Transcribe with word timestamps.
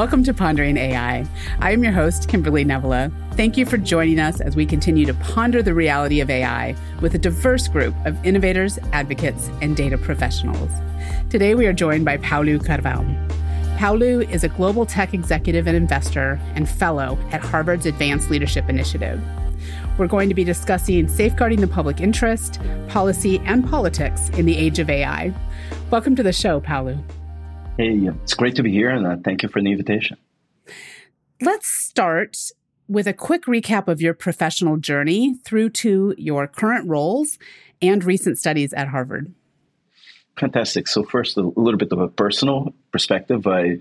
Welcome 0.00 0.24
to 0.24 0.32
Pondering 0.32 0.78
AI. 0.78 1.26
I 1.58 1.72
am 1.72 1.84
your 1.84 1.92
host, 1.92 2.26
Kimberly 2.26 2.64
Nevala. 2.64 3.12
Thank 3.34 3.58
you 3.58 3.66
for 3.66 3.76
joining 3.76 4.18
us 4.18 4.40
as 4.40 4.56
we 4.56 4.64
continue 4.64 5.04
to 5.04 5.12
ponder 5.12 5.62
the 5.62 5.74
reality 5.74 6.20
of 6.20 6.30
AI 6.30 6.74
with 7.02 7.14
a 7.14 7.18
diverse 7.18 7.68
group 7.68 7.94
of 8.06 8.16
innovators, 8.24 8.78
advocates, 8.94 9.50
and 9.60 9.76
data 9.76 9.98
professionals. 9.98 10.70
Today, 11.28 11.54
we 11.54 11.66
are 11.66 11.74
joined 11.74 12.06
by 12.06 12.16
Paulo 12.16 12.56
Carvão. 12.56 13.14
Paulo 13.78 14.20
is 14.20 14.42
a 14.42 14.48
global 14.48 14.86
tech 14.86 15.12
executive 15.12 15.66
and 15.66 15.76
investor 15.76 16.40
and 16.54 16.66
fellow 16.66 17.18
at 17.30 17.42
Harvard's 17.42 17.84
Advanced 17.84 18.30
Leadership 18.30 18.70
Initiative. 18.70 19.22
We're 19.98 20.06
going 20.06 20.30
to 20.30 20.34
be 20.34 20.44
discussing 20.44 21.08
safeguarding 21.08 21.60
the 21.60 21.68
public 21.68 22.00
interest, 22.00 22.58
policy, 22.88 23.38
and 23.40 23.68
politics 23.68 24.30
in 24.30 24.46
the 24.46 24.56
age 24.56 24.78
of 24.78 24.88
AI. 24.88 25.34
Welcome 25.90 26.16
to 26.16 26.22
the 26.22 26.32
show, 26.32 26.58
Paulo. 26.58 26.98
Hey, 27.80 28.10
it's 28.22 28.34
great 28.34 28.56
to 28.56 28.62
be 28.62 28.70
here, 28.70 28.90
and 28.90 29.06
uh, 29.06 29.16
thank 29.24 29.42
you 29.42 29.48
for 29.48 29.62
the 29.62 29.72
invitation. 29.72 30.18
Let's 31.40 31.66
start 31.66 32.36
with 32.88 33.06
a 33.06 33.14
quick 33.14 33.44
recap 33.44 33.88
of 33.88 34.02
your 34.02 34.12
professional 34.12 34.76
journey 34.76 35.36
through 35.46 35.70
to 35.70 36.14
your 36.18 36.46
current 36.46 36.86
roles 36.86 37.38
and 37.80 38.04
recent 38.04 38.38
studies 38.38 38.74
at 38.74 38.88
Harvard. 38.88 39.32
Fantastic. 40.38 40.88
So, 40.88 41.04
first, 41.04 41.38
a 41.38 41.40
little 41.40 41.78
bit 41.78 41.90
of 41.90 42.00
a 42.00 42.08
personal 42.08 42.74
perspective. 42.92 43.46
I 43.46 43.78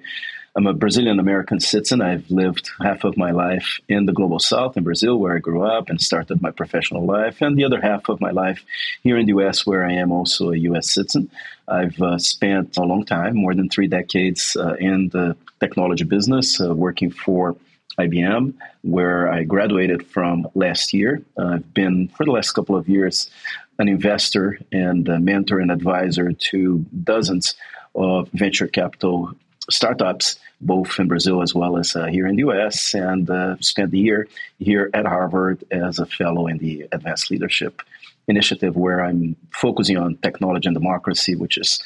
I'm 0.55 0.66
a 0.66 0.73
Brazilian 0.73 1.20
American 1.20 1.59
citizen. 1.59 2.02
I've 2.02 2.30
lived 2.31 2.71
half 2.81 3.03
of 3.03 3.17
my 3.17 3.31
life 3.31 3.80
in 3.88 4.05
the 4.05 4.13
global 4.13 4.39
south 4.39 4.77
in 4.77 4.84
Brazil, 4.84 5.17
where 5.17 5.35
I 5.35 5.39
grew 5.39 5.63
up 5.63 5.89
and 5.89 6.02
started 6.02 6.41
my 6.41 6.52
professional 6.52 7.05
life, 7.05 7.41
and 7.41 7.58
the 7.58 7.66
other 7.66 7.80
half 7.80 8.09
of 8.09 8.20
my 8.20 8.31
life 8.31 8.66
here 9.03 9.17
in 9.17 9.27
the 9.27 9.34
US, 9.34 9.66
where 9.66 9.85
I 9.85 9.94
am 9.94 10.12
also 10.12 10.52
a 10.52 10.58
US 10.58 10.91
citizen. 10.91 11.30
I've 11.67 12.02
uh, 12.02 12.17
spent 12.17 12.77
a 12.77 12.83
long 12.83 13.05
time, 13.05 13.36
more 13.36 13.53
than 13.53 13.70
three 13.70 13.88
decades, 13.88 14.58
uh, 14.59 14.73
in 14.80 15.09
the 15.09 15.38
technology 15.59 16.03
business, 16.03 16.59
uh, 16.59 16.73
working 16.73 17.11
for 17.11 17.55
IBM, 18.00 18.53
where 18.81 19.31
I 19.31 19.44
graduated 19.44 20.08
from 20.08 20.47
last 20.55 20.94
year. 20.94 21.22
I've 21.38 21.73
been, 21.73 22.08
for 22.08 22.25
the 22.25 22.31
last 22.31 22.53
couple 22.53 22.75
of 22.75 22.89
years, 22.89 23.30
an 23.77 23.88
investor 23.88 24.59
and 24.72 25.08
mentor 25.23 25.59
and 25.59 25.72
advisor 25.72 26.31
to 26.31 26.86
dozens 27.03 27.55
of 27.94 28.30
venture 28.31 28.67
capital 28.67 29.36
startups, 29.70 30.39
both 30.62 31.00
in 31.00 31.08
Brazil 31.08 31.42
as 31.42 31.53
well 31.56 31.78
as 31.78 31.95
uh, 31.95 32.06
here 32.06 32.28
in 32.28 32.36
the 32.36 32.44
US, 32.50 32.94
and 32.94 33.30
uh, 33.30 33.56
spent 33.59 33.92
the 33.92 34.00
year 34.00 34.28
here 34.59 34.89
at 34.94 35.06
Harvard 35.06 35.64
as 35.72 36.00
a 36.00 36.06
fellow 36.06 36.48
in 36.48 36.58
the 36.58 36.88
Advanced 36.92 37.31
Leadership 37.31 37.81
Initiative, 38.28 38.76
where 38.76 39.03
I'm 39.03 39.36
focusing 39.52 39.98
on 39.98 40.17
technology 40.17 40.67
and 40.67 40.76
democracy, 40.76 41.36
which 41.36 41.58
is 41.58 41.81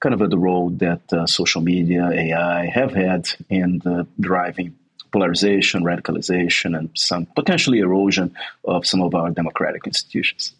kind 0.00 0.14
of 0.14 0.30
the 0.30 0.38
role 0.38 0.70
that 0.70 1.00
uh, 1.12 1.26
social 1.26 1.60
media, 1.60 2.08
AI 2.08 2.66
have 2.66 2.92
had 2.92 3.28
in 3.48 3.80
driving 4.20 4.76
polarization, 5.12 5.82
radicalization, 5.82 6.76
and 6.76 6.90
some 6.94 7.26
potentially 7.26 7.78
erosion 7.78 8.34
of 8.64 8.86
some 8.86 9.02
of 9.02 9.14
our 9.14 9.30
democratic 9.30 9.86
institutions. 9.86 10.52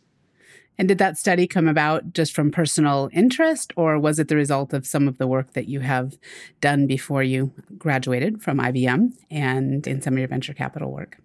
And 0.79 0.87
did 0.87 0.99
that 0.99 1.19
study 1.19 1.49
come 1.49 1.67
about 1.67 2.13
just 2.13 2.35
from 2.35 2.53
personal 2.53 3.11
interest, 3.13 3.73
or 3.77 3.99
was 3.99 4.21
it 4.21 4.29
the 4.29 4.37
result 4.37 4.73
of 4.73 4.87
some 4.87 5.09
of 5.09 5.19
the 5.19 5.27
work 5.27 5.55
that 5.55 5.69
you 5.69 5.81
have 5.81 6.17
done 6.61 6.87
before 6.87 7.25
you 7.25 7.53
graduated 7.77 8.41
from 8.41 8.59
IBM 8.59 9.13
and 9.29 9.87
in 9.87 10.01
some 10.01 10.15
of 10.15 10.19
your 10.21 10.29
venture 10.29 10.55
capital 10.55 10.93
work? 10.93 11.19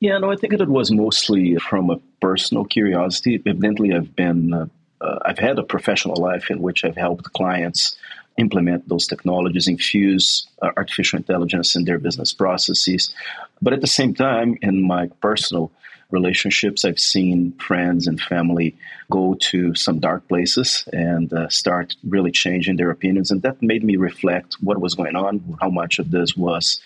Yeah, 0.00 0.18
no, 0.18 0.32
I 0.32 0.36
think 0.36 0.52
it 0.52 0.68
was 0.68 0.90
mostly 0.90 1.56
from 1.56 1.90
a 1.90 1.98
personal 2.20 2.64
curiosity. 2.64 3.40
Evidently, 3.46 3.94
I've 3.94 4.14
been, 4.14 4.52
uh, 4.52 4.66
uh, 5.00 5.18
I've 5.24 5.38
had 5.38 5.58
a 5.58 5.62
professional 5.62 6.16
life 6.16 6.50
in 6.50 6.60
which 6.60 6.84
I've 6.84 6.96
helped 6.96 7.32
clients 7.32 7.96
implement 8.38 8.88
those 8.88 9.06
technologies, 9.06 9.66
infuse 9.66 10.46
uh, 10.62 10.70
artificial 10.76 11.18
intelligence 11.18 11.76
in 11.76 11.84
their 11.84 11.98
business 11.98 12.32
processes. 12.32 13.12
But 13.60 13.72
at 13.72 13.80
the 13.80 13.88
same 13.88 14.14
time, 14.14 14.56
in 14.62 14.86
my 14.86 15.08
personal 15.20 15.72
relationships. 16.10 16.84
I've 16.84 16.98
seen 16.98 17.52
friends 17.52 18.06
and 18.06 18.20
family 18.20 18.76
go 19.10 19.34
to 19.34 19.74
some 19.74 20.00
dark 20.00 20.26
places 20.28 20.84
and 20.92 21.32
uh, 21.32 21.48
start 21.48 21.96
really 22.02 22.30
changing 22.30 22.76
their 22.76 22.90
opinions. 22.90 23.30
And 23.30 23.42
that 23.42 23.62
made 23.62 23.84
me 23.84 23.96
reflect 23.96 24.56
what 24.60 24.80
was 24.80 24.94
going 24.94 25.16
on, 25.16 25.58
how 25.60 25.70
much 25.70 25.98
of 25.98 26.10
this 26.10 26.36
was 26.36 26.80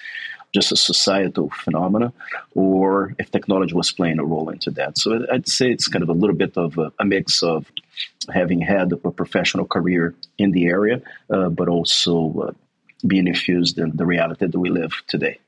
just 0.53 0.71
a 0.71 0.77
societal 0.77 1.49
phenomena, 1.51 2.13
or 2.55 3.15
if 3.19 3.31
technology 3.31 3.75
was 3.75 3.91
playing 3.91 4.19
a 4.19 4.25
role 4.25 4.51
into 4.51 4.71
that. 4.73 4.99
So 4.99 5.25
I'd 5.33 5.49
say 5.49 5.71
it's 5.71 5.89
kind 5.89 6.03
of 6.03 6.11
a 6.11 6.13
little 6.13 6.37
bit 6.37 6.57
of 6.57 6.77
a, 6.77 6.93
a 6.99 7.05
mix 7.07 7.43
of 7.43 7.71
having 8.31 8.61
had 8.61 8.93
a 8.93 8.97
professional 8.97 9.67
career 9.67 10.15
in 10.37 10.51
the 10.51 10.67
area, 10.67 11.01
uh, 11.31 11.49
but 11.49 11.69
also 11.69 12.49
uh, 12.49 12.53
being 13.07 13.29
infused 13.29 13.79
in 13.79 13.97
the 13.97 14.05
reality 14.05 14.47
that 14.47 14.59
we 14.59 14.69
live 14.69 14.93
today. 15.09 15.39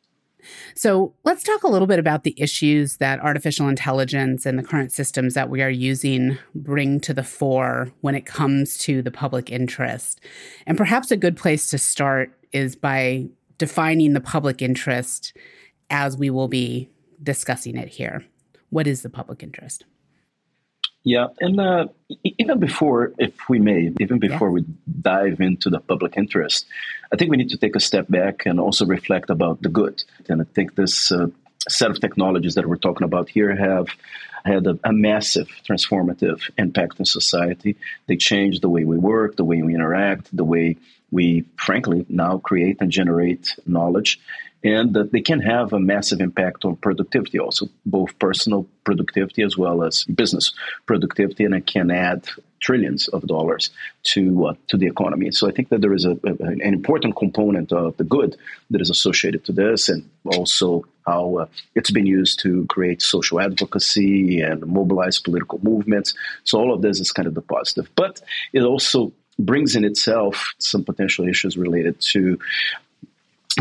So 0.75 1.15
let's 1.25 1.43
talk 1.43 1.63
a 1.63 1.69
little 1.69 1.87
bit 1.87 1.99
about 1.99 2.25
the 2.25 2.35
issues 2.37 2.97
that 2.99 3.21
artificial 3.21 3.69
intelligence 3.69 4.47
and 4.47 4.59
the 4.59 4.63
current 4.63 4.93
systems 4.93 5.35
that 5.35 5.51
we 5.51 5.63
are 5.63 5.71
using 5.71 6.39
bring 6.55 7.01
to 7.01 7.15
the 7.15 7.23
fore 7.23 7.91
when 8.01 8.15
it 8.15 8.27
comes 8.27 8.79
to 8.79 9.03
the 9.03 9.11
public 9.11 9.51
interest. 9.51 10.21
And 10.67 10.77
perhaps 10.77 11.11
a 11.11 11.17
good 11.17 11.37
place 11.37 11.71
to 11.71 11.79
start 11.79 12.33
is 12.53 12.77
by 12.77 13.27
defining 13.59 14.13
the 14.13 14.21
public 14.21 14.63
interest 14.63 15.37
as 15.91 16.17
we 16.17 16.31
will 16.31 16.49
be 16.49 16.91
discussing 17.23 17.77
it 17.77 17.89
here. 17.89 18.25
What 18.71 18.87
is 18.87 19.03
the 19.03 19.11
public 19.11 19.43
interest? 19.43 19.85
Yeah, 21.05 21.27
and 21.39 21.61
uh, 21.61 21.89
even 22.25 22.59
before, 22.59 23.13
if 23.19 23.35
we 23.49 23.59
may, 23.59 23.93
even 24.01 24.19
before 24.19 24.49
yeah. 24.49 24.55
we 24.55 24.65
dive 25.03 25.39
into 25.41 25.69
the 25.69 25.79
public 25.79 26.17
interest, 26.17 26.67
I 27.13 27.17
think 27.17 27.31
we 27.31 27.37
need 27.37 27.51
to 27.51 27.59
take 27.59 27.77
a 27.77 27.81
step 27.81 28.07
back 28.09 28.47
and 28.47 28.59
also 28.59 28.87
reflect 28.87 29.29
about 29.29 29.61
the 29.61 29.69
good. 29.69 30.03
And 30.31 30.41
I 30.41 30.47
think 30.55 30.75
this 30.75 31.13
uh, 31.13 31.27
set 31.69 31.91
of 31.91 32.01
technologies 32.01 32.55
that 32.55 32.67
we're 32.67 32.77
talking 32.77 33.05
about 33.05 33.29
here 33.29 33.55
have 33.55 33.89
had 34.47 34.67
a, 34.67 34.79
a, 34.85 34.93
massive 34.93 35.49
transformative 35.69 36.51
impact 36.59 36.99
in 36.99 37.05
society. 37.05 37.77
They 38.07 38.17
change 38.17 38.61
the 38.61 38.69
way 38.69 38.85
we 38.85 38.99
work, 38.99 39.37
the 39.37 39.45
way 39.45 39.63
we 39.63 39.75
interact, 39.75 40.35
the 40.35 40.45
way 40.45 40.77
we, 41.11 41.45
frankly, 41.57 42.05
now 42.09 42.39
create 42.39 42.79
and 42.81 42.91
generate 42.91 43.57
knowledge 43.67 44.21
and 44.65 44.95
that 44.95 45.13
they 45.13 45.21
can 45.21 45.41
have 45.41 45.73
a 45.73 45.79
massive 45.79 46.21
impact 46.21 46.65
on 46.65 46.75
productivity 46.77 47.39
also 47.39 47.69
both 47.85 48.19
personal 48.19 48.67
productivity 48.83 49.43
as 49.43 49.57
well 49.57 49.85
as 49.85 50.05
business 50.05 50.53
productivity 50.87 51.45
and 51.45 51.55
it 51.55 51.67
can 51.67 51.91
add 51.91 52.27
trillions 52.61 53.09
of 53.09 53.27
dollars 53.27 53.71
to 54.03 54.47
uh, 54.47 54.55
to 54.69 54.79
the 54.79 54.87
economy. 54.87 55.31
So 55.31 55.47
i 55.49 55.53
think 55.53 55.69
that 55.69 55.83
there 55.83 55.93
is 55.93 56.07
a, 56.07 56.13
a, 56.13 56.33
an 56.41 56.75
important 56.81 57.15
component 57.17 57.73
of 57.73 57.97
the 57.99 58.05
good 58.05 58.37
that 58.71 58.81
is 58.81 58.91
associated 58.91 59.45
to 59.45 59.53
this 59.53 59.89
and 59.91 60.09
also 60.25 60.85
how 61.07 61.37
uh, 61.37 61.47
it's 61.75 61.91
been 61.91 62.07
used 62.07 62.41
to 62.41 62.65
create 62.67 63.03
social 63.03 63.41
advocacy 63.41 64.41
and 64.41 64.67
mobilize 64.67 65.21
political 65.21 65.61
movements. 65.63 66.15
So 66.45 66.59
all 66.59 66.73
of 66.73 66.81
this 66.81 66.99
is 66.99 67.13
kind 67.13 67.29
of 67.29 67.35
the 67.35 67.43
positive. 67.43 67.91
But 67.95 68.23
it 68.55 68.63
also 68.63 69.13
brings 69.39 69.75
in 69.77 69.85
itself 69.85 70.55
some 70.59 70.85
potential 70.85 71.29
issues 71.29 71.57
related 71.57 72.01
to 72.13 72.39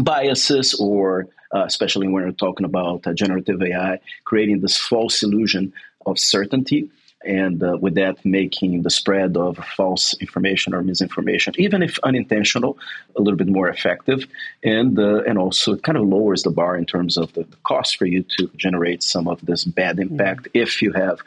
biases 0.02 0.74
or 0.76 1.28
uh, 1.54 1.66
especially 1.66 2.08
when 2.08 2.26
we're 2.26 2.32
talking 2.32 2.66
about 2.66 3.06
uh, 3.06 3.14
generative 3.14 3.62
AI, 3.62 4.00
creating 4.26 4.62
this 4.62 4.78
false 4.78 5.22
illusion 5.22 5.72
of 6.06 6.18
certainty. 6.18 6.90
And 7.26 7.64
uh, 7.64 7.78
with 7.80 7.96
that, 7.96 8.26
making 8.26 8.82
the 8.82 8.90
spread 8.90 9.38
of 9.38 9.58
false 9.78 10.14
information 10.16 10.74
or 10.74 10.82
misinformation, 10.82 11.54
even 11.58 11.82
if 11.82 11.98
unintentional, 12.04 12.78
a 13.16 13.22
little 13.22 13.38
bit 13.38 13.48
more 13.48 13.70
effective. 13.70 14.28
And, 14.62 15.00
uh, 15.00 15.24
and 15.24 15.38
also, 15.38 15.74
it 15.74 15.84
kind 15.84 15.98
of 15.98 16.06
lowers 16.06 16.44
the 16.44 16.50
bar 16.50 16.76
in 16.76 16.86
terms 16.86 17.16
of 17.16 17.32
the, 17.32 17.44
the 17.44 17.56
cost 17.64 17.96
for 17.96 18.06
you 18.06 18.26
to 18.38 18.50
generate 18.58 19.04
some 19.04 19.30
of 19.30 19.40
this 19.46 19.64
bad 19.64 20.00
impact 20.00 20.50
mm-hmm. 20.50 20.58
if 20.64 20.82
you 20.82 20.92
have 20.92 21.22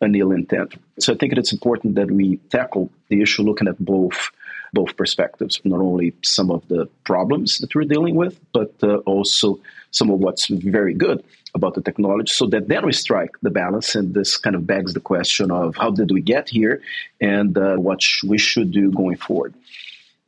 an 0.00 0.14
ill 0.14 0.32
intent. 0.32 0.74
So 0.98 1.12
I 1.12 1.16
think 1.16 1.34
it's 1.34 1.52
important 1.52 1.96
that 1.96 2.10
we 2.10 2.36
tackle 2.48 2.90
the 3.08 3.20
issue 3.20 3.42
looking 3.42 3.68
at 3.68 3.78
both 3.78 4.30
both 4.74 4.96
perspectives, 4.96 5.60
not 5.64 5.80
only 5.80 6.14
some 6.22 6.50
of 6.50 6.66
the 6.68 6.86
problems 7.04 7.58
that 7.58 7.74
we're 7.74 7.84
dealing 7.84 8.16
with, 8.16 8.38
but 8.52 8.72
uh, 8.82 8.96
also 9.06 9.60
some 9.90 10.10
of 10.10 10.18
what's 10.18 10.48
very 10.48 10.92
good 10.92 11.24
about 11.54 11.74
the 11.74 11.80
technology 11.80 12.32
so 12.32 12.46
that 12.46 12.68
then 12.68 12.84
we 12.84 12.92
strike 12.92 13.30
the 13.42 13.50
balance 13.50 13.94
and 13.94 14.12
this 14.12 14.36
kind 14.36 14.56
of 14.56 14.66
begs 14.66 14.92
the 14.92 15.00
question 15.00 15.50
of 15.50 15.76
how 15.76 15.90
did 15.90 16.10
we 16.10 16.20
get 16.20 16.48
here 16.48 16.82
and 17.20 17.56
uh, 17.56 17.76
what 17.76 18.02
sh- 18.02 18.24
we 18.24 18.38
should 18.38 18.72
do 18.72 18.90
going 18.90 19.16
forward. 19.16 19.54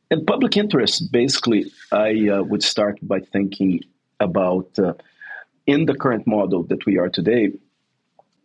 And 0.09 0.25
public 0.25 0.55
interest 0.55 1.11
basically 1.11 1.61
i 1.91 2.29
uh, 2.29 2.41
would 2.43 2.63
start 2.63 2.95
by 3.01 3.19
thinking 3.19 3.83
about 4.21 4.69
uh, 4.79 4.93
in 5.65 5.85
the 5.85 5.95
current 5.95 6.25
model 6.25 6.63
that 6.63 6.85
we 6.85 6.97
are 6.97 7.09
today 7.09 7.51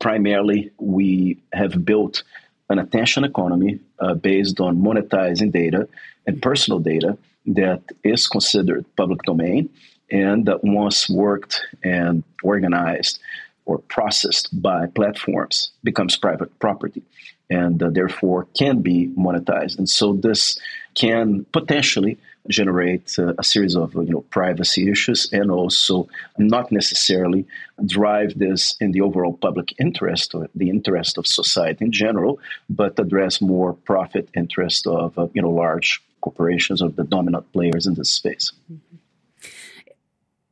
primarily 0.01 0.73
we 0.79 1.39
have 1.53 1.85
built 1.85 2.25
an 2.73 2.79
attention 2.79 3.25
economy 3.25 3.79
uh, 4.01 4.15
based 4.15 4.61
on 4.61 4.81
monetizing 4.81 5.53
data 5.53 5.89
and 6.27 6.43
personal 6.43 6.79
data 6.79 7.17
that 7.47 7.83
is 8.03 8.27
considered 8.27 8.85
public 8.97 9.21
domain 9.23 9.69
and 10.11 10.47
that 10.47 10.63
once 10.63 11.09
worked 11.09 11.61
and 11.83 12.23
organized 12.43 13.19
or 13.65 13.79
processed 13.79 14.49
by 14.61 14.87
platforms 14.87 15.71
becomes 15.85 16.17
private 16.17 16.57
property 16.59 17.03
and 17.51 17.83
uh, 17.83 17.91
therefore 17.91 18.47
can 18.57 18.81
be 18.81 19.09
monetized. 19.19 19.79
And 19.79 19.89
so 19.89 20.15
this 20.15 20.59
can 20.95 21.45
potentially 21.53 22.19
generate 22.49 23.17
uh, 23.19 23.35
a 23.39 23.45
series 23.45 23.77
of 23.77 23.95
you 23.95 24.11
know 24.11 24.23
privacy 24.31 24.91
issues 24.91 25.33
and 25.33 25.51
also 25.51 26.09
not 26.39 26.73
necessarily 26.73 27.47
drive 27.87 28.37
this 28.39 28.75
in 28.81 28.93
the 28.93 29.01
overall 29.01 29.35
public 29.35 29.73
interest 29.79 30.35
or 30.35 30.49
the 30.55 30.69
interest 30.69 31.19
of 31.19 31.27
society 31.27 31.85
in 31.85 31.93
general, 31.93 32.41
but 32.69 32.99
address 32.99 33.41
more 33.41 33.73
profit 33.73 34.29
interest 34.35 34.87
of 34.87 35.17
uh, 35.19 35.29
you 35.35 35.43
know 35.43 35.51
large 35.51 36.03
corporations 36.21 36.83
or 36.83 36.91
the 36.91 37.05
dominant 37.05 37.51
players 37.53 37.87
in 37.87 37.95
this 37.95 38.11
space. 38.11 38.53
Mm-hmm. 38.73 38.97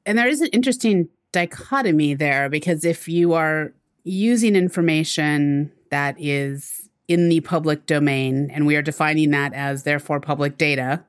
And 0.07 0.19
there 0.19 0.29
is 0.29 0.41
an 0.41 0.49
interesting 0.49 1.09
dichotomy 1.33 2.15
there 2.15 2.49
because 2.49 2.85
if 2.85 3.07
you 3.07 3.33
are 3.33 3.73
using 4.05 4.57
information 4.57 5.71
that 5.91 6.17
is 6.19 6.89
in 7.11 7.29
the 7.29 7.41
public 7.41 7.87
domain 7.87 8.49
and 8.55 8.69
we 8.69 8.77
are 8.77 8.83
defining 8.83 9.33
that 9.33 9.53
as 9.53 9.83
therefore 9.83 10.21
public 10.21 10.57
data 10.57 11.03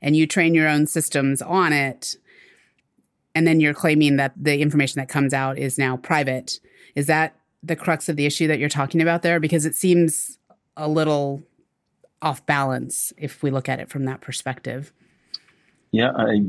and 0.00 0.14
you 0.14 0.24
train 0.24 0.54
your 0.54 0.68
own 0.68 0.86
systems 0.86 1.42
on 1.42 1.72
it 1.72 2.14
and 3.34 3.48
then 3.48 3.58
you're 3.58 3.74
claiming 3.74 4.16
that 4.16 4.32
the 4.36 4.60
information 4.60 5.00
that 5.00 5.08
comes 5.08 5.34
out 5.34 5.58
is 5.58 5.76
now 5.76 5.96
private. 5.96 6.60
Is 6.94 7.06
that 7.06 7.34
the 7.64 7.74
crux 7.74 8.08
of 8.08 8.14
the 8.14 8.26
issue 8.26 8.46
that 8.46 8.60
you're 8.60 8.68
talking 8.68 9.02
about 9.02 9.22
there? 9.22 9.40
Because 9.40 9.66
it 9.66 9.74
seems 9.74 10.38
a 10.76 10.88
little 10.88 11.42
off 12.22 12.46
balance 12.46 13.12
if 13.18 13.42
we 13.42 13.50
look 13.50 13.68
at 13.68 13.80
it 13.80 13.90
from 13.90 14.04
that 14.04 14.20
perspective. 14.20 14.92
Yeah 15.90 16.12
i 16.16 16.48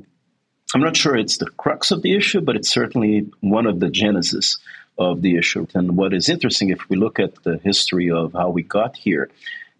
I'm 0.75 0.81
not 0.81 0.95
sure 0.95 1.17
it's 1.17 1.37
the 1.37 1.49
crux 1.49 1.89
of 1.89 2.03
the 2.03 2.15
issue, 2.15 2.39
but 2.39 2.55
it's 2.55 2.69
certainly 2.69 3.27
one 3.41 3.65
of 3.65 3.79
the 3.79 3.89
genesis 3.89 4.59
of 4.97 5.21
the 5.21 5.37
issue. 5.37 5.65
And 5.73 5.97
what 5.97 6.13
is 6.13 6.29
interesting, 6.29 6.69
if 6.69 6.89
we 6.89 6.97
look 6.97 7.19
at 7.19 7.43
the 7.43 7.57
history 7.57 8.11
of 8.11 8.33
how 8.33 8.49
we 8.49 8.63
got 8.63 8.95
here, 8.95 9.29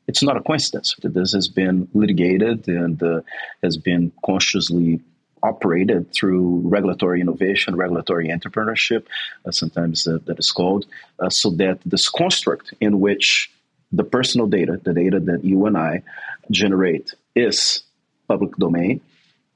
it's 0.08 0.24
not 0.24 0.38
a 0.38 0.42
coincidence. 0.42 0.96
That 1.02 1.14
this 1.14 1.34
has 1.34 1.48
been 1.48 1.88
litigated 1.94 2.68
and 2.68 3.02
uh, 3.02 3.22
has 3.62 3.78
been 3.78 4.12
consciously 4.26 5.02
operated 5.44 6.14
through 6.14 6.62
regulatory 6.66 7.22
innovation, 7.22 7.76
regulatory 7.76 8.28
entrepreneurship, 8.30 9.06
uh, 9.46 9.52
sometimes 9.52 10.08
uh, 10.08 10.20
that 10.26 10.38
is 10.40 10.52
called, 10.52 10.86
uh, 11.20 11.30
so 11.30 11.50
that 11.52 11.80
this 11.86 12.10
construct 12.10 12.74
in 12.80 13.00
which 13.00 13.52
the 13.92 14.04
personal 14.04 14.48
data, 14.48 14.80
the 14.84 14.94
data 14.94 15.20
that 15.20 15.44
you 15.44 15.66
and 15.66 15.78
I 15.78 16.04
generate, 16.52 17.14
is 17.36 17.84
public 18.28 18.56
domain 18.58 19.02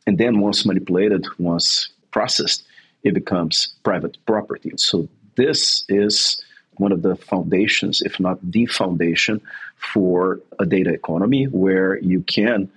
and 0.07 0.17
then 0.17 0.39
once 0.39 0.65
manipulated, 0.65 1.25
once 1.39 1.89
processed, 2.11 2.63
it 3.03 3.13
becomes 3.13 3.75
private 3.83 4.17
property. 4.25 4.71
So 4.77 5.07
this 5.35 5.85
is 5.89 6.41
one 6.77 6.91
of 6.91 7.01
the 7.01 7.15
foundations, 7.15 8.01
if 8.01 8.19
not 8.19 8.39
the 8.41 8.65
foundation, 8.65 9.41
for 9.77 10.41
a 10.59 10.65
data 10.65 10.91
economy 10.91 11.45
where 11.45 11.97
you 11.99 12.21
can 12.21 12.69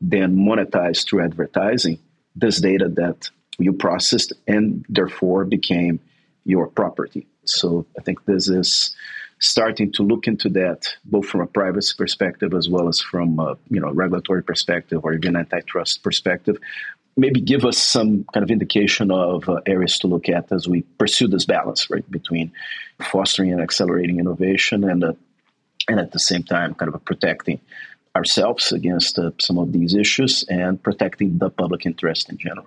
then 0.00 0.36
monetize 0.36 1.06
through 1.06 1.24
advertising 1.24 1.98
this 2.36 2.60
data 2.60 2.88
that 2.88 3.30
you 3.58 3.72
processed 3.72 4.32
and 4.46 4.84
therefore 4.88 5.44
became 5.44 6.00
your 6.44 6.66
property. 6.66 7.26
So 7.44 7.86
I 7.98 8.02
think 8.02 8.24
this 8.24 8.48
is 8.48 8.94
starting 9.38 9.92
to 9.92 10.02
look 10.02 10.26
into 10.26 10.48
that 10.48 10.86
both 11.04 11.26
from 11.26 11.40
a 11.40 11.46
privacy 11.46 11.94
perspective 11.96 12.54
as 12.54 12.68
well 12.68 12.88
as 12.88 13.00
from 13.00 13.38
a 13.38 13.56
you 13.68 13.80
know 13.80 13.90
regulatory 13.90 14.42
perspective 14.42 15.00
or 15.04 15.12
even 15.12 15.36
antitrust 15.36 16.02
perspective 16.02 16.56
maybe 17.16 17.40
give 17.40 17.64
us 17.64 17.78
some 17.78 18.24
kind 18.32 18.42
of 18.42 18.50
indication 18.50 19.10
of 19.10 19.48
uh, 19.48 19.60
areas 19.66 19.98
to 19.98 20.06
look 20.06 20.28
at 20.28 20.50
as 20.52 20.68
we 20.68 20.82
pursue 20.98 21.28
this 21.28 21.44
balance 21.44 21.88
right 21.90 22.08
between 22.10 22.52
fostering 23.02 23.52
and 23.52 23.60
accelerating 23.60 24.18
innovation 24.18 24.84
and 24.84 25.04
uh, 25.04 25.12
and 25.88 26.00
at 26.00 26.12
the 26.12 26.18
same 26.18 26.42
time 26.42 26.74
kind 26.74 26.94
of 26.94 27.04
protecting 27.04 27.60
ourselves 28.16 28.72
against 28.72 29.18
uh, 29.18 29.30
some 29.38 29.58
of 29.58 29.72
these 29.72 29.94
issues 29.94 30.44
and 30.48 30.82
protecting 30.82 31.38
the 31.38 31.50
public 31.50 31.84
interest 31.86 32.30
in 32.30 32.38
general 32.38 32.66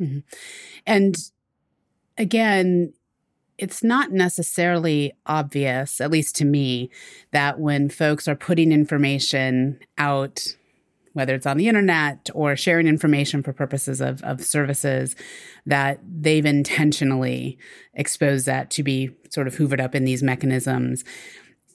mm-hmm. 0.00 0.20
and 0.86 1.30
again 2.18 2.92
it's 3.58 3.84
not 3.84 4.10
necessarily 4.10 5.12
obvious, 5.24 6.00
at 6.00 6.10
least 6.10 6.34
to 6.36 6.44
me, 6.44 6.90
that 7.30 7.60
when 7.60 7.88
folks 7.88 8.26
are 8.26 8.34
putting 8.34 8.72
information 8.72 9.78
out, 9.98 10.56
whether 11.12 11.34
it's 11.34 11.46
on 11.46 11.56
the 11.56 11.68
internet 11.68 12.30
or 12.34 12.56
sharing 12.56 12.86
information 12.86 13.42
for 13.42 13.52
purposes 13.52 14.00
of, 14.00 14.22
of 14.22 14.42
services, 14.42 15.16
that 15.66 16.00
they've 16.06 16.46
intentionally 16.46 17.58
exposed 17.94 18.46
that 18.46 18.70
to 18.70 18.82
be 18.82 19.10
sort 19.30 19.46
of 19.46 19.54
hoovered 19.54 19.80
up 19.80 19.94
in 19.94 20.04
these 20.04 20.22
mechanisms. 20.22 21.04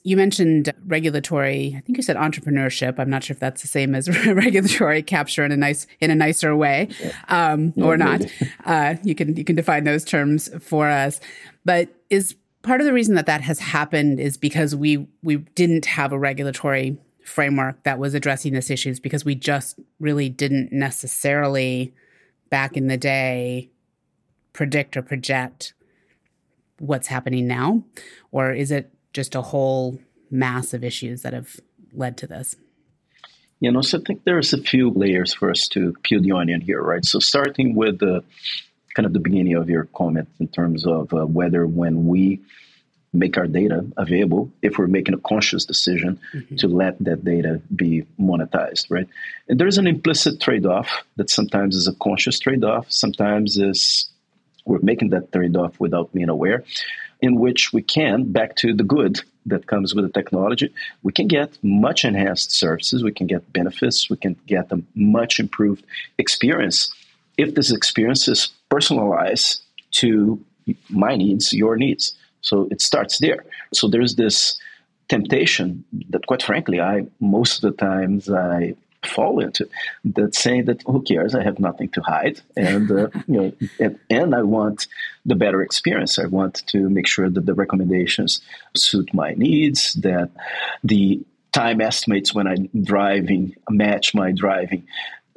You 0.04 0.16
mentioned 0.16 0.72
regulatory. 0.86 1.74
I 1.76 1.80
think 1.80 1.98
you 1.98 2.02
said 2.02 2.16
entrepreneurship. 2.16 2.98
I'm 2.98 3.10
not 3.10 3.24
sure 3.24 3.34
if 3.34 3.40
that's 3.40 3.62
the 3.62 3.68
same 3.68 3.94
as 3.94 4.08
regulatory 4.26 5.02
capture 5.02 5.44
in 5.44 5.52
a 5.52 5.56
nice 5.56 5.86
in 6.00 6.10
a 6.10 6.14
nicer 6.14 6.56
way, 6.56 6.88
um, 7.28 7.72
or 7.76 7.96
not. 7.96 8.22
Uh, 8.64 8.96
you 9.02 9.14
can 9.14 9.34
you 9.34 9.44
can 9.44 9.56
define 9.56 9.84
those 9.84 10.04
terms 10.04 10.50
for 10.62 10.88
us. 10.88 11.20
But 11.64 11.88
is 12.10 12.34
part 12.62 12.80
of 12.80 12.86
the 12.86 12.92
reason 12.92 13.14
that 13.14 13.26
that 13.26 13.40
has 13.40 13.58
happened 13.58 14.20
is 14.20 14.36
because 14.36 14.76
we 14.76 15.06
we 15.22 15.36
didn't 15.36 15.86
have 15.86 16.12
a 16.12 16.18
regulatory 16.18 16.98
framework 17.28 17.82
that 17.84 17.98
was 17.98 18.14
addressing 18.14 18.52
this 18.52 18.70
issues 18.70 18.98
because 18.98 19.24
we 19.24 19.34
just 19.34 19.78
really 20.00 20.28
didn't 20.28 20.72
necessarily 20.72 21.94
back 22.50 22.76
in 22.76 22.88
the 22.88 22.96
day 22.96 23.70
predict 24.52 24.96
or 24.96 25.02
project 25.02 25.74
what's 26.78 27.08
happening 27.08 27.46
now 27.46 27.82
or 28.30 28.52
is 28.52 28.70
it 28.70 28.90
just 29.12 29.34
a 29.34 29.42
whole 29.42 29.98
mass 30.30 30.74
of 30.74 30.84
issues 30.84 31.22
that 31.22 31.32
have 31.32 31.56
led 31.92 32.16
to 32.18 32.26
this? 32.26 32.56
You 33.60 33.72
know, 33.72 33.80
so 33.80 33.98
I 33.98 34.02
think 34.06 34.24
there's 34.24 34.52
a 34.52 34.62
few 34.62 34.90
layers 34.90 35.34
for 35.34 35.50
us 35.50 35.66
to 35.68 35.92
peel 36.04 36.22
the 36.22 36.32
onion 36.32 36.60
here, 36.60 36.80
right? 36.80 37.04
So 37.04 37.18
starting 37.18 37.74
with 37.74 37.98
the 37.98 38.22
kind 38.94 39.06
of 39.06 39.12
the 39.12 39.18
beginning 39.18 39.54
of 39.54 39.68
your 39.68 39.84
comment 39.96 40.28
in 40.38 40.48
terms 40.48 40.86
of 40.86 41.12
uh, 41.12 41.26
whether 41.26 41.66
when 41.66 42.06
we 42.06 42.40
make 43.12 43.38
our 43.38 43.46
data 43.46 43.86
available, 43.96 44.50
if 44.62 44.78
we're 44.78 44.86
making 44.86 45.14
a 45.14 45.18
conscious 45.18 45.64
decision 45.64 46.20
mm-hmm. 46.34 46.56
to 46.56 46.68
let 46.68 46.98
that 47.00 47.24
data 47.24 47.60
be 47.74 48.04
monetized, 48.20 48.90
right? 48.90 49.08
And 49.48 49.58
there's 49.58 49.78
an 49.78 49.86
implicit 49.86 50.40
trade-off 50.40 50.88
that 51.16 51.30
sometimes 51.30 51.74
is 51.74 51.88
a 51.88 51.94
conscious 51.94 52.38
trade-off, 52.38 52.86
sometimes 52.90 53.56
is 53.56 54.10
we're 54.64 54.80
making 54.82 55.10
that 55.10 55.32
trade-off 55.32 55.80
without 55.80 56.12
being 56.12 56.28
aware 56.28 56.64
in 57.20 57.36
which 57.36 57.72
we 57.72 57.82
can, 57.82 58.30
back 58.30 58.54
to 58.56 58.72
the 58.72 58.84
good 58.84 59.20
that 59.46 59.66
comes 59.66 59.94
with 59.94 60.04
the 60.04 60.12
technology, 60.12 60.72
we 61.02 61.12
can 61.12 61.26
get 61.26 61.58
much 61.62 62.04
enhanced 62.04 62.52
services, 62.52 63.02
we 63.02 63.12
can 63.12 63.26
get 63.26 63.52
benefits, 63.52 64.10
we 64.10 64.16
can 64.16 64.36
get 64.46 64.70
a 64.70 64.80
much 64.94 65.40
improved 65.40 65.84
experience 66.18 66.92
if 67.36 67.54
this 67.54 67.72
experience 67.72 68.28
is 68.28 68.48
personalized 68.68 69.62
to 69.92 70.38
my 70.90 71.16
needs, 71.16 71.52
your 71.52 71.76
needs. 71.76 72.14
So 72.40 72.68
it 72.70 72.80
starts 72.80 73.18
there. 73.18 73.44
So 73.72 73.88
there's 73.88 74.16
this 74.16 74.58
temptation 75.08 75.84
that, 76.10 76.26
quite 76.26 76.42
frankly, 76.42 76.80
I 76.80 77.06
most 77.20 77.62
of 77.62 77.70
the 77.70 77.76
times 77.76 78.30
I 78.30 78.74
fall 79.04 79.40
into 79.40 79.68
that 80.04 80.34
saying 80.34 80.64
that 80.66 80.82
who 80.82 81.02
cares? 81.02 81.34
I 81.34 81.42
have 81.42 81.58
nothing 81.58 81.88
to 81.90 82.00
hide. 82.02 82.40
And 82.56 82.90
uh, 82.90 83.08
you 83.26 83.40
know 83.40 83.52
and, 83.78 83.98
and, 84.10 84.34
i 84.34 84.42
want 84.42 84.86
the 85.24 85.36
better 85.36 85.62
experience. 85.62 86.18
I 86.18 86.26
want 86.26 86.66
to 86.68 86.88
make 86.88 87.06
sure 87.06 87.30
that 87.30 87.46
the 87.46 87.54
recommendations 87.54 88.40
suit 88.76 89.14
my 89.14 89.34
needs 89.34 89.94
that 89.94 90.30
the 90.82 91.20
time 91.52 91.80
estimates 91.80 92.34
when 92.34 92.46
i'm 92.46 92.68
driving 92.84 93.56
match 93.70 94.14
my 94.14 94.32
driving 94.32 94.86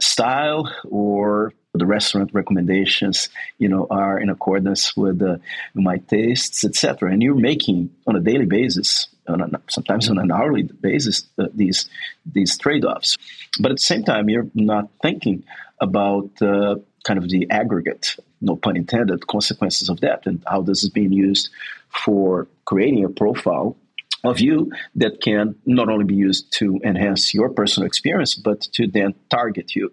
style 0.02 0.70
or 0.90 1.54
the 1.74 1.86
restaurant 1.86 2.30
recommendations 2.34 3.30
you 3.58 3.70
know 3.70 3.88
are 3.90 4.20
in 4.20 4.30
accordance 4.30 4.96
with 4.98 5.22
uh, 5.22 5.38
my 5.74 5.98
tastes 5.98 6.66
etc 6.66 7.12
and 7.12 7.24
you're 7.24 7.34
making 7.34 7.90
on 8.08 8.16
a 8.16 8.20
daily 8.20 8.46
basis 8.46 9.08
on 9.28 9.42
a, 9.42 9.62
sometimes 9.70 10.10
on 10.10 10.18
an 10.18 10.32
hourly 10.32 10.64
basis 10.64 11.24
uh, 11.40 11.46
these 11.54 11.90
these 12.26 12.58
trade-offs. 12.58 13.18
But 13.60 13.72
at 13.72 13.78
the 13.78 13.84
same 13.84 14.04
time 14.04 14.30
you're 14.30 14.50
not 14.54 14.90
thinking 15.02 15.44
about 15.80 16.30
uh, 16.42 16.76
kind 17.04 17.18
of 17.18 17.30
the 17.30 17.50
aggregate 17.50 18.16
no 18.42 18.56
pun 18.56 18.76
intended 18.76 19.28
consequences 19.28 19.90
of 19.90 20.02
that 20.02 20.26
and 20.26 20.44
how 20.48 20.62
this 20.62 20.84
is 20.84 20.90
being 20.90 21.12
used 21.12 21.50
for 21.90 22.48
creating 22.66 23.04
a 23.06 23.10
profile 23.10 23.76
of 24.24 24.40
you 24.40 24.72
that 24.96 25.22
can 25.22 25.56
not 25.66 25.90
only 25.90 26.06
be 26.06 26.16
used 26.16 26.52
to 26.54 26.80
enhance 26.84 27.34
your 27.34 27.50
personal 27.50 27.88
experience 27.88 28.36
but 28.36 28.62
to 28.62 28.88
then 28.88 29.14
target 29.30 29.76
you 29.76 29.92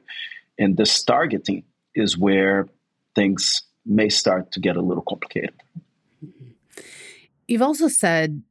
and 0.58 0.76
this 0.76 1.02
targeting 1.02 1.64
is 1.94 2.18
where 2.18 2.68
things 3.14 3.62
may 3.86 4.08
start 4.08 4.52
to 4.52 4.60
get 4.60 4.76
a 4.76 4.82
little 4.82 5.04
complicated 5.08 5.54
You've 7.46 7.62
also 7.62 7.88
said 7.88 8.42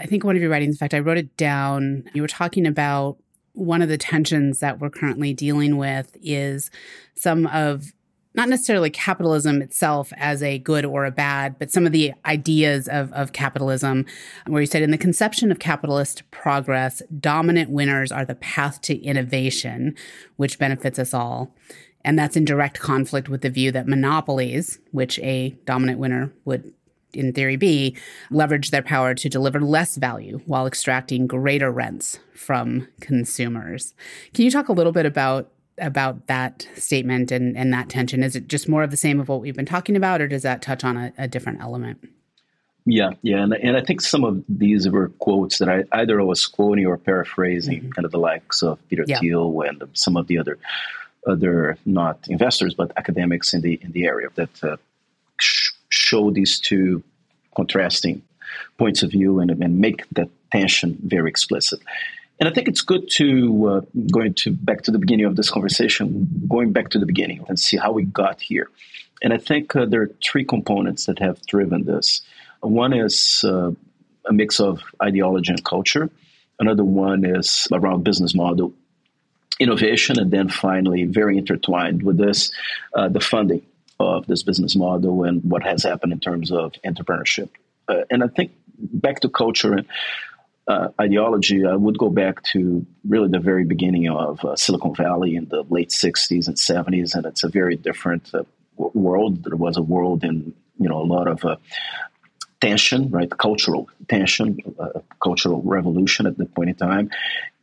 I 0.00 0.06
think 0.06 0.24
one 0.24 0.34
of 0.34 0.40
your 0.40 0.50
writings, 0.50 0.76
in 0.76 0.78
fact, 0.78 0.94
I 0.94 1.00
wrote 1.00 1.18
it 1.18 1.36
down. 1.36 2.04
You 2.14 2.22
were 2.22 2.28
talking 2.28 2.66
about 2.66 3.18
one 3.52 3.82
of 3.82 3.90
the 3.90 3.98
tensions 3.98 4.60
that 4.60 4.78
we're 4.78 4.88
currently 4.88 5.34
dealing 5.34 5.76
with 5.76 6.16
is 6.22 6.70
some 7.16 7.46
of 7.48 7.92
not 8.34 8.48
necessarily 8.48 8.90
capitalism 8.90 9.60
itself 9.60 10.12
as 10.16 10.42
a 10.42 10.58
good 10.58 10.84
or 10.84 11.04
a 11.04 11.10
bad, 11.10 11.58
but 11.58 11.70
some 11.70 11.86
of 11.86 11.92
the 11.92 12.12
ideas 12.26 12.88
of, 12.88 13.12
of 13.12 13.32
capitalism, 13.32 14.06
where 14.46 14.60
you 14.60 14.66
said 14.66 14.82
in 14.82 14.92
the 14.92 14.98
conception 14.98 15.50
of 15.50 15.58
capitalist 15.58 16.22
progress, 16.30 17.02
dominant 17.18 17.70
winners 17.70 18.12
are 18.12 18.24
the 18.24 18.36
path 18.36 18.80
to 18.82 19.02
innovation, 19.02 19.94
which 20.36 20.58
benefits 20.58 20.98
us 20.98 21.12
all. 21.12 21.54
And 22.04 22.18
that's 22.18 22.36
in 22.36 22.44
direct 22.44 22.80
conflict 22.80 23.28
with 23.28 23.42
the 23.42 23.50
view 23.50 23.72
that 23.72 23.88
monopolies, 23.88 24.78
which 24.90 25.18
a 25.18 25.50
dominant 25.66 25.98
winner 25.98 26.32
would 26.44 26.72
in 27.12 27.32
theory 27.32 27.56
be, 27.56 27.96
leverage 28.30 28.70
their 28.70 28.82
power 28.82 29.14
to 29.14 29.28
deliver 29.28 29.60
less 29.60 29.96
value 29.96 30.40
while 30.46 30.66
extracting 30.66 31.26
greater 31.26 31.70
rents 31.70 32.20
from 32.34 32.86
consumers. 33.00 33.94
Can 34.32 34.44
you 34.44 34.50
talk 34.50 34.68
a 34.68 34.72
little 34.72 34.92
bit 34.92 35.06
about 35.06 35.50
about 35.80 36.26
that 36.26 36.66
statement 36.76 37.32
and, 37.32 37.56
and 37.56 37.72
that 37.72 37.88
tension? 37.88 38.22
Is 38.22 38.36
it 38.36 38.48
just 38.48 38.68
more 38.68 38.82
of 38.82 38.90
the 38.90 38.96
same 38.96 39.20
of 39.20 39.28
what 39.28 39.40
we've 39.40 39.56
been 39.56 39.66
talking 39.66 39.96
about, 39.96 40.20
or 40.20 40.28
does 40.28 40.42
that 40.42 40.62
touch 40.62 40.84
on 40.84 40.96
a, 40.96 41.12
a 41.18 41.28
different 41.28 41.60
element? 41.60 42.08
Yeah, 42.86 43.10
yeah, 43.22 43.42
and, 43.42 43.52
and 43.54 43.76
I 43.76 43.82
think 43.82 44.00
some 44.00 44.24
of 44.24 44.42
these 44.48 44.88
were 44.88 45.10
quotes 45.18 45.58
that 45.58 45.68
I 45.68 45.84
either 45.92 46.20
I 46.20 46.24
was 46.24 46.46
quoting 46.46 46.86
or 46.86 46.96
paraphrasing, 46.96 47.80
mm-hmm. 47.80 47.90
kind 47.90 48.04
of 48.04 48.10
the 48.10 48.18
likes 48.18 48.62
of 48.62 48.78
Peter 48.88 49.04
yeah. 49.06 49.20
Thiel 49.20 49.60
and 49.62 49.82
some 49.92 50.16
of 50.16 50.26
the 50.26 50.38
other 50.38 50.58
other 51.26 51.76
not 51.84 52.18
investors 52.28 52.72
but 52.72 52.92
academics 52.96 53.52
in 53.52 53.60
the 53.60 53.78
in 53.82 53.92
the 53.92 54.06
area 54.06 54.28
that 54.36 54.64
uh, 54.64 54.76
sh- 55.38 55.72
show 55.90 56.30
these 56.30 56.58
two 56.58 57.02
contrasting 57.54 58.22
points 58.78 59.02
of 59.02 59.10
view 59.10 59.40
and, 59.40 59.50
and 59.50 59.78
make 59.78 60.08
that 60.10 60.30
tension 60.50 60.98
very 61.04 61.28
explicit. 61.28 61.80
And 62.40 62.48
I 62.48 62.52
think 62.52 62.68
it's 62.68 62.80
good 62.80 63.08
to 63.16 63.68
uh, 63.68 63.80
going 64.10 64.32
to 64.34 64.52
back 64.52 64.82
to 64.82 64.90
the 64.90 64.98
beginning 64.98 65.26
of 65.26 65.36
this 65.36 65.50
conversation, 65.50 66.26
going 66.48 66.72
back 66.72 66.88
to 66.90 66.98
the 66.98 67.04
beginning 67.04 67.44
and 67.48 67.58
see 67.58 67.76
how 67.76 67.92
we 67.92 68.04
got 68.04 68.40
here. 68.40 68.68
And 69.22 69.34
I 69.34 69.36
think 69.36 69.76
uh, 69.76 69.84
there 69.84 70.02
are 70.02 70.10
three 70.24 70.46
components 70.46 71.04
that 71.04 71.18
have 71.18 71.44
driven 71.46 71.84
this. 71.84 72.22
One 72.62 72.94
is 72.94 73.44
uh, 73.44 73.72
a 74.26 74.32
mix 74.32 74.58
of 74.58 74.80
ideology 75.02 75.52
and 75.52 75.62
culture. 75.64 76.10
Another 76.58 76.84
one 76.84 77.26
is 77.26 77.68
around 77.72 78.04
business 78.04 78.34
model 78.34 78.72
innovation, 79.58 80.18
and 80.18 80.30
then 80.30 80.48
finally, 80.48 81.04
very 81.04 81.36
intertwined 81.36 82.02
with 82.02 82.16
this, 82.16 82.50
uh, 82.94 83.08
the 83.10 83.20
funding 83.20 83.62
of 83.98 84.26
this 84.26 84.42
business 84.42 84.74
model 84.74 85.24
and 85.24 85.44
what 85.44 85.62
has 85.62 85.82
happened 85.82 86.12
in 86.12 86.20
terms 86.20 86.50
of 86.50 86.72
entrepreneurship. 86.86 87.50
Uh, 87.86 88.04
and 88.10 88.24
I 88.24 88.28
think 88.28 88.52
back 88.78 89.20
to 89.20 89.28
culture 89.28 89.84
uh, 90.70 90.88
ideology, 91.00 91.66
I 91.66 91.74
would 91.74 91.98
go 91.98 92.10
back 92.10 92.44
to 92.52 92.86
really 93.08 93.28
the 93.28 93.40
very 93.40 93.64
beginning 93.64 94.08
of 94.08 94.44
uh, 94.44 94.54
Silicon 94.54 94.94
Valley 94.94 95.34
in 95.34 95.46
the 95.48 95.64
late 95.68 95.90
60s 95.90 96.46
and 96.46 96.56
70s, 96.56 97.14
and 97.14 97.26
it's 97.26 97.42
a 97.42 97.48
very 97.48 97.74
different 97.74 98.30
uh, 98.32 98.44
world. 98.76 99.42
There 99.42 99.56
was 99.56 99.76
a 99.76 99.82
world 99.82 100.22
in, 100.22 100.54
you 100.78 100.88
know, 100.88 101.00
a 101.00 101.08
lot 101.16 101.26
of 101.26 101.44
uh, 101.44 101.56
tension, 102.60 103.10
right? 103.10 103.28
Cultural 103.28 103.88
tension, 104.08 104.58
uh, 104.78 105.00
cultural 105.20 105.60
revolution 105.62 106.26
at 106.26 106.36
that 106.38 106.54
point 106.54 106.70
in 106.70 106.76
time. 106.76 107.10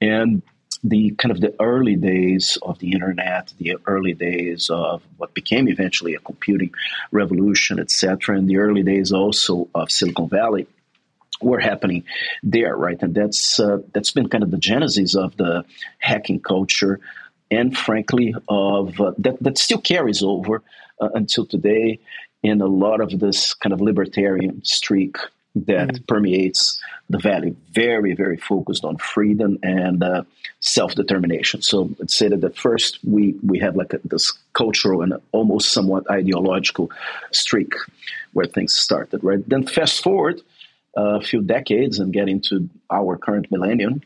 And 0.01 0.41
the 0.83 1.11
kind 1.11 1.31
of 1.31 1.39
the 1.39 1.55
early 1.61 1.95
days 1.95 2.57
of 2.61 2.77
the 2.79 2.91
internet, 2.91 3.53
the 3.57 3.77
early 3.87 4.15
days 4.15 4.69
of 4.69 5.01
what 5.15 5.33
became 5.33 5.69
eventually 5.69 6.13
a 6.15 6.19
computing 6.19 6.71
revolution, 7.11 7.79
etc., 7.79 8.37
and 8.37 8.49
the 8.49 8.57
early 8.57 8.83
days 8.83 9.13
also 9.13 9.69
of 9.73 9.91
Silicon 9.91 10.27
Valley 10.27 10.67
were 11.41 11.59
happening 11.59 12.03
there, 12.43 12.75
right? 12.75 13.01
And 13.01 13.13
that's 13.13 13.59
uh, 13.59 13.79
that's 13.93 14.11
been 14.11 14.29
kind 14.29 14.43
of 14.43 14.51
the 14.51 14.57
genesis 14.57 15.15
of 15.15 15.37
the 15.37 15.65
hacking 15.99 16.39
culture, 16.39 16.99
and 17.51 17.77
frankly, 17.77 18.35
of 18.47 18.99
uh, 18.99 19.13
that 19.19 19.41
that 19.41 19.57
still 19.57 19.81
carries 19.81 20.23
over 20.23 20.63
uh, 20.99 21.09
until 21.13 21.45
today 21.45 21.99
in 22.43 22.61
a 22.61 22.67
lot 22.67 23.01
of 23.01 23.19
this 23.19 23.53
kind 23.53 23.73
of 23.73 23.81
libertarian 23.81 24.63
streak 24.63 25.17
that 25.65 25.89
mm. 25.89 26.07
permeates 26.07 26.79
the 27.09 27.17
valley. 27.17 27.55
Very, 27.71 28.13
very 28.13 28.37
focused 28.37 28.83
on 28.83 28.97
freedom 28.97 29.57
and 29.63 30.03
uh, 30.03 30.23
self 30.59 30.95
determination. 30.95 31.61
So 31.61 31.89
let's 31.99 32.17
say 32.17 32.27
that 32.27 32.43
at 32.43 32.57
first 32.57 32.99
we 33.03 33.35
we 33.43 33.59
have 33.59 33.75
like 33.75 33.93
a, 33.93 33.99
this 34.03 34.33
cultural 34.53 35.01
and 35.01 35.13
almost 35.31 35.71
somewhat 35.71 36.09
ideological 36.09 36.91
streak 37.31 37.73
where 38.33 38.45
things 38.45 38.75
started, 38.75 39.23
right? 39.23 39.47
Then 39.47 39.65
fast 39.65 40.03
forward 40.03 40.41
a 40.97 41.21
few 41.21 41.41
decades 41.41 41.99
and 41.99 42.11
get 42.11 42.27
into 42.27 42.69
our 42.91 43.17
current 43.17 43.51
millennium, 43.51 44.01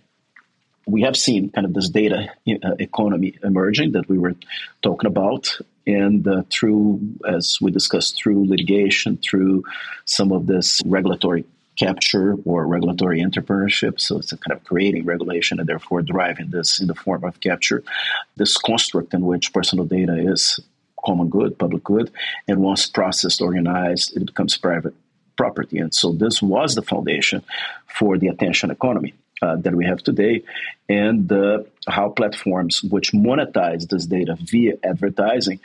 we 0.85 1.03
have 1.03 1.15
seen 1.15 1.49
kind 1.49 1.65
of 1.65 1.73
this 1.73 1.89
data 1.89 2.31
economy 2.45 3.37
emerging 3.43 3.93
that 3.93 4.09
we 4.09 4.17
were 4.17 4.35
talking 4.81 5.07
about. 5.07 5.57
And 5.87 6.27
uh, 6.27 6.43
through, 6.49 6.99
as 7.27 7.57
we 7.61 7.71
discussed, 7.71 8.21
through 8.21 8.47
litigation, 8.47 9.17
through 9.17 9.63
some 10.05 10.31
of 10.31 10.47
this 10.47 10.81
regulatory 10.85 11.45
capture 11.79 12.35
or 12.45 12.67
regulatory 12.67 13.21
entrepreneurship. 13.21 13.99
So 13.99 14.17
it's 14.17 14.31
kind 14.31 14.51
of 14.51 14.63
creating 14.65 15.05
regulation 15.05 15.59
and 15.59 15.67
therefore 15.67 16.01
driving 16.01 16.49
this 16.49 16.79
in 16.81 16.87
the 16.87 16.93
form 16.93 17.23
of 17.23 17.39
capture. 17.39 17.83
This 18.35 18.57
construct 18.57 19.13
in 19.13 19.21
which 19.25 19.53
personal 19.53 19.85
data 19.85 20.15
is 20.31 20.59
common 21.05 21.29
good, 21.29 21.57
public 21.57 21.83
good, 21.83 22.11
and 22.47 22.59
once 22.59 22.85
processed, 22.87 23.41
organized, 23.41 24.15
it 24.15 24.25
becomes 24.25 24.57
private 24.57 24.93
property. 25.37 25.79
And 25.79 25.93
so 25.93 26.11
this 26.11 26.41
was 26.41 26.75
the 26.75 26.81
foundation 26.81 27.43
for 27.87 28.17
the 28.17 28.27
attention 28.27 28.71
economy. 28.71 29.13
Uh, 29.43 29.55
that 29.55 29.73
we 29.73 29.83
have 29.83 29.97
today, 30.03 30.43
and 30.87 31.31
uh, 31.31 31.63
how 31.87 32.09
platforms 32.09 32.83
which 32.83 33.11
monetize 33.11 33.87
this 33.89 34.05
data 34.05 34.37
via 34.39 34.73
advertising 34.83 35.59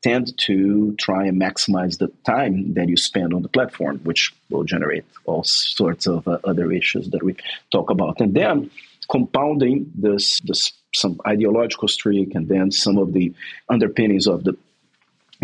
tend 0.00 0.38
to 0.38 0.94
try 0.94 1.26
and 1.26 1.40
maximize 1.40 1.98
the 1.98 2.06
time 2.24 2.74
that 2.74 2.88
you 2.88 2.96
spend 2.96 3.34
on 3.34 3.42
the 3.42 3.48
platform, 3.48 3.98
which 4.04 4.32
will 4.48 4.62
generate 4.62 5.04
all 5.24 5.42
sorts 5.42 6.06
of 6.06 6.28
uh, 6.28 6.38
other 6.44 6.70
issues 6.70 7.10
that 7.10 7.24
we 7.24 7.34
talk 7.72 7.90
about. 7.90 8.20
And 8.20 8.32
then 8.32 8.70
compounding 9.10 9.90
this, 9.96 10.38
this 10.40 10.72
some 10.94 11.20
ideological 11.26 11.88
streak 11.88 12.36
and 12.36 12.46
then 12.46 12.70
some 12.70 12.96
of 12.96 13.12
the 13.12 13.34
underpinnings 13.68 14.28
of 14.28 14.44
the 14.44 14.56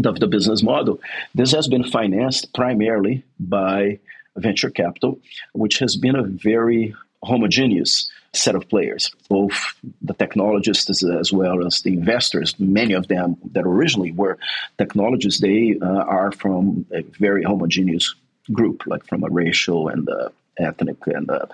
of 0.05 0.21
the 0.21 0.27
business 0.27 0.63
model. 0.63 1.01
This 1.35 1.53
has 1.53 1.69
been 1.69 1.85
financed 1.85 2.53
primarily 2.55 3.25
by 3.39 4.01
venture 4.37 4.71
capital, 4.71 5.21
which 5.53 5.79
has 5.79 5.97
been 5.97 6.17
a 6.17 6.23
very 6.23 6.95
homogeneous 7.23 8.11
set 8.35 8.55
of 8.55 8.69
players, 8.69 9.13
both 9.29 9.75
the 10.01 10.15
technologists 10.15 11.05
as, 11.05 11.33
well 11.33 11.67
as 11.67 11.83
the 11.83 11.93
investors. 11.93 12.55
Many 12.59 12.95
of 12.95 13.09
them 13.09 13.37
that 13.53 13.65
originally 13.65 14.13
were 14.13 14.39
technologists, 14.79 15.41
they 15.41 15.79
uh, 15.81 15.87
are 15.87 16.33
from 16.33 16.87
a 16.93 17.03
very 17.03 17.43
homogeneous 17.43 18.15
group, 18.51 18.87
like 18.87 19.07
from 19.07 19.23
a 19.23 19.29
racial 19.29 19.89
and 19.89 20.09
uh, 20.09 20.31
ethnic 20.59 20.97
and 21.07 21.31
uh, 21.31 21.47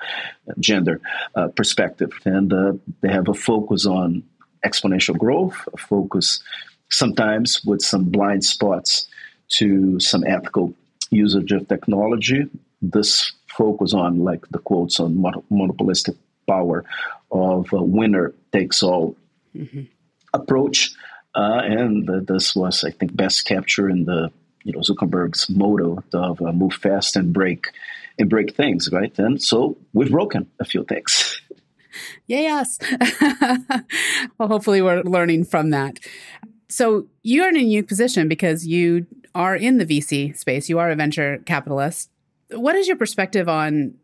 gender 0.61 1.01
uh, 1.35 1.49
perspective. 1.49 2.13
And 2.25 2.53
uh, 2.53 2.73
they 3.01 3.09
have 3.09 3.29
a 3.29 3.35
focus 3.35 3.85
on 3.85 4.23
exponential 4.65 5.19
growth, 5.19 5.57
a 5.73 5.77
focus 5.77 6.43
sometimes 6.91 7.65
with 7.65 7.83
some 7.83 8.05
blind 8.05 8.45
spots 8.45 9.07
to 9.49 9.99
some 10.01 10.25
ethical 10.27 10.75
usage 11.11 11.53
of 11.53 11.69
technology. 11.69 12.49
This 12.83 13.33
focus 13.49 13.95
on, 13.95 14.21
like 14.21 14.47
the 14.51 14.59
quotes 14.59 15.01
on 15.01 15.21
monopolistic 15.51 16.17
power 16.47 16.85
of 17.31 17.73
a 17.73 17.83
winner 17.83 18.35
takes 18.53 18.83
all 18.83 19.17
mm-hmm. 19.55 19.83
approach. 20.33 20.93
Uh, 21.35 21.61
and 21.65 22.09
uh, 22.09 22.21
this 22.23 22.55
was, 22.55 22.85
I 22.85 22.91
think, 22.91 23.15
best 23.15 23.45
captured 23.45 23.91
in 23.91 24.05
the 24.05 24.31
you 24.65 24.73
know 24.73 24.81
Zuckerberg's 24.81 25.49
motto 25.49 26.03
of 26.13 26.43
uh, 26.43 26.53
"move 26.53 26.75
fast 26.75 27.17
and 27.17 27.33
break 27.33 27.69
and 28.19 28.29
break 28.29 28.57
things." 28.57 28.91
Right, 28.91 29.17
and 29.19 29.41
so 29.41 29.77
we've 29.93 30.11
broken 30.11 30.49
a 30.59 30.65
few 30.65 30.85
things. 30.85 31.41
Yeah, 32.27 32.41
yes. 32.61 32.79
well, 34.39 34.49
hopefully, 34.49 34.83
we're 34.83 35.03
learning 35.03 35.45
from 35.45 35.71
that. 35.71 36.01
So 36.69 37.07
you 37.23 37.43
are 37.43 37.49
in 37.49 37.57
a 37.57 37.61
unique 37.61 37.89
position 37.89 38.29
because 38.29 38.67
you 38.67 39.07
are 39.35 39.57
in 39.57 39.79
the 39.79 39.87
VC 39.87 40.37
space. 40.37 40.69
You 40.69 40.79
are 40.79 40.91
a 40.91 40.97
venture 40.97 41.39
capitalist. 41.47 42.11
What 42.51 42.75
is 42.77 42.87
your 42.87 42.97
perspective 42.97 43.49
on 43.49 43.95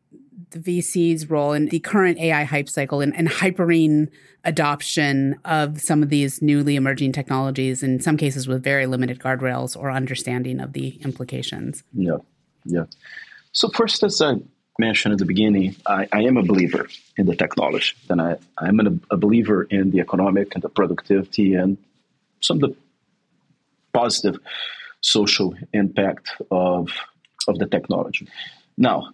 the 0.51 0.59
VC's 0.59 1.29
role 1.31 1.53
in 1.53 1.67
the 1.67 1.81
current 1.81 2.19
AI 2.19 2.45
hype 2.45 2.69
cycle 2.69 3.01
and, 3.01 3.15
and 3.17 3.29
hypering 3.29 4.09
adoption 4.45 5.39
of 5.45 5.81
some 5.81 6.03
of 6.03 6.11
these 6.11 6.43
newly 6.43 6.77
emerging 6.77 7.13
technologies, 7.13 7.83
in 7.83 8.01
some 8.01 8.17
cases 8.17 8.47
with 8.47 8.63
very 8.63 8.87
limited 8.87 9.19
guardrails 9.19 9.77
or 9.77 9.91
understanding 9.91 10.61
of 10.61 10.73
the 10.73 10.91
implications? 11.03 11.83
Yeah, 11.93 12.19
yeah. 12.65 12.85
So 13.53 13.69
first, 13.69 14.03
as 14.03 14.21
I 14.21 14.35
mentioned 14.79 15.13
at 15.13 15.19
the 15.19 15.25
beginning, 15.25 15.77
I, 15.87 16.09
I 16.13 16.23
am 16.23 16.37
a 16.37 16.43
believer 16.43 16.89
in 17.17 17.27
the 17.27 17.37
technology, 17.37 17.95
and 18.11 18.21
I, 18.21 18.37
I'm 18.59 18.81
an, 18.81 19.01
a 19.11 19.17
believer 19.17 19.65
in 19.65 19.91
the 19.91 20.01
economic 20.01 20.55
and 20.55 20.63
the 20.63 20.69
productivity 20.69 21.55
and 21.55 21.79
some 22.45 22.63
of 22.63 22.71
the 22.71 22.77
positive 23.93 24.39
social 25.01 25.55
impact 25.73 26.31
of 26.51 26.91
of 27.49 27.59
the 27.59 27.67
technology. 27.67 28.27
Now, 28.77 29.11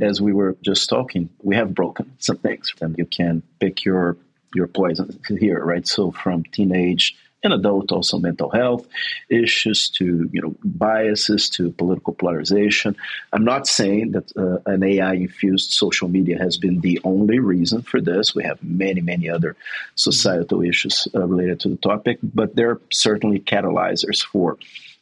as 0.00 0.20
we 0.20 0.32
were 0.32 0.56
just 0.62 0.88
talking, 0.88 1.28
we 1.42 1.54
have 1.56 1.74
broken 1.74 2.12
some 2.18 2.38
things, 2.38 2.72
and 2.80 2.96
you 2.98 3.06
can 3.06 3.42
pick 3.60 3.84
your 3.84 4.16
your 4.54 4.66
poison 4.66 5.20
here, 5.38 5.62
right? 5.64 5.86
So 5.86 6.10
from 6.10 6.44
teenage 6.44 7.16
in 7.42 7.52
adult 7.52 7.92
also 7.92 8.18
mental 8.18 8.50
health 8.50 8.86
issues 9.28 9.88
to 9.90 10.28
you 10.32 10.42
know 10.42 10.54
biases 10.64 11.48
to 11.50 11.70
political 11.72 12.12
polarization. 12.12 12.96
I'm 13.32 13.44
not 13.44 13.66
saying 13.66 14.12
that 14.12 14.32
uh, 14.36 14.58
an 14.66 14.82
ai 14.82 15.14
infused 15.14 15.70
social 15.70 16.08
media 16.08 16.38
has 16.38 16.56
been 16.58 16.80
the 16.80 17.00
only 17.04 17.38
reason 17.38 17.82
for 17.82 18.00
this. 18.00 18.34
We 18.34 18.44
have 18.44 18.62
many 18.62 19.00
many 19.00 19.30
other 19.30 19.56
societal 19.94 20.62
issues 20.62 21.06
uh, 21.14 21.26
related 21.26 21.60
to 21.60 21.68
the 21.68 21.76
topic 21.76 22.18
but 22.22 22.56
they're 22.56 22.80
certainly 22.92 23.38
catalyzers 23.38 24.24
for 24.24 24.58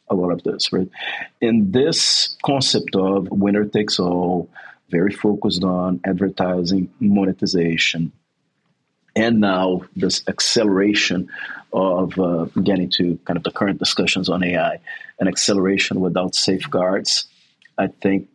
a 0.09 0.15
lot 0.15 0.31
of 0.31 0.43
this 0.43 0.71
right? 0.71 0.89
In 1.41 1.71
this 1.71 2.37
concept 2.45 2.95
of 2.95 3.29
winner 3.29 3.65
takes 3.65 3.99
all 3.99 4.49
very 4.89 5.11
focused 5.11 5.63
on 5.63 5.99
advertising 6.05 6.89
monetization 6.99 8.11
and 9.17 9.39
now 9.41 9.81
this 9.95 10.21
acceleration 10.27 11.27
of 11.73 12.17
uh, 12.19 12.45
getting 12.63 12.89
to 12.91 13.19
kind 13.25 13.35
of 13.35 13.43
the 13.43 13.51
current 13.51 13.79
discussions 13.79 14.29
on 14.29 14.43
AI, 14.43 14.79
an 15.19 15.27
acceleration 15.27 15.99
without 15.99 16.35
safeguards, 16.35 17.25
I 17.79 17.87
think 17.87 18.27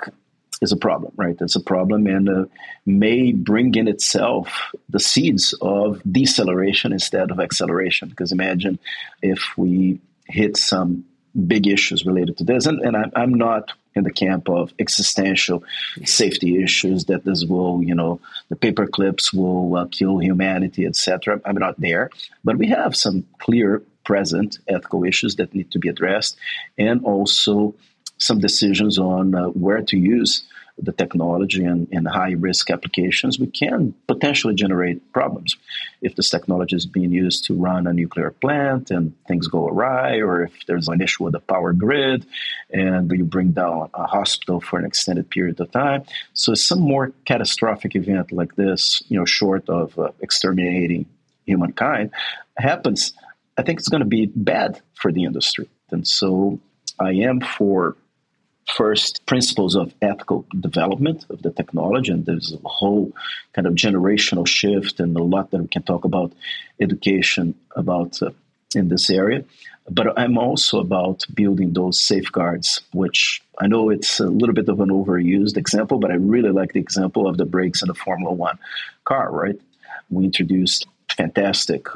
is 0.60 0.72
a 0.72 0.76
problem, 0.76 1.12
right? 1.16 1.36
It's 1.40 1.56
a 1.56 1.60
problem 1.60 2.06
and 2.08 2.28
uh, 2.28 2.44
may 2.84 3.32
bring 3.32 3.74
in 3.76 3.86
itself 3.86 4.72
the 4.88 5.00
seeds 5.00 5.54
of 5.60 6.02
deceleration 6.10 6.92
instead 6.92 7.30
of 7.30 7.38
acceleration. 7.38 8.08
Because 8.08 8.32
imagine 8.32 8.78
if 9.22 9.40
we 9.56 10.00
hit 10.26 10.56
some 10.56 11.04
big 11.46 11.68
issues 11.68 12.04
related 12.04 12.38
to 12.38 12.44
this, 12.44 12.66
and, 12.66 12.80
and 12.80 12.96
I, 12.96 13.04
I'm 13.14 13.34
not 13.34 13.72
in 13.94 14.04
the 14.04 14.12
camp 14.12 14.48
of 14.48 14.72
existential 14.78 15.62
safety 16.04 16.62
issues 16.62 17.06
that 17.06 17.24
this 17.24 17.44
will, 17.44 17.82
you 17.82 17.94
know, 17.94 18.20
the 18.48 18.56
paper 18.56 18.86
clips 18.86 19.32
will 19.32 19.76
uh, 19.76 19.86
kill 19.86 20.18
humanity, 20.18 20.86
etc. 20.86 21.40
I'm 21.44 21.56
not 21.56 21.80
there, 21.80 22.10
but 22.44 22.56
we 22.56 22.68
have 22.68 22.96
some 22.96 23.26
clear 23.38 23.82
present 24.04 24.58
ethical 24.68 25.04
issues 25.04 25.36
that 25.36 25.54
need 25.54 25.70
to 25.72 25.78
be 25.78 25.88
addressed, 25.88 26.36
and 26.78 27.04
also 27.04 27.74
some 28.18 28.38
decisions 28.38 28.98
on 28.98 29.34
uh, 29.34 29.46
where 29.46 29.82
to 29.82 29.96
use 29.96 30.44
the 30.82 30.92
technology 30.92 31.64
and, 31.64 31.88
and 31.92 32.06
high 32.08 32.32
risk 32.32 32.70
applications, 32.70 33.38
we 33.38 33.46
can 33.46 33.94
potentially 34.08 34.54
generate 34.54 35.12
problems. 35.12 35.56
If 36.00 36.16
this 36.16 36.28
technology 36.28 36.74
is 36.74 36.86
being 36.86 37.12
used 37.12 37.44
to 37.44 37.54
run 37.54 37.86
a 37.86 37.92
nuclear 37.92 38.30
plant 38.30 38.90
and 38.90 39.14
things 39.26 39.46
go 39.46 39.68
awry, 39.68 40.16
or 40.16 40.42
if 40.42 40.52
there's 40.66 40.88
an 40.88 41.00
issue 41.00 41.24
with 41.24 41.34
the 41.34 41.40
power 41.40 41.72
grid 41.72 42.26
and 42.70 43.10
you 43.12 43.24
bring 43.24 43.52
down 43.52 43.90
a 43.94 44.06
hospital 44.06 44.60
for 44.60 44.78
an 44.78 44.84
extended 44.84 45.30
period 45.30 45.60
of 45.60 45.70
time. 45.70 46.02
So, 46.34 46.54
some 46.54 46.80
more 46.80 47.12
catastrophic 47.24 47.94
event 47.94 48.32
like 48.32 48.56
this, 48.56 49.02
you 49.08 49.18
know, 49.18 49.24
short 49.24 49.68
of 49.68 49.96
uh, 49.98 50.10
exterminating 50.20 51.06
humankind, 51.46 52.10
happens, 52.56 53.12
I 53.56 53.62
think 53.62 53.78
it's 53.78 53.88
going 53.88 54.02
to 54.02 54.08
be 54.08 54.26
bad 54.26 54.80
for 54.94 55.12
the 55.12 55.24
industry. 55.24 55.68
And 55.90 56.06
so, 56.06 56.58
I 56.98 57.12
am 57.12 57.40
for 57.40 57.96
first 58.66 59.24
principles 59.26 59.74
of 59.74 59.92
ethical 60.00 60.46
development 60.58 61.26
of 61.30 61.42
the 61.42 61.50
technology 61.50 62.12
and 62.12 62.24
there's 62.26 62.52
a 62.52 62.68
whole 62.68 63.12
kind 63.54 63.66
of 63.66 63.74
generational 63.74 64.46
shift 64.46 65.00
and 65.00 65.16
a 65.16 65.22
lot 65.22 65.50
that 65.50 65.60
we 65.60 65.68
can 65.68 65.82
talk 65.82 66.04
about 66.04 66.32
education 66.80 67.54
about 67.76 68.22
uh, 68.22 68.30
in 68.74 68.88
this 68.88 69.10
area. 69.10 69.44
But 69.90 70.16
i'm 70.18 70.38
also 70.38 70.78
about 70.78 71.26
building 71.34 71.72
those 71.72 72.00
safeguards 72.00 72.82
which 72.92 73.42
i 73.58 73.66
know 73.66 73.90
it's 73.90 74.20
a 74.20 74.26
little 74.26 74.54
bit 74.54 74.68
of 74.68 74.78
an 74.80 74.90
overused 74.90 75.56
example 75.56 75.98
but 75.98 76.12
i 76.12 76.14
really 76.14 76.50
like 76.50 76.72
the 76.72 76.80
example 76.80 77.26
of 77.26 77.36
the 77.36 77.44
brakes 77.44 77.82
in 77.82 77.88
the 77.88 77.94
formula 77.94 78.32
1 78.32 78.58
car 79.04 79.30
right? 79.30 79.60
We 80.10 80.24
introduced 80.24 80.86
fantastic 81.16 81.86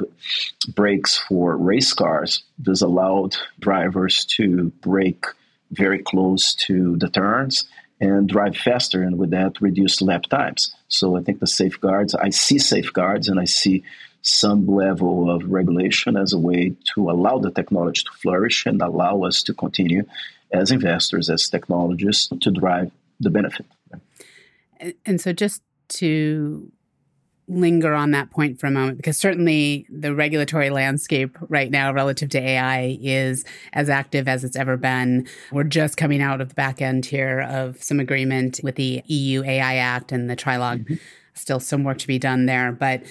brakes 0.75 1.17
for 1.17 1.55
race 1.57 1.93
cars. 1.93 2.43
This 2.57 2.81
allowed 2.81 3.35
drivers 3.59 4.25
to 4.37 4.71
brake 4.81 5.25
very 5.71 5.99
close 5.99 6.53
to 6.55 6.97
the 6.97 7.09
turns 7.09 7.65
and 7.99 8.29
drive 8.29 8.55
faster 8.55 9.01
and 9.01 9.17
with 9.17 9.31
that 9.31 9.59
reduce 9.59 10.01
lap 10.01 10.23
times. 10.23 10.73
So 10.87 11.17
I 11.17 11.21
think 11.21 11.39
the 11.39 11.47
safeguards, 11.47 12.13
I 12.15 12.29
see 12.29 12.59
safeguards 12.59 13.27
and 13.27 13.39
I 13.39 13.45
see 13.45 13.83
some 14.21 14.67
level 14.67 15.31
of 15.31 15.49
regulation 15.49 16.17
as 16.17 16.33
a 16.33 16.37
way 16.37 16.75
to 16.93 17.09
allow 17.09 17.39
the 17.39 17.51
technology 17.51 18.03
to 18.03 18.11
flourish 18.11 18.65
and 18.65 18.81
allow 18.81 19.23
us 19.23 19.41
to 19.43 19.53
continue 19.53 20.03
as 20.51 20.71
investors, 20.71 21.29
as 21.29 21.49
technologists, 21.49 22.29
to 22.41 22.51
drive 22.51 22.91
the 23.19 23.29
benefit. 23.29 23.65
And 25.05 25.19
so 25.19 25.33
just 25.33 25.61
to 25.89 26.71
linger 27.47 27.93
on 27.93 28.11
that 28.11 28.29
point 28.29 28.59
for 28.59 28.67
a 28.67 28.71
moment 28.71 28.97
because 28.97 29.17
certainly 29.17 29.85
the 29.89 30.13
regulatory 30.13 30.69
landscape 30.69 31.37
right 31.47 31.71
now 31.71 31.93
relative 31.93 32.29
to 32.29 32.39
AI 32.39 32.97
is 33.01 33.45
as 33.73 33.89
active 33.89 34.27
as 34.27 34.43
it's 34.43 34.57
ever 34.57 34.75
been. 34.75 35.27
We're 35.51 35.63
just 35.63 35.95
coming 35.95 36.21
out 36.21 36.41
of 36.41 36.49
the 36.49 36.55
back 36.55 36.81
end 36.81 37.05
here 37.05 37.41
of 37.41 37.81
some 37.81 37.99
agreement 37.99 38.59
with 38.63 38.75
the 38.75 39.01
EU 39.05 39.43
AI 39.43 39.75
Act 39.75 40.11
and 40.11 40.29
the 40.29 40.35
Trilogue. 40.35 40.81
Mm-hmm. 40.81 40.95
Still 41.35 41.59
some 41.59 41.83
work 41.83 41.99
to 41.99 42.07
be 42.07 42.19
done 42.19 42.47
there, 42.47 42.71
but 42.71 43.03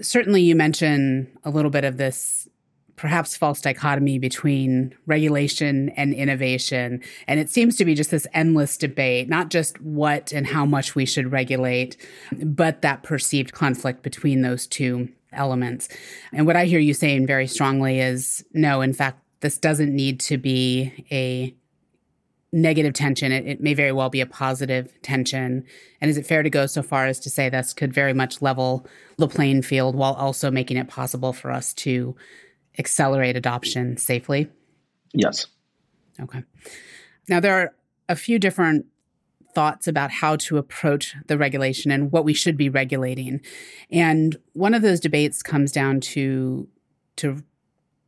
certainly 0.00 0.42
you 0.42 0.54
mentioned 0.54 1.26
a 1.44 1.50
little 1.50 1.70
bit 1.70 1.84
of 1.84 1.96
this 1.96 2.48
perhaps 2.96 3.36
false 3.36 3.60
dichotomy 3.60 4.18
between 4.18 4.94
regulation 5.06 5.88
and 5.90 6.14
innovation. 6.14 7.02
And 7.26 7.40
it 7.40 7.50
seems 7.50 7.76
to 7.76 7.84
be 7.84 7.94
just 7.94 8.10
this 8.10 8.26
endless 8.32 8.76
debate, 8.76 9.28
not 9.28 9.50
just 9.50 9.80
what 9.80 10.32
and 10.32 10.46
how 10.46 10.64
much 10.64 10.94
we 10.94 11.06
should 11.06 11.32
regulate, 11.32 11.96
but 12.32 12.82
that 12.82 13.02
perceived 13.02 13.52
conflict 13.52 14.02
between 14.02 14.42
those 14.42 14.66
two 14.66 15.08
elements. 15.32 15.88
And 16.32 16.46
what 16.46 16.56
I 16.56 16.66
hear 16.66 16.80
you 16.80 16.94
saying 16.94 17.26
very 17.26 17.46
strongly 17.46 18.00
is 18.00 18.44
no, 18.52 18.82
in 18.82 18.92
fact, 18.92 19.18
this 19.40 19.58
doesn't 19.58 19.94
need 19.94 20.20
to 20.20 20.38
be 20.38 21.06
a 21.10 21.54
negative 22.52 22.92
tension. 22.92 23.32
It, 23.32 23.46
it, 23.46 23.60
may 23.60 23.72
very 23.74 23.92
well 23.92 24.10
be 24.10 24.20
a 24.20 24.26
positive 24.26 24.92
tension. 25.02 25.64
And 26.00 26.10
is 26.10 26.18
it 26.18 26.26
fair 26.26 26.42
to 26.42 26.50
go 26.50 26.66
so 26.66 26.82
far 26.82 27.06
as 27.06 27.18
to 27.20 27.30
say 27.30 27.48
this 27.48 27.72
could 27.72 27.94
very 27.94 28.12
much 28.12 28.42
level 28.42 28.86
the 29.16 29.26
playing 29.26 29.62
field 29.62 29.96
while 29.96 30.12
also 30.14 30.50
making 30.50 30.76
it 30.76 30.88
possible 30.88 31.32
for 31.32 31.50
us 31.50 31.72
to 31.74 32.14
accelerate 32.78 33.36
adoption 33.36 33.96
safely? 33.96 34.48
Yes. 35.12 35.46
Okay. 36.20 36.42
Now, 37.28 37.40
there 37.40 37.54
are 37.54 37.74
a 38.08 38.16
few 38.16 38.38
different 38.38 38.86
thoughts 39.54 39.86
about 39.86 40.10
how 40.10 40.36
to 40.36 40.56
approach 40.56 41.14
the 41.26 41.36
regulation 41.36 41.90
and 41.90 42.10
what 42.10 42.24
we 42.24 42.32
should 42.32 42.56
be 42.56 42.68
regulating. 42.68 43.40
And 43.90 44.36
one 44.54 44.74
of 44.74 44.82
those 44.82 45.00
debates 45.00 45.42
comes 45.42 45.72
down 45.72 46.00
to 46.00 46.68
to 47.16 47.42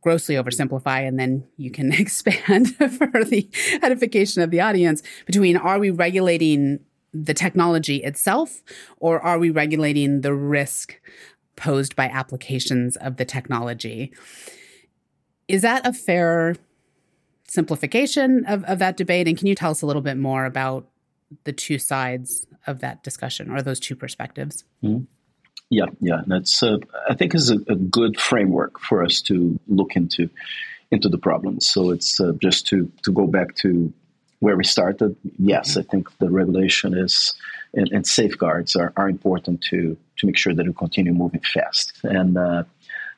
grossly 0.01 0.35
oversimplify 0.35 1.07
and 1.07 1.19
then 1.19 1.43
you 1.57 1.71
can 1.71 1.91
expand 1.99 2.75
for 2.75 3.23
the 3.23 3.49
edification 3.81 4.41
of 4.41 4.51
the 4.51 4.61
audience 4.61 5.01
between 5.25 5.57
are 5.57 5.79
we 5.79 5.89
regulating 5.89 6.79
the 7.11 7.33
technology 7.33 7.97
itself 8.03 8.61
or 8.97 9.19
are 9.21 9.39
we 9.39 9.49
regulating 9.49 10.21
the 10.21 10.33
risk 10.33 10.99
posed 11.55 11.95
by 11.95 12.05
applications 12.05 12.95
of 12.97 13.17
the 13.17 13.25
technology. 13.25 14.13
Is 15.47 15.61
that 15.61 15.85
a 15.85 15.93
fair 15.93 16.55
simplification 17.47 18.45
of, 18.45 18.63
of 18.65 18.79
that 18.79 18.97
debate? 18.97 19.27
And 19.27 19.37
can 19.37 19.47
you 19.47 19.55
tell 19.55 19.71
us 19.71 19.81
a 19.81 19.85
little 19.85 20.01
bit 20.01 20.17
more 20.17 20.45
about 20.45 20.87
the 21.43 21.53
two 21.53 21.79
sides 21.79 22.45
of 22.67 22.79
that 22.79 23.03
discussion 23.03 23.51
or 23.51 23.61
those 23.61 23.79
two 23.79 23.95
perspectives? 23.95 24.63
Mm-hmm. 24.83 25.03
Yeah, 25.69 25.85
yeah, 25.99 26.21
that's 26.27 26.61
uh, 26.61 26.77
I 27.09 27.15
think 27.15 27.33
is 27.33 27.49
a, 27.49 27.57
a, 27.67 27.75
good 27.75 28.19
framework 28.19 28.79
for 28.79 29.03
us 29.03 29.19
to 29.23 29.59
look 29.67 29.95
into 29.95 30.29
into 30.91 31.09
the 31.09 31.17
problem. 31.17 31.59
So 31.59 31.89
it's 31.89 32.19
uh, 32.19 32.33
just 32.39 32.67
to 32.67 32.91
to 33.03 33.11
go 33.11 33.25
back 33.25 33.55
to 33.57 33.91
where 34.39 34.55
we 34.55 34.63
started. 34.63 35.15
Yes, 35.39 35.71
mm-hmm. 35.71 35.79
I 35.79 35.83
think 35.83 36.17
the 36.19 36.29
regulation 36.29 36.95
is 36.95 37.33
and, 37.73 37.89
and, 37.91 38.05
safeguards 38.05 38.75
are, 38.75 38.93
are 38.95 39.09
important 39.09 39.61
to 39.69 39.97
to 40.17 40.25
make 40.25 40.37
sure 40.37 40.53
that 40.53 40.65
we 40.65 40.73
continue 40.73 41.13
moving 41.13 41.41
fast. 41.41 41.93
And 42.03 42.37
uh, 42.37 42.63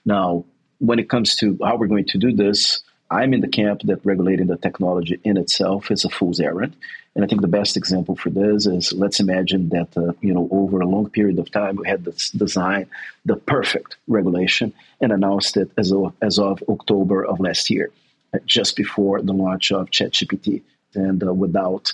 now, 0.06 0.46
when 0.80 1.00
it 1.00 1.10
comes 1.10 1.36
to 1.38 1.58
how 1.64 1.76
we're 1.78 1.88
going 1.88 2.06
to 2.06 2.18
do 2.18 2.32
this, 2.34 2.82
I'm 3.10 3.34
in 3.34 3.42
the 3.42 3.48
camp 3.48 3.82
that 3.84 4.06
regulating 4.06 4.48
the 4.48 4.58
technology 4.58 5.20
in 5.24 5.38
itself 5.38 5.92
is 5.92 6.04
a 6.04 6.10
fool's 6.10 6.40
errand. 6.40 6.76
And 7.16 7.24
I 7.24 7.28
think 7.28 7.42
the 7.42 7.48
best 7.48 7.78
example 7.78 8.16
for 8.16 8.30
this 8.30 8.68
is 8.68 8.94
let's 8.94 9.20
imagine 9.20 9.70
that 9.70 9.96
uh, 9.98 10.14
you 10.22 10.34
know 10.34 10.48
over 10.52 10.82
a 10.82 10.88
long 10.88 11.10
period 11.10 11.40
of 11.40 11.50
time 11.50 11.78
we 11.78 11.88
had 11.88 12.06
this 12.06 12.30
design 12.30 12.88
the 13.26 13.38
perfect 13.38 13.98
regulation 14.08 14.74
and 15.02 15.12
announced 15.12 15.58
it 15.58 15.72
as 15.78 15.92
of, 15.92 16.14
as 16.22 16.38
of 16.38 16.62
October 16.70 17.26
of 17.26 17.40
last 17.40 17.70
year, 17.70 17.92
uh, 18.34 18.40
just 18.46 18.76
before 18.76 19.22
the 19.22 19.34
launch 19.34 19.72
of 19.72 19.90
ChatGPT, 19.90 20.62
and 20.94 21.24
uh, 21.24 21.34
without 21.34 21.94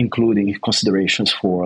including 0.00 0.46
considerations 0.68 1.30
for 1.40 1.56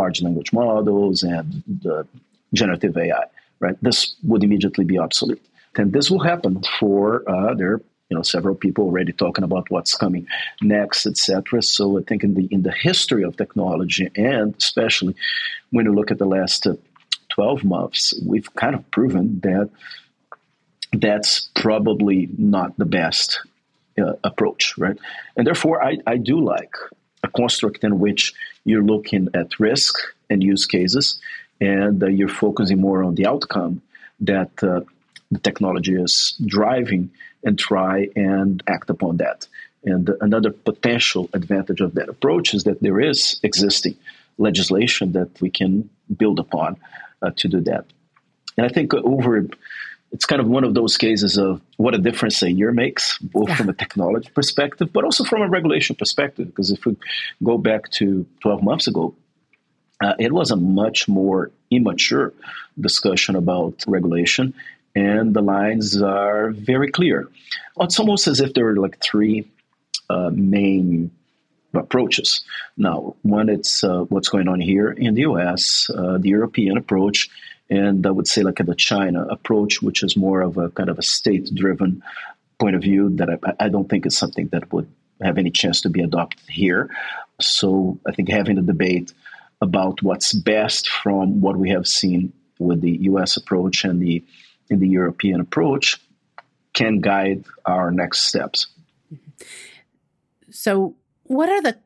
large 0.00 0.18
language 0.22 0.52
models 0.52 1.24
and 1.34 1.46
the 1.84 2.06
generative 2.54 2.96
AI. 2.96 3.24
Right, 3.58 3.76
this 3.82 4.14
would 4.22 4.42
immediately 4.42 4.86
be 4.92 4.98
obsolete, 4.98 5.44
and 5.76 5.92
this 5.92 6.10
will 6.10 6.24
happen 6.32 6.62
for 6.78 7.02
uh, 7.28 7.52
there. 7.54 7.80
You 8.08 8.16
know, 8.16 8.22
several 8.22 8.56
people 8.64 8.84
already 8.84 9.12
talking 9.12 9.44
about 9.44 9.70
what's 9.70 9.94
coming 10.04 10.26
next, 10.62 11.06
etc. 11.06 11.62
So 11.62 11.98
I 11.98 12.02
think 12.08 12.24
in 12.24 12.32
the 12.38 12.46
in 12.56 12.62
the 12.62 12.76
history 12.88 13.22
of 13.28 13.36
technology, 13.36 14.06
and 14.16 14.54
especially 14.64 15.14
when 15.74 15.84
you 15.86 15.94
look 15.94 16.10
at 16.10 16.18
the 16.18 16.30
last 16.38 16.66
uh, 16.66 16.76
twelve 17.28 17.60
months, 17.76 18.02
we've 18.30 18.50
kind 18.62 18.74
of 18.74 18.82
proven 18.96 19.40
that 19.48 19.68
that's 21.04 21.32
probably 21.64 22.28
not 22.38 22.70
the 22.78 22.90
best 23.00 23.28
uh, 24.02 24.14
approach, 24.24 24.62
right? 24.78 24.98
And 25.36 25.46
therefore, 25.46 25.76
I, 25.90 25.92
I 26.06 26.16
do 26.16 26.36
like 26.54 26.74
construct 27.30 27.84
in 27.84 27.98
which 27.98 28.32
you're 28.64 28.82
looking 28.82 29.28
at 29.34 29.58
risk 29.58 29.96
and 30.28 30.42
use 30.42 30.66
cases, 30.66 31.20
and 31.60 32.02
uh, 32.02 32.06
you're 32.06 32.28
focusing 32.28 32.80
more 32.80 33.02
on 33.02 33.14
the 33.14 33.26
outcome 33.26 33.82
that 34.20 34.50
uh, 34.62 34.80
the 35.30 35.38
technology 35.38 35.94
is 35.94 36.34
driving, 36.44 37.10
and 37.42 37.58
try 37.58 38.08
and 38.16 38.62
act 38.66 38.90
upon 38.90 39.16
that. 39.18 39.46
And 39.84 40.10
another 40.20 40.50
potential 40.50 41.30
advantage 41.32 41.80
of 41.80 41.94
that 41.94 42.08
approach 42.08 42.52
is 42.52 42.64
that 42.64 42.82
there 42.82 43.00
is 43.00 43.40
existing 43.42 43.96
legislation 44.36 45.12
that 45.12 45.40
we 45.40 45.50
can 45.50 45.88
build 46.14 46.38
upon 46.38 46.76
uh, 47.22 47.30
to 47.36 47.48
do 47.48 47.60
that. 47.62 47.86
And 48.56 48.66
I 48.66 48.68
think 48.68 48.92
over 48.92 49.46
it's 50.12 50.26
kind 50.26 50.40
of 50.40 50.48
one 50.48 50.64
of 50.64 50.74
those 50.74 50.96
cases 50.96 51.38
of 51.38 51.60
what 51.76 51.94
a 51.94 51.98
difference 51.98 52.42
a 52.42 52.50
year 52.50 52.72
makes, 52.72 53.18
both 53.18 53.48
yeah. 53.48 53.54
from 53.54 53.68
a 53.68 53.72
technology 53.72 54.28
perspective, 54.34 54.92
but 54.92 55.04
also 55.04 55.24
from 55.24 55.42
a 55.42 55.48
regulation 55.48 55.94
perspective. 55.94 56.46
Because 56.46 56.70
if 56.70 56.84
we 56.84 56.96
go 57.42 57.58
back 57.58 57.90
to 57.92 58.26
12 58.42 58.62
months 58.62 58.86
ago, 58.88 59.14
uh, 60.02 60.14
it 60.18 60.32
was 60.32 60.50
a 60.50 60.56
much 60.56 61.08
more 61.08 61.50
immature 61.70 62.32
discussion 62.80 63.36
about 63.36 63.84
regulation, 63.86 64.54
and 64.96 65.34
the 65.34 65.42
lines 65.42 66.00
are 66.02 66.50
very 66.50 66.90
clear. 66.90 67.28
It's 67.78 68.00
almost 68.00 68.26
as 68.26 68.40
if 68.40 68.54
there 68.54 68.64
were 68.64 68.76
like 68.76 69.00
three 69.00 69.48
uh, 70.08 70.30
main 70.32 71.12
approaches. 71.74 72.42
Now, 72.76 73.14
one, 73.22 73.48
it's 73.48 73.84
uh, 73.84 74.00
what's 74.08 74.28
going 74.28 74.48
on 74.48 74.60
here 74.60 74.90
in 74.90 75.14
the 75.14 75.22
US, 75.22 75.88
uh, 75.94 76.18
the 76.18 76.30
European 76.30 76.76
approach, 76.76 77.28
and 77.70 78.04
I 78.06 78.10
would 78.10 78.26
say 78.26 78.42
like 78.42 78.56
the 78.56 78.74
China 78.74 79.24
approach, 79.30 79.80
which 79.80 80.02
is 80.02 80.16
more 80.16 80.40
of 80.40 80.58
a 80.58 80.70
kind 80.70 80.90
of 80.90 80.98
a 80.98 81.02
state-driven 81.02 82.02
point 82.58 82.76
of 82.76 82.82
view 82.82 83.10
that 83.16 83.30
I, 83.30 83.64
I 83.64 83.68
don't 83.68 83.88
think 83.88 84.04
is 84.04 84.16
something 84.16 84.48
that 84.48 84.72
would 84.72 84.90
have 85.22 85.38
any 85.38 85.50
chance 85.50 85.80
to 85.82 85.88
be 85.88 86.02
adopted 86.02 86.48
here. 86.48 86.90
So 87.40 87.98
I 88.06 88.12
think 88.12 88.28
having 88.28 88.58
a 88.58 88.62
debate 88.62 89.12
about 89.60 90.02
what's 90.02 90.32
best 90.32 90.88
from 90.88 91.40
what 91.40 91.56
we 91.56 91.70
have 91.70 91.86
seen 91.86 92.32
with 92.58 92.80
the 92.80 92.98
U.S. 93.02 93.36
approach 93.36 93.84
and 93.84 94.00
the 94.00 94.24
in 94.68 94.78
the 94.78 94.88
European 94.88 95.40
approach 95.40 96.00
can 96.72 97.00
guide 97.00 97.44
our 97.64 97.90
next 97.90 98.22
steps. 98.22 98.68
So, 100.50 100.96
what 101.24 101.48
are 101.48 101.62
the 101.62 101.78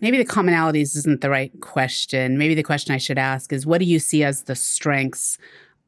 maybe 0.00 0.18
the 0.18 0.24
commonalities 0.24 0.96
isn't 0.96 1.20
the 1.20 1.30
right 1.30 1.52
question. 1.60 2.38
Maybe 2.38 2.54
the 2.54 2.62
question 2.62 2.94
I 2.94 2.98
should 2.98 3.18
ask 3.18 3.52
is 3.52 3.66
what 3.66 3.78
do 3.78 3.84
you 3.84 3.98
see 3.98 4.24
as 4.24 4.44
the 4.44 4.54
strengths 4.54 5.38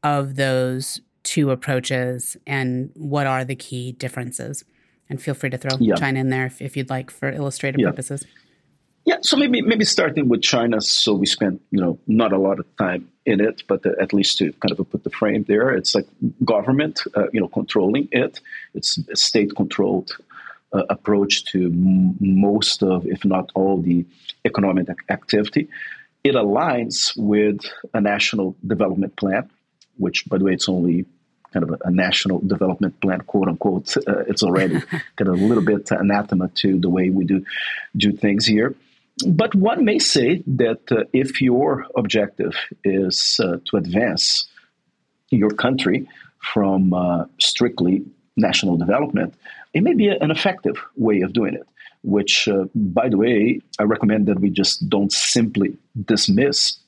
of 0.02 0.36
those 0.36 1.00
two 1.24 1.50
approaches 1.50 2.36
and 2.46 2.90
what 2.94 3.26
are 3.26 3.44
the 3.44 3.56
key 3.56 3.92
differences? 3.92 4.64
And 5.10 5.20
feel 5.20 5.34
free 5.34 5.50
to 5.50 5.58
throw 5.58 5.76
yeah. 5.78 5.94
China 5.94 6.20
in 6.20 6.28
there 6.28 6.46
if, 6.46 6.60
if, 6.60 6.76
you'd 6.76 6.90
like 6.90 7.10
for 7.10 7.30
illustrative 7.30 7.80
yeah. 7.80 7.88
purposes. 7.88 8.24
Yeah, 9.04 9.16
so 9.22 9.38
maybe 9.38 9.62
maybe 9.62 9.86
starting 9.86 10.28
with 10.28 10.42
China, 10.42 10.82
so 10.82 11.14
we 11.14 11.24
spent 11.24 11.62
you 11.70 11.80
know 11.80 11.98
not 12.06 12.34
a 12.34 12.36
lot 12.36 12.58
of 12.60 12.66
time 12.76 13.08
in 13.24 13.40
it, 13.40 13.62
but 13.66 13.82
the, 13.82 13.96
at 13.98 14.12
least 14.12 14.36
to 14.38 14.52
kind 14.52 14.70
of 14.70 14.90
put 14.90 15.02
the 15.02 15.08
frame 15.08 15.44
there, 15.48 15.70
it's 15.70 15.94
like 15.94 16.06
government, 16.44 17.04
uh, 17.14 17.24
you 17.32 17.40
know, 17.40 17.48
controlling 17.48 18.08
it. 18.12 18.40
It's 18.74 18.98
state 19.14 19.56
controlled 19.56 20.14
uh, 20.72 20.82
approach 20.90 21.44
to 21.52 21.66
m- 21.66 22.16
most 22.20 22.82
of, 22.82 23.06
if 23.06 23.24
not 23.24 23.50
all, 23.54 23.80
the 23.80 24.04
economic 24.44 24.88
activity. 25.08 25.68
It 26.24 26.34
aligns 26.34 27.12
with 27.16 27.60
a 27.94 28.00
national 28.00 28.56
development 28.66 29.16
plan, 29.16 29.48
which, 29.96 30.28
by 30.28 30.38
the 30.38 30.44
way, 30.44 30.52
it's 30.52 30.68
only 30.68 31.06
kind 31.52 31.62
of 31.62 31.70
a, 31.70 31.88
a 31.88 31.90
national 31.90 32.40
development 32.40 33.00
plan, 33.00 33.20
quote 33.22 33.48
unquote. 33.48 33.96
Uh, 33.96 34.20
it's 34.26 34.42
already 34.42 34.80
kind 35.16 35.28
of 35.28 35.40
a 35.40 35.44
little 35.44 35.64
bit 35.64 35.90
anathema 35.90 36.48
to 36.48 36.78
the 36.78 36.90
way 36.90 37.10
we 37.10 37.24
do 37.24 37.44
do 37.96 38.12
things 38.12 38.46
here. 38.46 38.74
But 39.26 39.54
one 39.54 39.84
may 39.84 39.98
say 39.98 40.42
that 40.46 40.92
uh, 40.92 41.04
if 41.12 41.40
your 41.40 41.86
objective 41.96 42.54
is 42.84 43.40
uh, 43.42 43.58
to 43.66 43.76
advance 43.76 44.46
your 45.30 45.50
country 45.50 46.08
from 46.52 46.92
uh, 46.94 47.24
strictly 47.38 48.04
national 48.36 48.76
development, 48.76 49.34
it 49.74 49.82
may 49.82 49.94
be 49.94 50.08
an 50.08 50.30
effective 50.30 50.76
way 50.96 51.20
of 51.20 51.32
doing 51.32 51.54
it. 51.54 51.66
Which, 52.04 52.46
uh, 52.46 52.66
by 52.74 53.08
the 53.08 53.16
way, 53.16 53.60
I 53.78 53.82
recommend 53.82 54.26
that 54.26 54.38
we 54.38 54.50
just 54.50 54.88
don't 54.88 55.12
simply 55.12 55.76
dismiss 56.04 56.78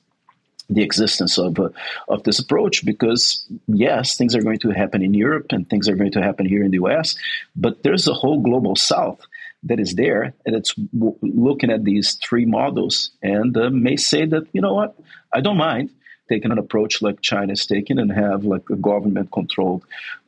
the 0.69 0.83
existence 0.83 1.37
of 1.37 1.59
uh, 1.59 1.69
of 2.07 2.23
this 2.23 2.39
approach 2.39 2.85
because 2.85 3.45
yes, 3.67 4.15
things 4.15 4.35
are 4.35 4.41
going 4.41 4.59
to 4.59 4.69
happen 4.69 5.01
in 5.01 5.13
Europe 5.13 5.47
and 5.51 5.69
things 5.69 5.89
are 5.89 5.95
going 5.95 6.13
to 6.13 6.21
happen 6.21 6.45
here 6.45 6.63
in 6.63 6.71
the 6.71 6.77
U.S., 6.77 7.15
but 7.55 7.83
there's 7.83 8.07
a 8.07 8.13
whole 8.13 8.39
global 8.39 8.75
South 8.75 9.19
that 9.63 9.79
is 9.79 9.95
there, 9.95 10.33
and 10.45 10.55
it's 10.55 10.73
w- 10.73 11.17
looking 11.21 11.71
at 11.71 11.83
these 11.83 12.13
three 12.13 12.45
models 12.45 13.11
and 13.21 13.55
uh, 13.57 13.69
may 13.69 13.97
say 13.97 14.25
that 14.25 14.47
you 14.53 14.61
know 14.61 14.73
what, 14.73 14.97
I 15.33 15.41
don't 15.41 15.57
mind 15.57 15.89
taking 16.29 16.51
an 16.51 16.57
approach 16.57 17.01
like 17.01 17.19
China 17.21 17.51
is 17.51 17.65
taking 17.65 17.99
and 17.99 18.11
have 18.11 18.45
like 18.45 18.69
a 18.69 18.77
government 18.77 19.31
controlled 19.31 19.83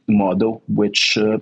model, 0.07 0.61
which 0.67 1.17
uh, 1.17 1.39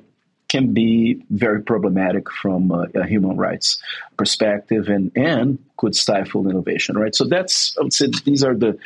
can 0.51 0.73
be 0.73 1.23
very 1.29 1.61
problematic 1.63 2.29
from 2.29 2.71
a, 2.71 2.87
a, 2.93 3.07
human 3.07 3.37
rights 3.37 3.81
perspective 4.17 4.89
and, 4.89 5.09
and 5.15 5.59
could 5.77 5.95
stifle 5.95 6.49
innovation, 6.49 6.97
right? 6.97 7.15
So 7.15 7.23
that's, 7.23 7.77
I 7.79 7.83
would 7.83 7.93
say, 7.93 8.07
these 8.25 8.43
are 8.43 8.53
the 8.53 8.77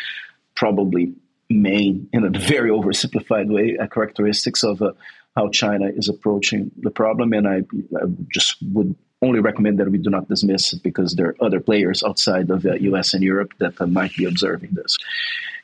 probably 0.53 1.13
main, 1.49 2.07
in 2.13 2.23
a 2.23 2.29
very 2.29 2.69
oversimplified 2.69 3.47
way, 3.47 3.77
uh, 3.79 3.87
characteristics 3.87 4.63
of 4.63 4.83
uh, 4.83 4.91
how 5.35 5.49
China 5.49 5.87
is 5.87 6.07
approaching 6.07 6.69
the 6.77 6.91
problem. 6.91 7.33
And 7.33 7.47
I, 7.47 7.57
I, 7.99 8.05
just 8.31 8.57
would 8.61 8.95
only 9.23 9.39
recommend 9.39 9.79
that 9.79 9.89
we 9.89 9.97
do 9.97 10.11
not 10.11 10.29
dismiss 10.29 10.71
it 10.71 10.83
because 10.83 11.15
there 11.15 11.29
are 11.29 11.35
other 11.43 11.59
players 11.59 12.03
outside 12.03 12.51
of 12.51 12.61
the 12.61 12.73
uh, 12.73 12.75
US 12.91 13.15
and 13.15 13.23
Europe 13.23 13.53
that 13.57 13.81
uh, 13.81 13.87
might 13.87 14.15
be 14.15 14.25
observing 14.25 14.69
this. 14.73 14.97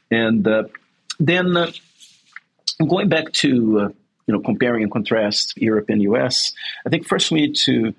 And 0.09 0.47
uh, 0.47 0.63
then 1.19 1.55
uh, 1.55 1.71
going 2.87 3.07
back 3.07 3.31
to 3.33 3.93
you 4.27 4.33
know, 4.33 4.39
comparing 4.39 4.83
and 4.83 4.91
contrast 4.91 5.57
Europe 5.57 5.89
and 5.89 6.01
US, 6.03 6.53
I 6.85 6.89
think 6.89 7.07
first 7.07 7.31
we 7.31 7.41
need 7.41 7.55
to 7.65 7.93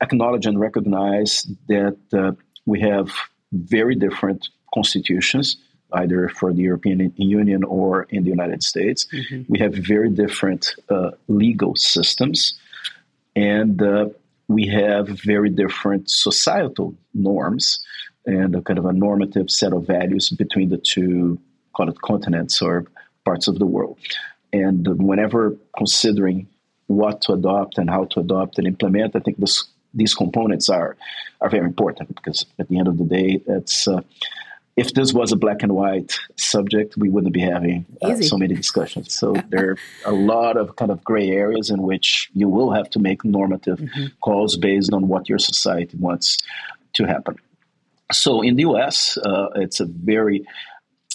acknowledge 0.00 0.46
and 0.46 0.58
recognize 0.58 1.46
that 1.68 1.96
uh, 2.12 2.32
we 2.66 2.80
have 2.80 3.10
very 3.52 3.94
different 3.94 4.48
constitutions, 4.74 5.56
either 5.92 6.28
for 6.28 6.52
the 6.52 6.62
European 6.62 7.12
Union 7.16 7.64
or 7.64 8.04
in 8.04 8.24
the 8.24 8.30
United 8.30 8.62
States. 8.62 9.06
Mm-hmm. 9.12 9.42
We 9.48 9.58
have 9.60 9.74
very 9.74 10.10
different 10.10 10.74
uh, 10.88 11.10
legal 11.28 11.76
systems, 11.76 12.54
and 13.36 13.80
uh, 13.82 14.06
we 14.48 14.66
have 14.68 15.08
very 15.08 15.50
different 15.50 16.10
societal 16.10 16.94
norms 17.14 17.84
and 18.26 18.54
a 18.54 18.62
kind 18.62 18.78
of 18.78 18.86
a 18.86 18.92
normative 18.92 19.50
set 19.50 19.72
of 19.72 19.86
values 19.86 20.30
between 20.30 20.68
the 20.68 20.78
two, 20.78 21.38
call 21.74 21.88
it 21.88 22.00
continents 22.02 22.62
or 22.62 22.86
parts 23.24 23.48
of 23.48 23.58
the 23.58 23.66
world. 23.66 23.98
And 24.52 24.86
whenever 25.02 25.56
considering 25.76 26.48
what 26.86 27.22
to 27.22 27.32
adopt 27.32 27.78
and 27.78 27.88
how 27.88 28.04
to 28.04 28.20
adopt 28.20 28.58
and 28.58 28.66
implement, 28.66 29.16
I 29.16 29.20
think 29.20 29.38
this, 29.38 29.64
these 29.94 30.14
components 30.14 30.68
are 30.68 30.96
are 31.40 31.50
very 31.50 31.66
important 31.66 32.14
because 32.14 32.46
at 32.58 32.68
the 32.68 32.78
end 32.78 32.88
of 32.88 32.98
the 32.98 33.04
day, 33.04 33.42
it's 33.46 33.88
uh, 33.88 34.02
if 34.76 34.94
this 34.94 35.12
was 35.12 35.32
a 35.32 35.36
black 35.36 35.62
and 35.62 35.72
white 35.72 36.18
subject, 36.36 36.96
we 36.96 37.10
wouldn't 37.10 37.34
be 37.34 37.40
having 37.40 37.84
uh, 38.00 38.16
so 38.16 38.38
many 38.38 38.54
discussions. 38.54 39.14
So 39.14 39.34
there 39.50 39.70
are 39.70 39.76
a 40.06 40.12
lot 40.12 40.56
of 40.56 40.76
kind 40.76 40.90
of 40.90 41.04
gray 41.04 41.28
areas 41.30 41.70
in 41.70 41.82
which 41.82 42.30
you 42.32 42.48
will 42.48 42.72
have 42.72 42.88
to 42.90 42.98
make 42.98 43.24
normative 43.24 43.78
mm-hmm. 43.78 44.06
calls 44.22 44.56
based 44.56 44.92
on 44.92 45.08
what 45.08 45.28
your 45.28 45.38
society 45.38 45.96
wants 45.98 46.38
to 46.94 47.04
happen. 47.04 47.36
So 48.12 48.42
in 48.42 48.56
the 48.56 48.62
US, 48.62 49.18
uh, 49.18 49.48
it's 49.56 49.80
a 49.80 49.86
very 49.86 50.46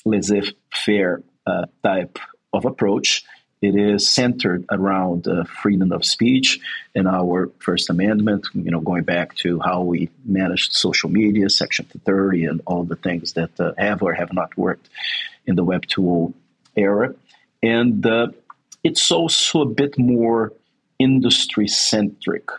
laissez-faire 0.05 1.23
uh, 1.45 1.65
type 1.83 2.19
of 2.57 2.65
approach. 2.65 3.23
It 3.61 3.75
is 3.75 4.07
centered 4.07 4.65
around 4.69 5.27
uh, 5.27 5.43
freedom 5.45 5.91
of 5.91 6.05
speech 6.05 6.59
and 6.93 7.07
our 7.07 7.49
First 7.59 7.89
Amendment, 7.89 8.47
you 8.53 8.69
know, 8.69 8.81
going 8.81 9.03
back 9.03 9.33
to 9.37 9.59
how 9.59 9.81
we 9.81 10.09
managed 10.25 10.73
social 10.73 11.09
media, 11.09 11.49
Section 11.49 11.87
30, 12.05 12.45
and 12.45 12.61
all 12.67 12.83
the 12.83 12.95
things 12.95 13.33
that 13.33 13.59
uh, 13.59 13.71
have 13.77 14.03
or 14.03 14.13
have 14.13 14.31
not 14.31 14.55
worked 14.57 14.89
in 15.47 15.55
the 15.55 15.63
Web 15.63 15.87
2.0 15.87 16.33
era. 16.75 17.15
And 17.63 18.05
uh, 18.05 18.27
it's 18.83 19.11
also 19.11 19.61
a 19.61 19.65
bit 19.65 19.97
more 19.97 20.53
industry 20.99 21.67
centric 21.67 22.49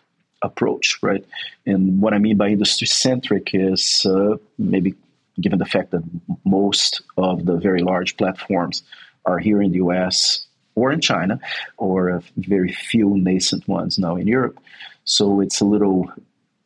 approach, 0.42 0.98
right? 1.02 1.24
And 1.64 2.00
what 2.00 2.12
I 2.12 2.18
mean 2.18 2.37
by 2.37 2.48
industry 2.48 2.87
centric 2.88 3.50
is 3.54 4.04
uh, 4.04 4.37
maybe 4.58 4.94
given 5.40 5.58
the 5.58 5.64
fact 5.64 5.92
that 5.92 6.02
most 6.44 7.02
of 7.16 7.44
the 7.44 7.56
very 7.56 7.82
large 7.82 8.16
platforms 8.16 8.82
are 9.28 9.38
here 9.38 9.60
in 9.62 9.70
the 9.72 9.80
US 9.86 10.46
or 10.74 10.92
in 10.92 11.00
China, 11.00 11.40
or 11.76 12.22
very 12.36 12.72
few 12.72 13.08
nascent 13.28 13.66
ones 13.66 13.98
now 13.98 14.14
in 14.16 14.26
Europe. 14.28 14.56
So 15.04 15.40
it's 15.40 15.60
a 15.60 15.64
little 15.74 15.98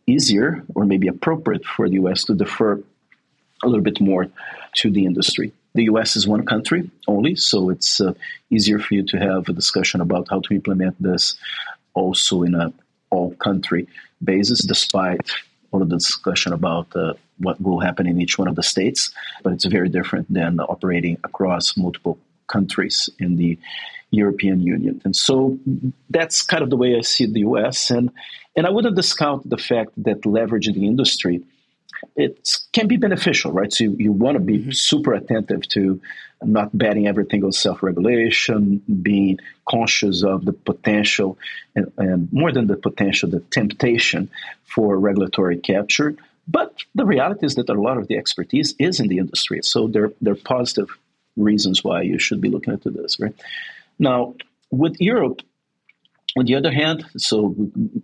easier 0.07 0.63
or 0.75 0.85
maybe 0.85 1.09
appropriate 1.09 1.65
for 1.65 1.89
the 1.89 1.97
US 2.03 2.25
to 2.25 2.35
defer 2.35 2.73
a 3.63 3.69
little 3.69 3.87
bit 3.91 4.01
more 4.01 4.25
to 4.81 4.91
the 4.91 5.05
industry. 5.11 5.49
the 5.75 5.87
US 5.93 6.17
is 6.19 6.25
one 6.37 6.45
country 6.55 6.81
only, 7.15 7.35
so 7.51 7.59
it's 7.75 7.93
uh, 8.01 8.13
easier 8.57 8.79
for 8.85 8.93
you 8.97 9.05
to 9.13 9.17
have 9.29 9.43
a 9.49 9.59
discussion 9.63 9.99
about 10.07 10.25
how 10.33 10.41
to 10.43 10.51
implement 10.59 10.95
this 11.09 11.25
also 11.95 12.35
in 12.49 12.55
a 12.55 12.67
all 13.13 13.31
country 13.49 13.83
basis, 14.31 14.61
despite 14.75 15.27
all 15.71 15.83
of 15.83 15.89
the 15.89 15.97
discussion 15.97 16.53
about 16.53 16.89
uh, 16.95 17.13
what 17.39 17.61
will 17.65 17.81
happen 17.81 18.07
in 18.07 18.21
each 18.21 18.39
one 18.39 18.49
of 18.49 18.57
the 18.57 18.67
states. 18.75 19.01
But 19.43 19.53
it's 19.55 19.65
very 19.65 19.91
different 19.99 20.27
than 20.33 20.61
operating 20.75 21.17
across 21.29 21.77
multiple 21.77 22.19
countries 22.57 23.09
in 23.19 23.37
the 23.37 23.59
European 24.11 24.61
Union. 24.61 25.01
And 25.05 25.15
so 25.17 25.59
that's 26.11 26.43
kind 26.43 26.63
of 26.63 26.71
the 26.71 26.77
way 26.77 26.97
I 26.97 27.01
see 27.01 27.27
the 27.27 27.41
US. 27.51 27.91
And, 27.91 28.11
and 28.57 28.67
I 28.67 28.71
wouldn't 28.71 28.97
discount 28.97 29.49
the 29.49 29.57
fact 29.71 29.91
that 30.07 30.27
leverage 30.27 30.69
in 30.69 30.75
the 30.75 30.87
industry 30.87 31.43
it 32.17 32.49
can 32.73 32.89
be 32.89 32.97
beneficial, 32.97 33.53
right? 33.53 33.73
So 33.73 33.85
you, 33.85 33.97
you 33.99 34.13
want 34.13 34.35
to 34.35 34.41
be 34.41 34.59
mm-hmm. 34.59 34.71
super 34.73 35.15
attentive 35.15 35.63
to 35.69 36.01
not 36.43 36.77
betting 36.77 37.07
everything 37.07 37.45
on 37.45 37.53
self-regulation, 37.53 38.83
being 39.03 39.39
conscious 39.69 40.25
of 40.25 40.45
the 40.45 40.53
potential, 40.53 41.39
and, 41.77 41.93
and 41.97 42.33
more 42.33 42.53
than 42.53 42.67
the 42.67 42.77
potential, 42.77 43.31
the 43.31 43.41
temptation 43.51 44.29
for 44.65 44.99
regulatory 44.99 45.59
capture. 45.59 46.17
But 46.49 46.75
the 46.97 47.07
reality 47.07 47.47
is 47.47 47.55
that 47.55 47.71
a 47.71 47.81
lot 47.81 47.99
of 47.99 48.09
the 48.09 48.17
expertise 48.17 48.75
is 48.79 48.99
in 48.99 49.07
the 49.07 49.19
industry. 49.19 49.61
So 49.63 49.87
there, 49.87 50.11
there 50.21 50.33
are 50.33 50.45
positive 50.45 50.89
reasons 51.37 51.83
why 51.83 52.03
you 52.03 52.19
should 52.19 52.41
be 52.41 52.49
looking 52.49 52.75
into 52.75 52.91
this, 52.91 53.19
right? 53.21 53.35
Now, 53.99 54.35
with 54.71 55.01
Europe, 55.01 55.43
on 56.37 56.47
the 56.47 56.55
other 56.55 56.73
hand, 56.73 57.05
so 57.17 57.55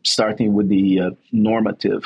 starting 0.04 0.52
with 0.52 0.68
the 0.68 1.00
uh, 1.00 1.10
normative 1.32 2.04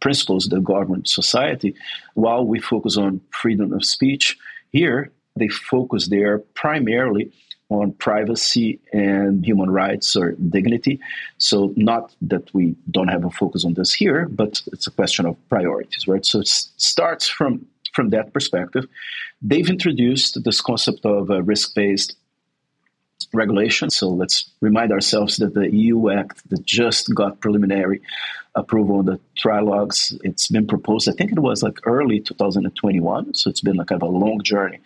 principles 0.00 0.48
that 0.48 0.62
govern 0.62 1.04
society, 1.06 1.74
while 2.14 2.44
we 2.44 2.60
focus 2.60 2.96
on 2.98 3.20
freedom 3.30 3.72
of 3.72 3.84
speech, 3.84 4.36
here 4.72 5.10
they 5.36 5.48
focus 5.48 6.08
there 6.08 6.38
primarily 6.54 7.32
on 7.70 7.92
privacy 7.92 8.78
and 8.92 9.44
human 9.44 9.70
rights 9.70 10.14
or 10.14 10.32
dignity. 10.32 11.00
So, 11.38 11.72
not 11.76 12.14
that 12.22 12.52
we 12.52 12.76
don't 12.90 13.08
have 13.08 13.24
a 13.24 13.30
focus 13.30 13.64
on 13.64 13.74
this 13.74 13.92
here, 13.92 14.28
but 14.28 14.60
it's 14.72 14.86
a 14.86 14.90
question 14.90 15.26
of 15.26 15.36
priorities, 15.48 16.06
right? 16.06 16.24
So, 16.24 16.40
it 16.40 16.48
starts 16.48 17.26
from 17.26 17.66
from 17.94 18.10
that 18.10 18.32
perspective. 18.32 18.86
They've 19.40 19.68
introduced 19.68 20.42
this 20.44 20.60
concept 20.60 21.04
of 21.06 21.30
uh, 21.30 21.42
risk 21.42 21.74
based 21.74 22.16
regulation. 23.32 23.90
So 23.90 24.08
let's 24.08 24.50
remind 24.60 24.92
ourselves 24.92 25.36
that 25.38 25.54
the 25.54 25.74
EU 25.74 26.10
Act 26.10 26.48
that 26.50 26.64
just 26.64 27.14
got 27.14 27.40
preliminary 27.40 28.00
approval 28.54 28.98
on 28.98 29.06
the 29.06 29.20
trilogues, 29.36 30.16
it's 30.22 30.48
been 30.48 30.66
proposed, 30.66 31.08
I 31.08 31.12
think 31.12 31.32
it 31.32 31.40
was 31.40 31.62
like 31.62 31.78
early 31.84 32.20
2021. 32.20 33.34
So 33.34 33.50
it's 33.50 33.60
been 33.60 33.76
like 33.76 33.88
kind 33.88 34.02
of 34.02 34.08
a 34.08 34.12
long 34.12 34.42
journey 34.42 34.78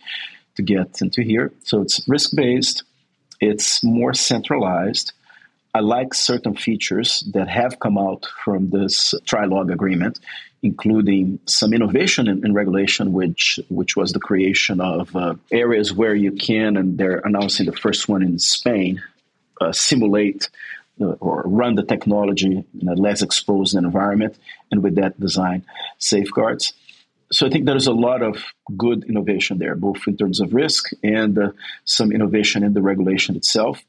to 0.57 0.63
get 0.63 1.01
into 1.03 1.23
here. 1.23 1.53
So 1.65 1.83
it's 1.83 2.07
risk 2.09 2.35
based, 2.35 2.85
it's 3.41 3.85
more 3.85 4.15
centralized. 4.15 5.13
I 5.75 5.81
like 5.81 6.15
certain 6.15 6.57
features 6.57 7.23
that 7.35 7.49
have 7.49 7.79
come 7.79 7.99
out 7.99 8.27
from 8.43 8.71
this 8.71 9.15
trilogue 9.27 9.71
agreement, 9.71 10.19
including 10.63 11.39
some 11.47 11.73
innovation 11.73 12.29
in, 12.29 12.45
in 12.45 12.55
regulation, 12.55 13.13
which 13.13 13.61
which 13.69 13.97
was 13.97 14.13
the 14.13 14.21
creation 14.21 14.81
of 14.81 15.15
uh, 15.15 15.35
areas 15.51 15.93
where 15.93 16.15
you 16.15 16.33
can, 16.33 16.77
and 16.77 16.99
they're 16.99 17.23
announcing 17.25 17.67
the 17.67 17.77
first 17.77 18.09
one 18.09 18.23
in 18.23 18.39
Spain, 18.39 19.03
uh, 19.61 19.73
simulate 19.73 20.51
uh, 21.01 21.13
or 21.21 21.43
run 21.47 21.75
the 21.75 21.85
technology 21.85 22.65
in 22.81 22.89
a 22.89 22.95
less 22.95 23.23
exposed 23.23 23.77
environment, 23.77 24.37
and 24.71 24.83
with 24.83 24.97
that 24.97 25.19
design 25.21 25.65
safeguards 25.99 26.73
so 27.31 27.47
I 27.47 27.51
think 27.51 27.67
there's 27.67 27.87
a 27.87 27.93
lot 27.93 28.23
of 28.23 28.43
good 28.77 29.05
innovation 29.05 29.59
there, 29.59 29.75
both 29.75 30.07
in 30.07 30.17
terms 30.17 30.41
of 30.41 30.55
risk 30.55 30.91
and 31.03 31.39
uh, 31.39 31.51
some 31.85 32.11
innovation 32.13 32.63
in 32.63 32.73
the 32.73 32.83
regulation 32.83 33.37
itself. 33.37 33.83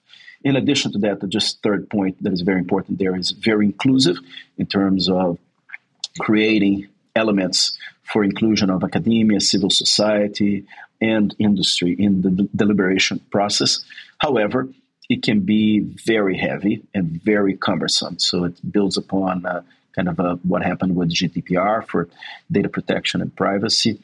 In 0.44 0.56
addition 0.56 0.92
to 0.94 1.00
that, 1.00 1.20
the 1.20 1.28
just 1.28 1.62
third 1.64 1.90
point 1.90 2.22
that 2.24 2.34
is 2.34 2.42
very 2.42 2.60
important 2.60 3.00
there 3.00 3.16
is 3.16 3.32
very 3.32 3.66
inclusive 3.66 4.18
in 4.58 4.66
terms 4.66 5.10
of 5.10 5.38
creating 6.20 6.88
elements 7.16 7.78
for 8.04 8.24
inclusion 8.24 8.70
of 8.70 8.84
academia, 8.84 9.40
civil 9.40 9.70
society, 9.70 10.66
and 11.02 11.36
industry 11.40 11.96
in 11.98 12.22
the 12.22 12.50
deliberation 12.56 13.20
process. 13.32 13.84
However, 14.18 14.68
it 15.10 15.24
can 15.24 15.42
be 15.42 15.80
very 15.80 16.38
heavy 16.38 16.84
and 16.94 17.22
very 17.24 17.58
cumbersome. 17.58 18.20
So 18.20 18.44
it 18.44 18.72
builds 18.72 18.98
upon 18.98 19.46
uh, 19.46 19.64
kind 19.96 20.08
of 20.08 20.20
uh, 20.20 20.36
what 20.44 20.64
happened 20.64 20.96
with 20.96 21.10
GDPR 21.12 21.86
for 21.86 22.10
data 22.52 22.70
protection 22.70 23.22
and 23.22 23.36
privacy, 23.36 24.00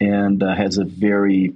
and 0.00 0.42
uh, 0.42 0.54
has 0.54 0.78
a 0.78 0.84
very, 0.84 1.54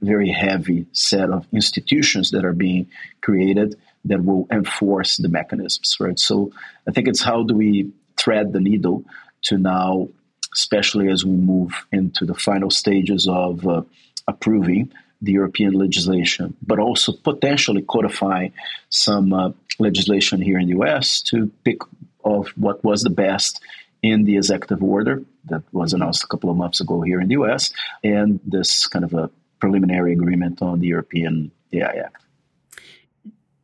very 0.00 0.30
heavy 0.30 0.86
set 0.92 1.30
of 1.30 1.46
institutions 1.52 2.32
that 2.32 2.44
are 2.44 2.52
being 2.52 2.88
created 3.20 3.76
that 4.04 4.24
will 4.24 4.46
enforce 4.50 5.16
the 5.18 5.28
mechanisms, 5.28 5.96
right? 6.00 6.18
So 6.18 6.52
I 6.88 6.90
think 6.92 7.06
it's 7.06 7.22
how 7.22 7.42
do 7.42 7.54
we 7.54 7.92
thread 8.16 8.52
the 8.52 8.60
needle 8.60 9.04
to 9.42 9.58
now, 9.58 10.08
especially 10.52 11.08
as 11.08 11.24
we 11.24 11.32
move 11.32 11.72
into 11.92 12.24
the 12.24 12.34
final 12.34 12.70
stages 12.70 13.28
of 13.28 13.66
uh, 13.66 13.82
approving 14.26 14.92
the 15.22 15.32
European 15.32 15.72
legislation, 15.72 16.56
but 16.66 16.78
also 16.78 17.12
potentially 17.12 17.82
codify 17.82 18.48
some 18.88 19.32
uh, 19.32 19.50
legislation 19.78 20.40
here 20.40 20.58
in 20.58 20.68
the 20.68 20.78
US 20.80 21.20
to 21.22 21.50
pick 21.64 21.78
of 22.24 22.48
what 22.56 22.82
was 22.84 23.02
the 23.02 23.10
best 23.10 23.60
in 24.02 24.24
the 24.24 24.36
executive 24.36 24.82
order 24.82 25.22
that 25.46 25.62
was 25.72 25.92
announced 25.92 26.24
a 26.24 26.26
couple 26.26 26.50
of 26.50 26.56
months 26.56 26.80
ago 26.80 27.00
here 27.02 27.20
in 27.20 27.28
the 27.28 27.34
US, 27.34 27.72
and 28.02 28.40
this 28.44 28.86
kind 28.86 29.04
of 29.04 29.14
a 29.14 29.30
preliminary 29.58 30.12
agreement 30.12 30.62
on 30.62 30.80
the 30.80 30.86
European 30.86 31.50
AI 31.72 32.04
Act. 32.06 32.22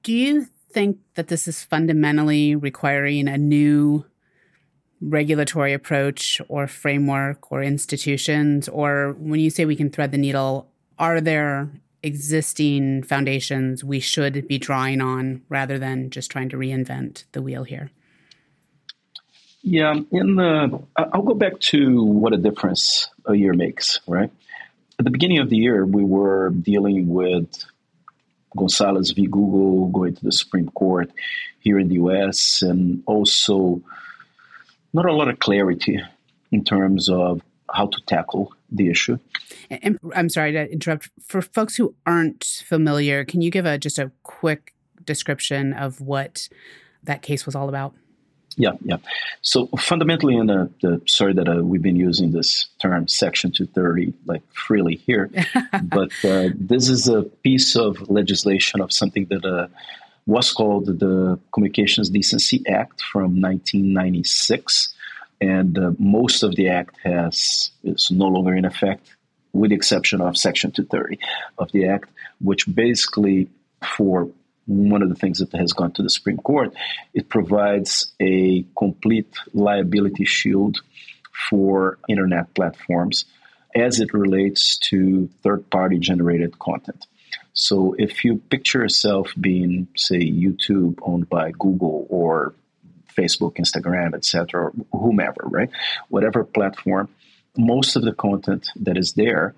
Do 0.03 0.13
you 0.13 0.47
think 0.71 0.99
that 1.15 1.29
this 1.29 1.49
is 1.49 1.65
fundamentally 1.65 2.55
requiring 2.55 3.29
a 3.29 3.39
new 3.39 4.05
regulatory 5.01 5.73
approach 5.73 6.41
or 6.49 6.67
framework 6.67 7.51
or 7.53 7.63
institutions? 7.63 8.69
Or 8.69 9.15
when 9.19 9.41
you 9.41 9.51
say 9.51 9.65
we 9.65 9.77
can 9.77 9.91
thread 9.91 10.13
the 10.13 10.19
needle, 10.19 10.69
are 10.99 11.21
there 11.21 11.71
existing 12.03 13.03
foundations 13.03 13.83
we 13.83 14.01
should 14.01 14.47
be 14.47 14.59
drawing 14.59 15.01
on 15.01 15.43
rather 15.49 15.79
than 15.79 16.11
just 16.11 16.31
trying 16.31 16.49
to 16.51 16.57
reinvent 16.57 17.25
the 17.33 17.43
wheel 17.43 17.65
here? 17.65 17.91
Yeah, 19.63 19.95
in 20.13 20.37
the, 20.37 20.81
I'll 20.97 21.23
go 21.23 21.35
back 21.35 21.59
to 21.73 22.05
what 22.05 22.33
a 22.33 22.37
difference 22.37 23.11
a 23.25 23.35
year 23.35 23.53
makes, 23.53 23.99
right? 24.07 24.31
At 24.99 25.05
the 25.05 25.11
beginning 25.11 25.41
of 25.41 25.51
the 25.51 25.57
year, 25.57 25.85
we 25.85 26.05
were 26.05 26.51
dealing 26.51 27.09
with 27.09 27.65
Gonzalez 28.57 29.11
v. 29.11 29.27
Google 29.27 29.89
going 29.89 30.15
to 30.15 30.25
the 30.25 30.31
Supreme 30.33 30.69
Court 30.71 31.11
here 31.59 31.81
in 31.81 31.89
the 31.89 31.97
US, 31.97 32.63
and 32.63 33.03
also 33.07 33.83
not 34.97 35.07
a 35.07 35.13
lot 35.13 35.29
of 35.29 35.39
clarity 35.39 36.01
in 36.51 36.65
terms 36.65 37.09
of 37.09 37.43
how 37.73 37.87
to 37.87 38.01
tackle 38.07 38.53
the 38.71 38.89
issue. 38.89 39.19
And 39.71 39.99
I'm 40.15 40.29
sorry 40.29 40.53
to 40.53 40.71
interrupt. 40.71 41.11
For 41.23 41.43
folks 41.43 41.77
who 41.77 41.95
aren't 42.07 42.45
familiar, 42.65 43.25
can 43.25 43.43
you 43.43 43.51
give 43.51 43.67
a 43.67 43.79
just 43.79 43.99
a 43.99 44.11
quick 44.23 44.75
description 45.05 45.73
of 45.73 46.01
what 46.01 46.49
that 47.05 47.23
case 47.23 47.45
was 47.47 47.55
all 47.55 47.69
about? 47.69 47.95
Yeah, 48.57 48.73
yeah. 48.83 48.97
So 49.43 49.67
fundamentally, 49.79 50.35
in 50.35 50.47
the, 50.47 50.71
the 50.81 51.03
sorry 51.07 51.35
that 51.35 51.47
uh, 51.47 51.63
we've 51.63 51.83
been 51.83 51.97
using 51.97 52.33
this 52.33 52.69
term 52.81 53.07
Section 53.07 53.53
230 53.53 54.15
like 54.25 54.43
freely 54.51 54.97
here, 54.97 55.31
but 55.83 56.11
uh, 56.25 56.49
this 56.55 56.89
is 56.89 57.07
a 57.07 57.23
piece 57.23 57.77
of 57.77 58.09
legislation 58.09 58.81
of 58.81 58.93
something 58.93 59.27
that 59.27 59.45
uh, 59.45 59.69
was 60.27 60.53
called 60.53 60.87
the 60.87 61.39
Communications 61.53 62.11
Decency 62.11 62.63
Act 62.69 63.01
from 63.01 63.41
1996, 63.41 64.95
and 65.41 65.79
uh, 65.79 65.93
most 65.99 66.43
of 66.43 66.57
the 66.57 66.69
act 66.69 66.97
has 67.05 67.71
is 67.85 68.11
no 68.11 68.27
longer 68.27 68.55
in 68.55 68.65
effect, 68.65 69.17
with 69.53 69.71
the 69.71 69.77
exception 69.77 70.21
of 70.21 70.37
Section 70.37 70.73
230 70.73 71.19
of 71.59 71.71
the 71.73 71.89
act, 71.89 72.11
which 72.41 72.67
basically 72.73 73.49
for 73.97 74.29
one 74.67 75.03
of 75.03 75.09
the 75.09 75.15
things 75.15 75.39
that 75.39 75.53
has 75.53 75.73
gone 75.73 75.93
to 75.93 76.03
the 76.03 76.11
Supreme 76.11 76.39
Court, 76.39 76.75
it 77.15 77.29
provides 77.29 78.13
a 78.21 78.65
complete 78.77 79.33
liability 79.55 80.25
shield 80.25 80.79
for 81.49 81.99
internet 82.09 82.53
platforms 82.55 83.27
as 83.77 84.01
it 84.01 84.13
relates 84.13 84.79
to 84.79 85.29
third 85.43 85.69
party 85.71 85.99
generated 85.99 86.59
content. 86.59 87.07
So 87.57 87.97
if 87.99 88.23
you 88.23 88.37
picture 88.37 88.81
yourself 88.81 89.33
being, 89.41 89.89
say, 89.97 90.21
YouTube 90.21 90.99
owned 91.01 91.29
by 91.31 91.53
Google 91.53 92.07
or 92.11 92.55
Facebook, 93.17 93.57
Instagram, 93.57 94.15
etc., 94.15 94.73
whomever, 94.93 95.41
right? 95.45 95.71
Whatever 96.09 96.45
platform, 96.45 97.09
most 97.57 97.97
of 97.97 98.03
the 98.03 98.13
content 98.13 98.69
that 98.77 98.99
is 98.99 99.15
there 99.15 99.55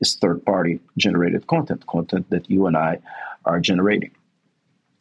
is 0.00 0.14
third 0.14 0.46
party 0.46 0.78
generated 0.96 1.48
content, 1.48 1.84
content 1.88 2.30
that 2.30 2.48
you 2.48 2.66
and 2.66 2.76
I 2.76 3.00
are 3.44 3.58
generating. 3.58 4.12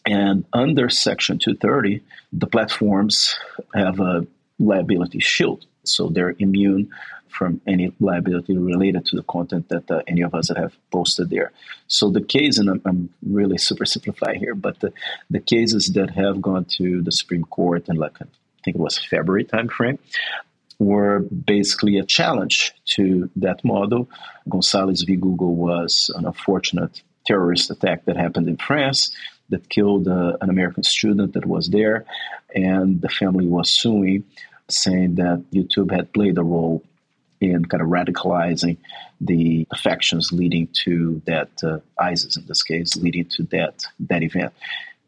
And 0.07 0.43
under 0.51 0.89
Section 0.89 1.37
230, 1.37 2.01
the 2.33 2.47
platforms 2.47 3.35
have 3.75 3.99
a 3.99 4.25
liability 4.57 5.19
shield. 5.19 5.67
So 5.83 6.09
they're 6.09 6.35
immune 6.39 6.89
from 7.29 7.61
any 7.67 7.91
liability 7.99 8.57
related 8.57 9.05
to 9.07 9.15
the 9.15 9.23
content 9.23 9.69
that 9.69 9.89
uh, 9.89 10.01
any 10.07 10.21
of 10.21 10.33
us 10.33 10.49
have 10.55 10.75
posted 10.91 11.29
there. 11.29 11.51
So 11.87 12.09
the 12.09 12.21
case, 12.21 12.57
and 12.57 12.69
I'm, 12.69 12.81
I'm 12.85 13.09
really 13.23 13.57
super 13.57 13.85
simplifying 13.85 14.39
here, 14.39 14.55
but 14.55 14.79
the, 14.79 14.91
the 15.29 15.39
cases 15.39 15.93
that 15.93 16.09
have 16.11 16.41
gone 16.41 16.65
to 16.77 17.01
the 17.01 17.11
Supreme 17.11 17.43
Court 17.43 17.87
and 17.87 17.97
like 17.97 18.17
I 18.21 18.25
think 18.63 18.75
it 18.75 18.81
was 18.81 18.97
February 18.97 19.45
timeframe 19.45 19.99
were 20.79 21.19
basically 21.19 21.97
a 21.97 22.05
challenge 22.05 22.73
to 22.85 23.29
that 23.35 23.63
model. 23.63 24.09
Gonzalez 24.47 25.03
v. 25.03 25.15
Google 25.15 25.55
was 25.55 26.11
an 26.15 26.25
unfortunate 26.25 27.01
terrorist 27.25 27.69
attack 27.69 28.05
that 28.05 28.17
happened 28.17 28.47
in 28.47 28.57
France 28.57 29.15
that 29.49 29.69
killed 29.69 30.07
uh, 30.07 30.37
an 30.41 30.49
American 30.49 30.83
student 30.83 31.33
that 31.33 31.45
was 31.45 31.69
there, 31.69 32.05
and 32.55 33.01
the 33.01 33.09
family 33.09 33.45
was 33.45 33.69
suing, 33.69 34.23
saying 34.69 35.15
that 35.15 35.43
YouTube 35.51 35.91
had 35.91 36.13
played 36.13 36.37
a 36.37 36.43
role 36.43 36.83
in 37.41 37.65
kind 37.65 37.81
of 37.81 37.89
radicalizing 37.89 38.77
the 39.21 39.67
factions 39.77 40.31
leading 40.31 40.67
to 40.83 41.21
that 41.25 41.49
uh, 41.63 41.79
ISIS 41.97 42.37
in 42.37 42.45
this 42.45 42.63
case, 42.63 42.95
leading 42.95 43.25
to 43.25 43.43
that 43.43 43.85
that 43.99 44.23
event. 44.23 44.53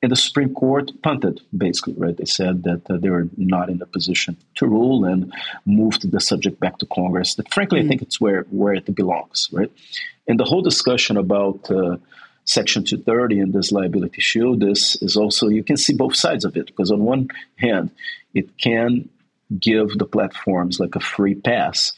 And 0.04 0.12
the 0.12 0.16
Supreme 0.16 0.54
Court 0.56 0.92
punted, 1.04 1.42
basically, 1.56 1.94
right? 1.94 2.18
They 2.18 2.26
said 2.26 2.64
that 2.64 2.90
uh, 2.90 2.98
they 2.98 3.10
were 3.12 3.28
not 3.38 3.70
in 3.70 3.82
a 3.84 3.86
position 3.86 4.36
to 4.56 4.66
rule 4.66 5.06
and 5.06 5.32
moved 5.66 6.10
the 6.10 6.20
subject 6.20 6.60
back 6.60 6.80
to 6.80 6.88
Congress. 6.88 7.36
That, 7.36 7.54
frankly, 7.54 7.80
mm-hmm. 7.80 7.86
I 7.86 7.90
think 7.90 8.02
it's 8.02 8.20
where, 8.20 8.42
where 8.50 8.74
it 8.74 8.94
belongs, 8.96 9.50
right? 9.52 9.72
And 10.28 10.40
the 10.40 10.44
whole 10.44 10.64
discussion 10.64 11.18
about 11.18 11.70
uh, 11.70 11.98
Section 12.46 12.84
230 12.84 13.40
and 13.42 13.54
this 13.54 13.72
liability 13.72 14.22
shield 14.22 14.64
is, 14.64 14.98
is 15.02 15.16
also, 15.16 15.50
you 15.50 15.64
can 15.64 15.78
see 15.78 15.94
both 15.94 16.16
sides 16.16 16.46
of 16.46 16.58
it, 16.58 16.66
because 16.66 16.92
on 16.92 17.02
one 17.02 17.30
hand, 17.58 17.92
it 18.34 18.58
can 18.58 19.08
give 19.60 19.98
the 20.00 20.06
platforms 20.06 20.80
like 20.80 20.96
a 20.96 21.00
free 21.00 21.36
pass 21.36 21.94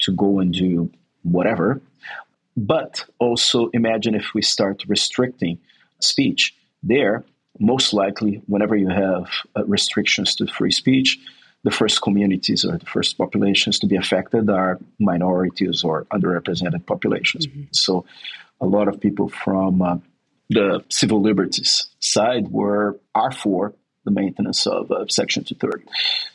to 0.00 0.12
go 0.12 0.38
and 0.40 0.52
do 0.52 0.90
whatever. 1.22 1.80
But 2.56 3.04
also 3.18 3.68
imagine 3.68 4.14
if 4.14 4.32
we 4.34 4.42
start 4.42 4.84
restricting 4.88 5.58
speech 6.00 6.54
there 6.82 7.24
most 7.58 7.92
likely, 7.92 8.42
whenever 8.46 8.76
you 8.76 8.88
have 8.88 9.28
uh, 9.56 9.64
restrictions 9.64 10.34
to 10.36 10.46
free 10.46 10.70
speech, 10.70 11.18
the 11.64 11.70
first 11.70 12.02
communities 12.02 12.64
or 12.64 12.78
the 12.78 12.86
first 12.86 13.18
populations 13.18 13.78
to 13.80 13.86
be 13.86 13.96
affected 13.96 14.48
are 14.50 14.78
minorities 14.98 15.82
or 15.82 16.04
underrepresented 16.12 16.86
populations. 16.86 17.46
Mm-hmm. 17.46 17.62
So, 17.72 18.04
a 18.60 18.66
lot 18.66 18.88
of 18.88 19.00
people 19.00 19.28
from 19.28 19.82
uh, 19.82 19.98
the 20.48 20.84
civil 20.88 21.20
liberties 21.20 21.86
side 22.00 22.48
were 22.50 22.98
are 23.14 23.32
for 23.32 23.74
the 24.04 24.10
maintenance 24.10 24.66
of 24.66 24.90
uh, 24.90 25.06
Section 25.08 25.44
230. 25.44 25.84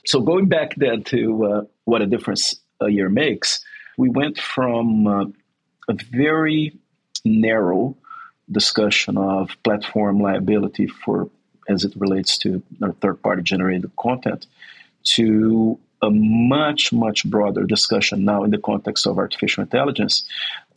So, 0.06 0.21
going 0.21 0.47
back 0.47 0.76
then 0.76 1.04
to 1.06 1.45
uh, 1.45 1.62
what 1.86 2.02
a 2.02 2.08
difference 2.08 2.60
a 2.81 2.89
year 2.89 3.09
makes, 3.09 3.63
we 3.97 4.09
went 4.09 4.37
from 4.39 5.07
uh, 5.07 5.25
a 5.87 5.93
very 6.11 6.77
narrow 7.23 7.95
discussion 8.51 9.17
of 9.17 9.51
platform 9.63 10.19
liability 10.19 10.87
for 10.87 11.29
as 11.69 11.85
it 11.85 11.93
relates 11.95 12.37
to 12.39 12.61
third 12.99 13.21
party 13.21 13.41
generated 13.41 13.91
content 13.95 14.47
to 15.03 15.79
a 16.01 16.09
much 16.09 16.91
much 16.91 17.23
broader 17.29 17.63
discussion 17.63 18.25
now 18.25 18.43
in 18.43 18.51
the 18.51 18.57
context 18.57 19.05
of 19.05 19.17
artificial 19.17 19.61
intelligence 19.61 20.27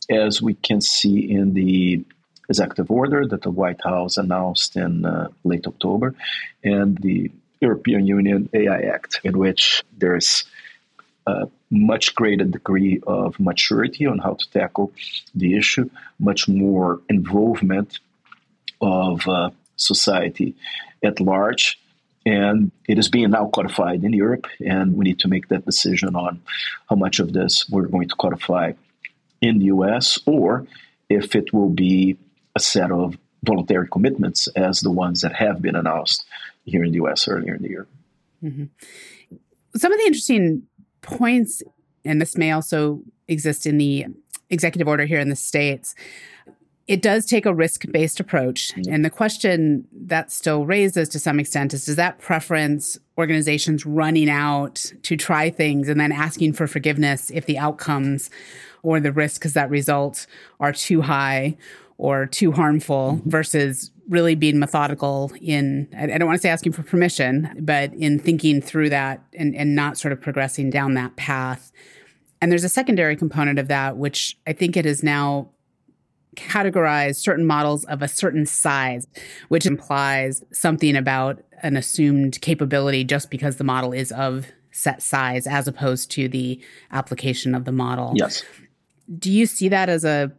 as 0.09 0.41
we 0.41 0.53
can 0.53 0.79
see 0.79 1.31
in 1.31 1.53
the 1.53 2.05
executive 2.47 2.91
order 2.91 3.25
that 3.27 3.41
the 3.41 3.49
White 3.49 3.81
House 3.83 4.17
announced 4.17 4.75
in 4.75 5.03
uh, 5.03 5.29
late 5.43 5.65
October 5.65 6.13
and 6.63 6.97
the 6.99 7.31
European 7.59 8.05
Union 8.05 8.49
AI 8.53 8.81
Act 8.81 9.19
in 9.23 9.37
which 9.37 9.83
there's 9.97 10.45
a 11.25 11.47
much 11.75 12.15
greater 12.15 12.45
degree 12.45 13.01
of 13.05 13.39
maturity 13.39 14.05
on 14.05 14.19
how 14.19 14.33
to 14.33 14.51
tackle 14.51 14.91
the 15.33 15.57
issue, 15.57 15.89
much 16.19 16.47
more 16.47 17.01
involvement 17.09 17.99
of 18.81 19.27
uh, 19.27 19.49
society 19.75 20.55
at 21.03 21.19
large. 21.19 21.79
And 22.25 22.71
it 22.87 22.97
is 22.97 23.09
being 23.09 23.31
now 23.31 23.49
codified 23.53 24.03
in 24.03 24.13
Europe, 24.13 24.47
and 24.59 24.95
we 24.95 25.03
need 25.03 25.19
to 25.19 25.27
make 25.27 25.49
that 25.49 25.65
decision 25.65 26.15
on 26.15 26.41
how 26.89 26.95
much 26.95 27.19
of 27.19 27.33
this 27.33 27.69
we're 27.69 27.87
going 27.87 28.09
to 28.09 28.15
codify 28.15 28.73
in 29.41 29.59
the 29.59 29.65
US 29.65 30.19
or 30.25 30.65
if 31.09 31.35
it 31.35 31.53
will 31.53 31.69
be 31.69 32.17
a 32.55 32.59
set 32.59 32.91
of 32.91 33.17
voluntary 33.43 33.87
commitments 33.87 34.47
as 34.55 34.79
the 34.79 34.89
ones 34.89 35.21
that 35.21 35.33
have 35.33 35.61
been 35.61 35.75
announced 35.75 36.25
here 36.63 36.83
in 36.83 36.91
the 36.91 36.97
US 37.03 37.27
earlier 37.27 37.55
in 37.55 37.61
the 37.61 37.69
year. 37.69 37.87
Mm-hmm. 38.43 38.65
Some 39.75 39.91
of 39.91 39.99
the 39.99 40.05
interesting 40.05 40.63
points, 41.05 41.63
and 42.03 42.21
this 42.21 42.37
may 42.37 42.51
also 42.51 43.01
exist 43.27 43.65
in 43.65 43.77
the 43.77 44.05
executive 44.49 44.87
order 44.87 45.05
here 45.05 45.19
in 45.19 45.29
the 45.29 45.35
States. 45.35 45.95
It 46.87 47.01
does 47.01 47.25
take 47.25 47.47
a 47.47 47.53
risk 47.53 47.85
based 47.91 48.19
approach. 48.19 48.73
Mm-hmm. 48.73 48.93
And 48.93 49.05
the 49.05 49.09
question 49.09 49.87
that 49.91 50.31
still 50.31 50.65
raises 50.65 51.09
to 51.09 51.19
some 51.19 51.39
extent 51.39 51.73
is 51.73 51.85
does 51.85 51.95
that 51.95 52.19
preference 52.19 52.99
organizations 53.17 53.85
running 53.85 54.29
out 54.29 54.91
to 55.03 55.17
try 55.17 55.49
things 55.49 55.89
and 55.89 55.99
then 55.99 56.11
asking 56.11 56.53
for 56.53 56.67
forgiveness 56.67 57.31
if 57.31 57.45
the 57.47 57.57
outcomes 57.57 58.29
or 58.83 58.99
the 58.99 59.11
risks 59.11 59.53
that 59.53 59.69
result 59.69 60.27
are 60.59 60.71
too 60.71 61.01
high 61.01 61.57
or 61.97 62.27
too 62.27 62.51
harmful 62.51 63.17
mm-hmm. 63.17 63.29
versus 63.29 63.89
really 64.07 64.35
being 64.35 64.59
methodical 64.59 65.31
in 65.41 65.87
I 65.97 66.17
don't 66.17 66.27
want 66.27 66.37
to 66.37 66.41
say 66.41 66.49
asking 66.49 66.73
for 66.73 66.83
permission, 66.83 67.55
but 67.59 67.93
in 67.93 68.19
thinking 68.19 68.61
through 68.61 68.89
that 68.89 69.23
and, 69.33 69.55
and 69.55 69.75
not 69.75 69.97
sort 69.97 70.11
of 70.11 70.21
progressing 70.21 70.69
down 70.69 70.93
that 70.93 71.15
path. 71.15 71.71
And 72.41 72.51
there's 72.51 72.63
a 72.63 72.69
secondary 72.69 73.15
component 73.15 73.57
of 73.57 73.67
that, 73.69 73.97
which 73.97 74.37
I 74.45 74.53
think 74.53 74.77
it 74.77 74.85
is 74.85 75.01
now 75.01 75.49
categorized 76.35 77.15
certain 77.15 77.45
models 77.45 77.85
of 77.85 78.01
a 78.01 78.07
certain 78.07 78.45
size, 78.45 79.07
which 79.47 79.65
implies 79.65 80.43
something 80.51 80.95
about 80.95 81.41
an 81.63 81.77
assumed 81.77 82.39
capability 82.41 83.03
just 83.03 83.31
because 83.31 83.55
the 83.55 83.63
model 83.63 83.93
is 83.93 84.11
of 84.11 84.47
set 84.71 85.01
size 85.01 85.47
as 85.47 85.67
opposed 85.67 86.11
to 86.11 86.27
the 86.27 86.61
application 86.91 87.55
of 87.55 87.63
the 87.63 87.71
model. 87.71 88.13
Yes. 88.15 88.43
Do 89.17 89.31
you 89.31 89.45
see 89.45 89.69
that 89.69 89.87
as 89.87 90.03
a 90.03 90.31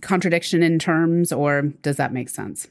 contradiction 0.00 0.62
in 0.62 0.78
terms, 0.78 1.32
or 1.32 1.62
does 1.82 1.96
that 1.96 2.12
make 2.12 2.30
sense? 2.30 2.66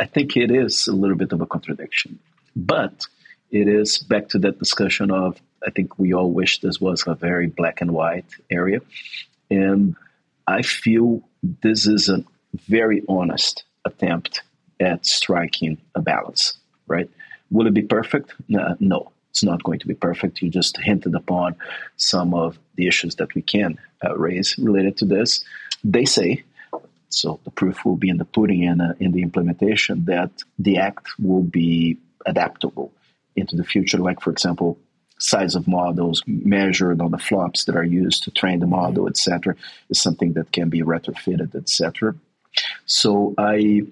I 0.00 0.06
think 0.06 0.36
it 0.36 0.50
is 0.50 0.88
a 0.88 0.92
little 0.92 1.16
bit 1.16 1.32
of 1.32 1.40
a 1.42 1.46
contradiction, 1.46 2.18
but 2.56 3.06
it 3.50 3.68
is 3.68 3.98
back 3.98 4.28
to 4.30 4.38
that 4.40 4.58
discussion 4.58 5.10
of 5.10 5.40
I 5.66 5.70
think 5.70 5.98
we 5.98 6.14
all 6.14 6.30
wish 6.30 6.60
this 6.60 6.80
was 6.80 7.04
a 7.06 7.14
very 7.14 7.46
black 7.46 7.82
and 7.82 7.92
white 7.92 8.24
area. 8.50 8.80
And 9.50 9.94
I 10.46 10.62
feel 10.62 11.22
this 11.62 11.86
is 11.86 12.08
a 12.08 12.24
very 12.66 13.02
honest 13.08 13.64
attempt 13.84 14.42
at 14.80 15.04
striking 15.04 15.76
a 15.94 16.00
balance, 16.00 16.54
right? 16.86 17.10
Will 17.50 17.66
it 17.66 17.74
be 17.74 17.82
perfect? 17.82 18.32
Uh, 18.58 18.74
no, 18.80 19.12
it's 19.30 19.44
not 19.44 19.62
going 19.62 19.80
to 19.80 19.86
be 19.86 19.94
perfect. 19.94 20.40
You 20.40 20.48
just 20.48 20.78
hinted 20.78 21.14
upon 21.14 21.56
some 21.96 22.32
of 22.32 22.58
the 22.76 22.86
issues 22.86 23.16
that 23.16 23.34
we 23.34 23.42
can 23.42 23.78
uh, 24.02 24.16
raise 24.16 24.56
related 24.56 24.96
to 24.98 25.04
this. 25.04 25.44
They 25.84 26.06
say 26.06 26.42
so 27.10 27.40
the 27.44 27.50
proof 27.50 27.84
will 27.84 27.96
be 27.96 28.08
in 28.08 28.18
the 28.18 28.24
pudding 28.24 28.64
and 28.64 28.80
uh, 28.80 28.94
in 29.00 29.12
the 29.12 29.22
implementation 29.22 30.04
that 30.06 30.30
the 30.58 30.78
act 30.78 31.08
will 31.18 31.42
be 31.42 31.98
adaptable 32.24 32.92
into 33.36 33.56
the 33.56 33.64
future. 33.64 33.98
Like, 33.98 34.20
for 34.20 34.30
example, 34.30 34.78
size 35.18 35.54
of 35.54 35.68
models 35.68 36.22
measured 36.26 37.00
on 37.00 37.10
the 37.10 37.18
flops 37.18 37.64
that 37.64 37.76
are 37.76 37.84
used 37.84 38.22
to 38.24 38.30
train 38.30 38.60
the 38.60 38.66
model, 38.66 39.08
etc., 39.08 39.54
is 39.90 40.00
something 40.00 40.32
that 40.34 40.52
can 40.52 40.68
be 40.68 40.82
retrofitted, 40.82 41.54
etc. 41.54 42.14
So 42.86 43.34
I 43.36 43.82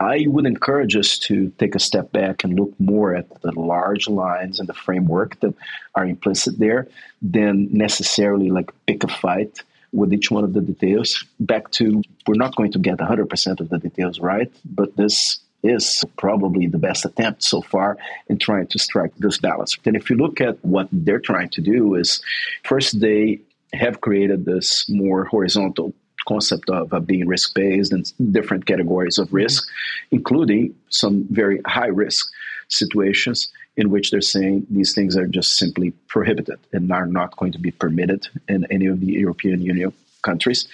I 0.00 0.26
would 0.28 0.46
encourage 0.46 0.94
us 0.94 1.18
to 1.20 1.50
take 1.58 1.74
a 1.74 1.80
step 1.80 2.12
back 2.12 2.44
and 2.44 2.58
look 2.58 2.72
more 2.78 3.16
at 3.16 3.42
the 3.42 3.50
large 3.52 4.08
lines 4.08 4.60
and 4.60 4.68
the 4.68 4.74
framework 4.74 5.40
that 5.40 5.54
are 5.94 6.06
implicit 6.06 6.58
there 6.58 6.86
than 7.20 7.68
necessarily 7.72 8.48
like 8.50 8.70
pick 8.86 9.02
a 9.02 9.08
fight 9.08 9.62
with 9.92 10.12
each 10.12 10.30
one 10.30 10.44
of 10.44 10.52
the 10.52 10.60
details. 10.60 11.24
Back 11.40 11.70
to, 11.72 12.02
we're 12.26 12.34
not 12.34 12.56
going 12.56 12.72
to 12.72 12.78
get 12.78 12.98
100% 12.98 13.60
of 13.60 13.68
the 13.68 13.78
details 13.78 14.20
right, 14.20 14.50
but 14.64 14.96
this 14.96 15.40
is 15.62 16.04
probably 16.16 16.66
the 16.66 16.78
best 16.78 17.04
attempt 17.04 17.42
so 17.42 17.60
far 17.62 17.98
in 18.28 18.38
trying 18.38 18.66
to 18.68 18.78
strike 18.78 19.12
this 19.18 19.38
balance. 19.38 19.76
And 19.84 19.96
if 19.96 20.08
you 20.08 20.16
look 20.16 20.40
at 20.40 20.64
what 20.64 20.88
they're 20.92 21.20
trying 21.20 21.50
to 21.50 21.60
do 21.60 21.94
is 21.94 22.22
first 22.64 23.00
they 23.00 23.40
have 23.72 24.00
created 24.00 24.44
this 24.44 24.88
more 24.88 25.24
horizontal 25.24 25.92
concept 26.26 26.68
of 26.70 26.92
uh, 26.92 27.00
being 27.00 27.26
risk 27.26 27.54
based 27.54 27.92
and 27.92 28.12
different 28.32 28.66
categories 28.66 29.18
of 29.18 29.32
risk, 29.32 29.66
including 30.10 30.74
some 30.90 31.26
very 31.30 31.60
high 31.66 31.86
risk 31.86 32.30
situations 32.68 33.50
in 33.78 33.90
which 33.90 34.10
they're 34.10 34.20
saying 34.20 34.66
these 34.68 34.92
things 34.92 35.16
are 35.16 35.28
just 35.28 35.56
simply 35.56 35.92
prohibited 36.08 36.58
and 36.72 36.92
are 36.92 37.06
not 37.06 37.36
going 37.36 37.52
to 37.52 37.60
be 37.60 37.70
permitted 37.70 38.26
in 38.48 38.66
any 38.70 38.86
of 38.86 39.00
the 39.00 39.06
European 39.06 39.62
Union 39.62 39.92
countries. 40.22 40.66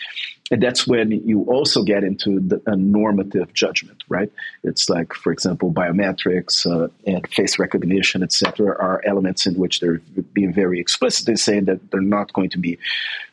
and 0.51 0.63
that's 0.63 0.87
when 0.87 1.11
you 1.11 1.43
also 1.45 1.83
get 1.83 2.03
into 2.03 2.41
the, 2.41 2.59
a 2.67 2.77
normative 2.77 3.53
judgment, 3.53 4.03
right? 4.09 4.31
It's 4.63 4.89
like, 4.89 5.13
for 5.13 5.33
example, 5.33 5.71
biometrics 5.71 6.55
uh, 6.67 6.89
and 7.07 7.27
face 7.29 7.59
recognition, 7.59 8.23
etc., 8.23 8.75
are 8.87 9.03
elements 9.05 9.47
in 9.47 9.55
which 9.55 9.81
they're 9.81 10.01
being 10.33 10.53
very 10.53 10.81
explicit 10.81 11.29
in 11.29 11.37
saying 11.37 11.67
that 11.67 11.91
they're 11.91 12.13
not 12.19 12.33
going 12.33 12.51
to 12.51 12.59
be 12.59 12.79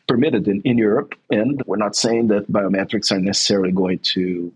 permitted 0.06 0.48
in, 0.48 0.60
in 0.62 0.76
Europe. 0.76 1.14
And 1.30 1.62
we're 1.66 1.84
not 1.86 1.96
saying 1.96 2.28
that 2.28 2.50
biometrics 2.52 3.10
are 3.10 3.20
necessarily 3.20 3.72
going 3.72 4.00
to 4.14 4.52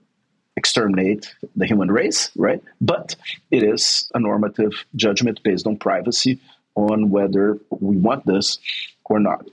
exterminate 0.57 1.35
the 1.55 1.67
human 1.67 1.91
race, 1.91 2.31
right? 2.37 2.63
But 2.81 3.15
it 3.51 3.63
is 3.63 4.11
a 4.15 4.21
normative 4.21 4.73
judgment 4.95 5.43
based 5.43 5.67
on 5.67 5.77
privacy 5.77 6.41
on 6.75 7.11
whether 7.11 7.59
we 7.71 7.97
want 7.97 8.27
this 8.27 8.59
or 9.05 9.21
not. 9.21 9.47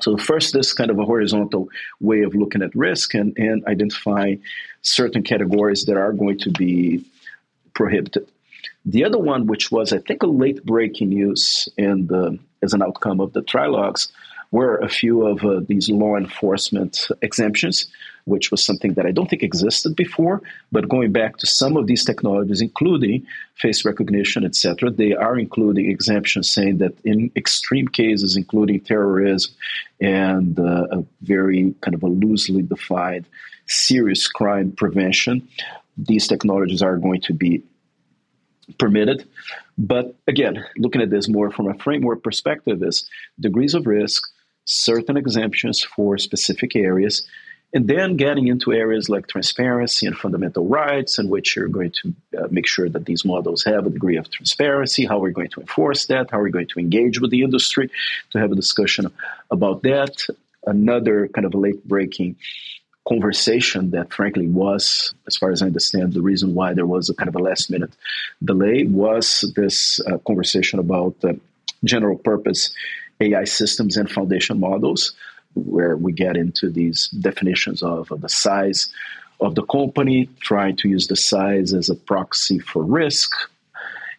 So 0.00 0.16
first, 0.16 0.52
this 0.52 0.72
kind 0.72 0.90
of 0.90 0.98
a 0.98 1.04
horizontal 1.04 1.68
way 2.00 2.22
of 2.22 2.34
looking 2.34 2.62
at 2.62 2.74
risk 2.74 3.14
and, 3.14 3.36
and 3.36 3.64
identifying 3.66 4.42
certain 4.82 5.22
categories 5.22 5.86
that 5.86 5.96
are 5.96 6.12
going 6.12 6.38
to 6.38 6.50
be 6.50 7.04
prohibited. 7.74 8.28
The 8.84 9.04
other 9.04 9.18
one, 9.18 9.46
which 9.46 9.72
was 9.72 9.92
I 9.92 9.98
think 9.98 10.22
a 10.22 10.26
late 10.26 10.64
breaking 10.64 11.08
news 11.08 11.68
and 11.76 12.10
as 12.62 12.72
an 12.72 12.82
outcome 12.82 13.20
of 13.20 13.32
the 13.32 13.42
trilogues, 13.42 14.12
were 14.50 14.76
a 14.76 14.88
few 14.88 15.26
of 15.26 15.44
uh, 15.44 15.60
these 15.68 15.90
law 15.90 16.16
enforcement 16.16 17.08
exemptions, 17.20 17.86
which 18.24 18.50
was 18.50 18.64
something 18.64 18.94
that 18.94 19.06
I 19.06 19.12
don't 19.12 19.28
think 19.28 19.42
existed 19.42 19.94
before. 19.94 20.40
But 20.72 20.88
going 20.88 21.12
back 21.12 21.36
to 21.38 21.46
some 21.46 21.76
of 21.76 21.86
these 21.86 22.04
technologies, 22.04 22.60
including 22.60 23.26
face 23.56 23.84
recognition, 23.84 24.44
etc., 24.44 24.90
they 24.90 25.12
are 25.12 25.38
including 25.38 25.90
exemptions 25.90 26.50
saying 26.50 26.78
that 26.78 26.94
in 27.04 27.30
extreme 27.36 27.88
cases, 27.88 28.36
including 28.36 28.80
terrorism 28.80 29.52
and 30.00 30.58
uh, 30.58 30.86
a 30.92 31.04
very 31.22 31.74
kind 31.82 31.94
of 31.94 32.02
a 32.02 32.08
loosely 32.08 32.62
defined 32.62 33.26
serious 33.66 34.26
crime 34.26 34.72
prevention, 34.72 35.46
these 35.98 36.26
technologies 36.26 36.80
are 36.80 36.96
going 36.96 37.20
to 37.20 37.34
be 37.34 37.62
permitted. 38.78 39.26
But 39.76 40.14
again, 40.26 40.64
looking 40.76 41.02
at 41.02 41.10
this 41.10 41.28
more 41.28 41.50
from 41.50 41.68
a 41.68 41.78
framework 41.78 42.22
perspective, 42.22 42.82
is 42.82 43.08
degrees 43.40 43.74
of 43.74 43.86
risk, 43.86 44.24
certain 44.68 45.16
exemptions 45.16 45.82
for 45.82 46.18
specific 46.18 46.76
areas, 46.76 47.26
and 47.72 47.88
then 47.88 48.16
getting 48.16 48.48
into 48.48 48.72
areas 48.72 49.08
like 49.08 49.26
transparency 49.26 50.06
and 50.06 50.16
fundamental 50.16 50.66
rights, 50.66 51.18
in 51.18 51.28
which 51.28 51.56
you're 51.56 51.68
going 51.68 51.90
to 51.90 52.14
uh, 52.38 52.48
make 52.50 52.66
sure 52.66 52.88
that 52.88 53.06
these 53.06 53.24
models 53.24 53.64
have 53.64 53.86
a 53.86 53.90
degree 53.90 54.18
of 54.18 54.30
transparency, 54.30 55.06
how 55.06 55.18
we're 55.18 55.30
going 55.30 55.48
to 55.48 55.60
enforce 55.60 56.06
that, 56.06 56.30
how 56.30 56.38
we're 56.38 56.50
going 56.50 56.68
to 56.68 56.78
engage 56.78 57.18
with 57.20 57.30
the 57.30 57.42
industry 57.42 57.90
to 58.30 58.38
have 58.38 58.52
a 58.52 58.54
discussion 58.54 59.10
about 59.50 59.82
that. 59.82 60.26
Another 60.66 61.28
kind 61.28 61.46
of 61.46 61.54
late 61.54 61.82
breaking 61.88 62.36
conversation 63.08 63.90
that 63.92 64.12
frankly 64.12 64.48
was, 64.48 65.14
as 65.26 65.36
far 65.36 65.50
as 65.50 65.62
I 65.62 65.66
understand, 65.66 66.12
the 66.12 66.20
reason 66.20 66.54
why 66.54 66.74
there 66.74 66.84
was 66.84 67.08
a 67.08 67.14
kind 67.14 67.28
of 67.28 67.36
a 67.36 67.38
last 67.38 67.70
minute 67.70 67.92
delay 68.44 68.84
was 68.84 69.50
this 69.56 69.98
uh, 70.00 70.18
conversation 70.26 70.78
about 70.78 71.14
uh, 71.24 71.32
general 71.84 72.18
purpose 72.18 72.70
AI 73.20 73.44
systems 73.44 73.96
and 73.96 74.10
foundation 74.10 74.60
models, 74.60 75.14
where 75.54 75.96
we 75.96 76.12
get 76.12 76.36
into 76.36 76.70
these 76.70 77.08
definitions 77.08 77.82
of, 77.82 78.10
of 78.12 78.20
the 78.20 78.28
size 78.28 78.88
of 79.40 79.54
the 79.54 79.62
company, 79.64 80.28
trying 80.40 80.76
to 80.76 80.88
use 80.88 81.06
the 81.06 81.16
size 81.16 81.72
as 81.72 81.88
a 81.88 81.94
proxy 81.94 82.58
for 82.58 82.82
risk. 82.82 83.32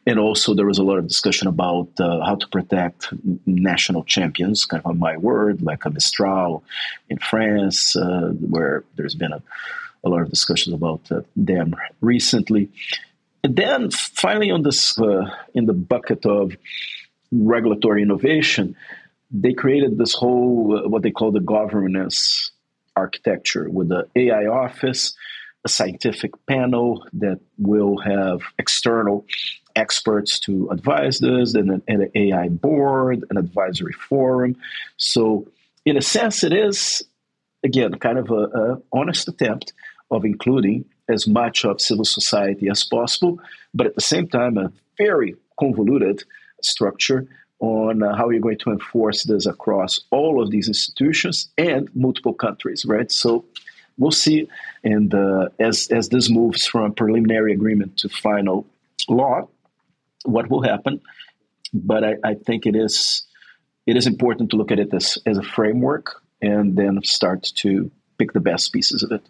And 0.07 0.17
also, 0.17 0.53
there 0.53 0.65
was 0.65 0.79
a 0.79 0.83
lot 0.83 0.97
of 0.97 1.07
discussion 1.07 1.47
about 1.47 1.89
uh, 1.99 2.25
how 2.25 2.35
to 2.35 2.47
protect 2.47 3.09
national 3.45 4.05
champions, 4.05 4.65
kind 4.65 4.81
of 4.83 4.89
on 4.89 4.97
my 4.97 5.17
word, 5.17 5.61
like 5.61 5.85
a 5.85 5.89
Mistral 5.89 6.63
in 7.09 7.17
France, 7.17 7.95
uh, 7.95 8.29
where 8.39 8.83
there's 8.95 9.13
been 9.13 9.33
a, 9.33 9.41
a, 10.03 10.09
lot 10.09 10.21
of 10.21 10.29
discussions 10.29 10.73
about 10.73 11.01
uh, 11.11 11.21
them 11.35 11.75
recently. 12.01 12.69
And 13.43 13.55
then 13.55 13.91
finally, 13.91 14.51
on 14.51 14.63
this, 14.63 14.97
uh, 14.97 15.29
in 15.53 15.65
the 15.65 15.73
bucket 15.73 16.25
of 16.25 16.55
regulatory 17.31 18.01
innovation, 18.01 18.75
they 19.31 19.53
created 19.53 19.97
this 19.97 20.13
whole 20.13 20.77
uh, 20.77 20.87
what 20.87 21.03
they 21.03 21.11
call 21.11 21.31
the 21.31 21.39
governance 21.39 22.51
architecture 22.95 23.69
with 23.69 23.89
the 23.89 24.07
AI 24.15 24.45
office, 24.45 25.13
a 25.63 25.69
scientific 25.69 26.31
panel 26.47 27.05
that 27.13 27.39
will 27.57 27.97
have 27.97 28.41
external 28.57 29.25
experts 29.75 30.39
to 30.39 30.69
advise 30.71 31.19
this, 31.19 31.53
and 31.53 31.69
an, 31.69 31.83
an 31.87 32.11
AI 32.15 32.49
board, 32.49 33.23
an 33.29 33.37
advisory 33.37 33.93
forum. 33.93 34.55
So, 34.97 35.47
in 35.85 35.95
a 35.97 36.01
sense, 36.01 36.43
it 36.43 36.53
is 36.53 37.03
again 37.63 37.93
kind 37.95 38.17
of 38.17 38.31
a, 38.31 38.43
a 38.61 38.81
honest 38.91 39.27
attempt 39.27 39.73
of 40.11 40.25
including 40.25 40.85
as 41.07 41.27
much 41.27 41.65
of 41.65 41.81
civil 41.81 42.05
society 42.05 42.69
as 42.69 42.83
possible, 42.83 43.39
but 43.73 43.87
at 43.87 43.95
the 43.95 44.01
same 44.01 44.27
time, 44.27 44.57
a 44.57 44.71
very 44.97 45.35
convoluted 45.59 46.23
structure 46.61 47.27
on 47.59 48.01
uh, 48.01 48.15
how 48.15 48.29
you're 48.29 48.39
going 48.39 48.57
to 48.59 48.71
enforce 48.71 49.23
this 49.23 49.45
across 49.45 50.01
all 50.11 50.41
of 50.41 50.49
these 50.49 50.67
institutions 50.67 51.49
and 51.57 51.89
multiple 51.93 52.33
countries, 52.33 52.85
right? 52.85 53.11
So 53.11 53.45
we'll 53.97 54.11
see. 54.11 54.47
And 54.83 55.13
uh, 55.13 55.49
as 55.59 55.87
as 55.91 56.09
this 56.09 56.29
moves 56.29 56.65
from 56.65 56.93
preliminary 56.93 57.53
agreement 57.53 57.97
to 57.97 58.09
final 58.09 58.65
law, 59.09 59.47
what 60.23 60.49
will 60.49 60.63
happen? 60.63 61.01
But 61.73 62.03
I, 62.03 62.15
I 62.23 62.33
think 62.35 62.65
it 62.65 62.75
is 62.75 63.23
it 63.85 63.97
is 63.97 64.07
important 64.07 64.51
to 64.51 64.55
look 64.55 64.71
at 64.71 64.79
it 64.79 64.93
as, 64.93 65.17
as 65.25 65.37
a 65.37 65.43
framework 65.43 66.21
and 66.41 66.75
then 66.77 67.01
start 67.03 67.43
to 67.55 67.89
pick 68.17 68.33
the 68.33 68.39
best 68.39 68.71
pieces 68.71 69.03
of 69.03 69.11
it. 69.11 69.23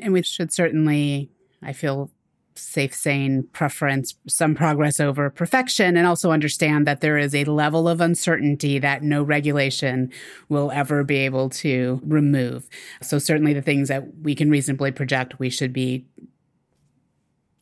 And 0.00 0.12
we 0.12 0.22
should 0.22 0.52
certainly, 0.52 1.28
I 1.62 1.72
feel, 1.72 2.10
safe, 2.58 2.94
sane 2.94 3.44
preference, 3.52 4.14
some 4.26 4.54
progress 4.54 5.00
over 5.00 5.30
perfection, 5.30 5.96
and 5.96 6.06
also 6.06 6.30
understand 6.30 6.86
that 6.86 7.00
there 7.00 7.18
is 7.18 7.34
a 7.34 7.44
level 7.44 7.88
of 7.88 8.00
uncertainty 8.00 8.78
that 8.78 9.02
no 9.02 9.22
regulation 9.22 10.10
will 10.48 10.70
ever 10.72 11.04
be 11.04 11.16
able 11.18 11.50
to 11.50 12.00
remove. 12.04 12.68
So, 13.02 13.18
certainly, 13.18 13.52
the 13.52 13.62
things 13.62 13.88
that 13.88 14.04
we 14.22 14.34
can 14.34 14.50
reasonably 14.50 14.92
project, 14.92 15.38
we 15.38 15.50
should 15.50 15.72
be 15.72 16.06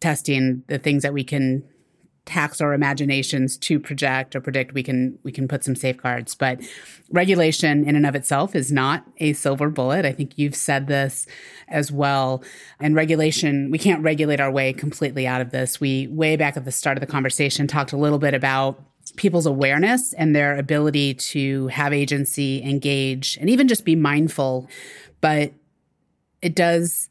testing 0.01 0.63
the 0.67 0.79
things 0.79 1.03
that 1.03 1.15
we 1.15 1.25
can 1.25 1.65
tax 2.27 2.61
our 2.61 2.73
imaginations 2.73 3.57
to 3.59 3.79
project 3.79 4.35
or 4.35 4.41
predict 4.41 4.73
we 4.73 4.83
can 4.83 5.19
we 5.23 5.33
can 5.33 5.47
put 5.47 5.63
some 5.63 5.77
safeguards. 5.77 6.35
But 6.35 6.61
regulation 7.11 7.87
in 7.87 7.97
and 7.97 8.07
of 8.07 8.15
itself 8.15 8.55
is 8.55 8.73
not 8.73 9.05
a 9.19 9.35
silver 9.35 9.69
bullet. 9.69 10.07
I 10.07 10.13
think 10.13 10.39
you've 10.39 10.55
said 10.55 10.87
this 10.87 11.27
as 11.69 11.93
well. 11.93 12.43
And 12.81 12.95
regulation 12.95 13.71
we 13.71 13.79
can't 13.79 14.03
regulate 14.03 14.41
our 14.41 14.51
way 14.51 14.73
completely 14.73 15.27
out 15.27 15.41
of 15.41 15.51
this. 15.51 15.81
We 15.81 16.07
way 16.07 16.37
back 16.37 16.57
at 16.57 16.65
the 16.65 16.73
start 16.73 16.97
of 16.97 17.01
the 17.01 17.07
conversation 17.07 17.67
talked 17.67 17.93
a 17.93 17.99
little 17.99 18.19
bit 18.19 18.33
about 18.33 18.83
people's 19.17 19.47
awareness 19.47 20.15
and 20.15 20.35
their 20.35 20.57
ability 20.57 21.15
to 21.15 21.67
have 21.69 21.93
agency 21.93 22.63
engage 22.63 23.37
and 23.39 23.51
even 23.51 23.69
just 23.69 23.85
be 23.85 23.95
mindful. 23.95 24.69
But 25.21 25.53
it 26.41 26.55
does 26.55 27.11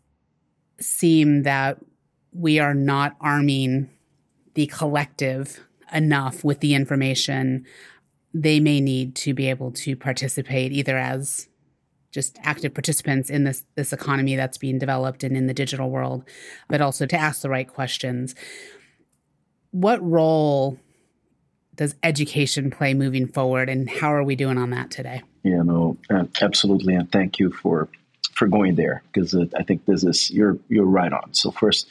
seem 0.80 1.44
that 1.44 1.78
we 2.32 2.60
are 2.60 2.74
not 2.74 3.16
arming 3.22 3.90
the 4.54 4.68
collective 4.68 5.60
enough 5.94 6.44
with 6.44 6.60
the 6.60 6.74
information 6.74 7.66
they 8.34 8.60
may 8.60 8.82
need 8.82 9.16
to 9.16 9.34
be 9.34 9.50
able 9.50 9.72
to 9.72 9.96
participate 9.96 10.72
either 10.72 10.98
as 10.98 11.48
just 12.12 12.38
active 12.44 12.74
participants 12.74 13.30
in 13.30 13.44
this 13.44 13.64
this 13.76 13.94
economy 13.94 14.36
that's 14.36 14.58
being 14.58 14.80
developed 14.80 15.24
and 15.24 15.36
in 15.36 15.48
the 15.48 15.54
digital 15.54 15.90
world 15.90 16.24
but 16.68 16.82
also 16.82 17.06
to 17.06 17.16
ask 17.16 17.42
the 17.42 17.50
right 17.50 17.68
questions. 17.68 18.36
What 19.72 20.04
role 20.04 20.78
does 21.76 21.96
education 22.04 22.70
play 22.70 22.94
moving 22.94 23.28
forward 23.28 23.68
and 23.68 23.90
how 23.90 24.14
are 24.14 24.24
we 24.24 24.36
doing 24.36 24.58
on 24.58 24.70
that 24.72 24.92
today? 24.92 25.22
Yeah 25.44 25.64
no 25.64 25.98
uh, 26.10 26.26
absolutely 26.42 26.96
and 26.96 27.12
thank 27.12 27.40
you 27.40 27.52
for 27.52 27.90
for 28.34 28.48
going 28.48 28.74
there 28.76 29.04
because 29.12 29.36
i 29.36 29.62
think 29.62 29.86
this 29.86 30.04
is 30.04 30.32
you're 30.32 30.58
you're 30.70 30.86
right 30.86 31.14
on. 31.14 31.34
So 31.34 31.52
first 31.52 31.88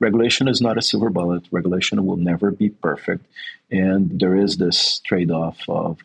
regulation 0.00 0.48
is 0.48 0.60
not 0.60 0.78
a 0.78 0.82
silver 0.82 1.10
bullet. 1.10 1.44
Regulation 1.50 2.04
will 2.04 2.16
never 2.16 2.50
be 2.50 2.70
perfect. 2.70 3.24
And 3.70 4.18
there 4.18 4.34
is 4.34 4.56
this 4.56 5.00
trade 5.00 5.30
off 5.30 5.58
of 5.68 5.98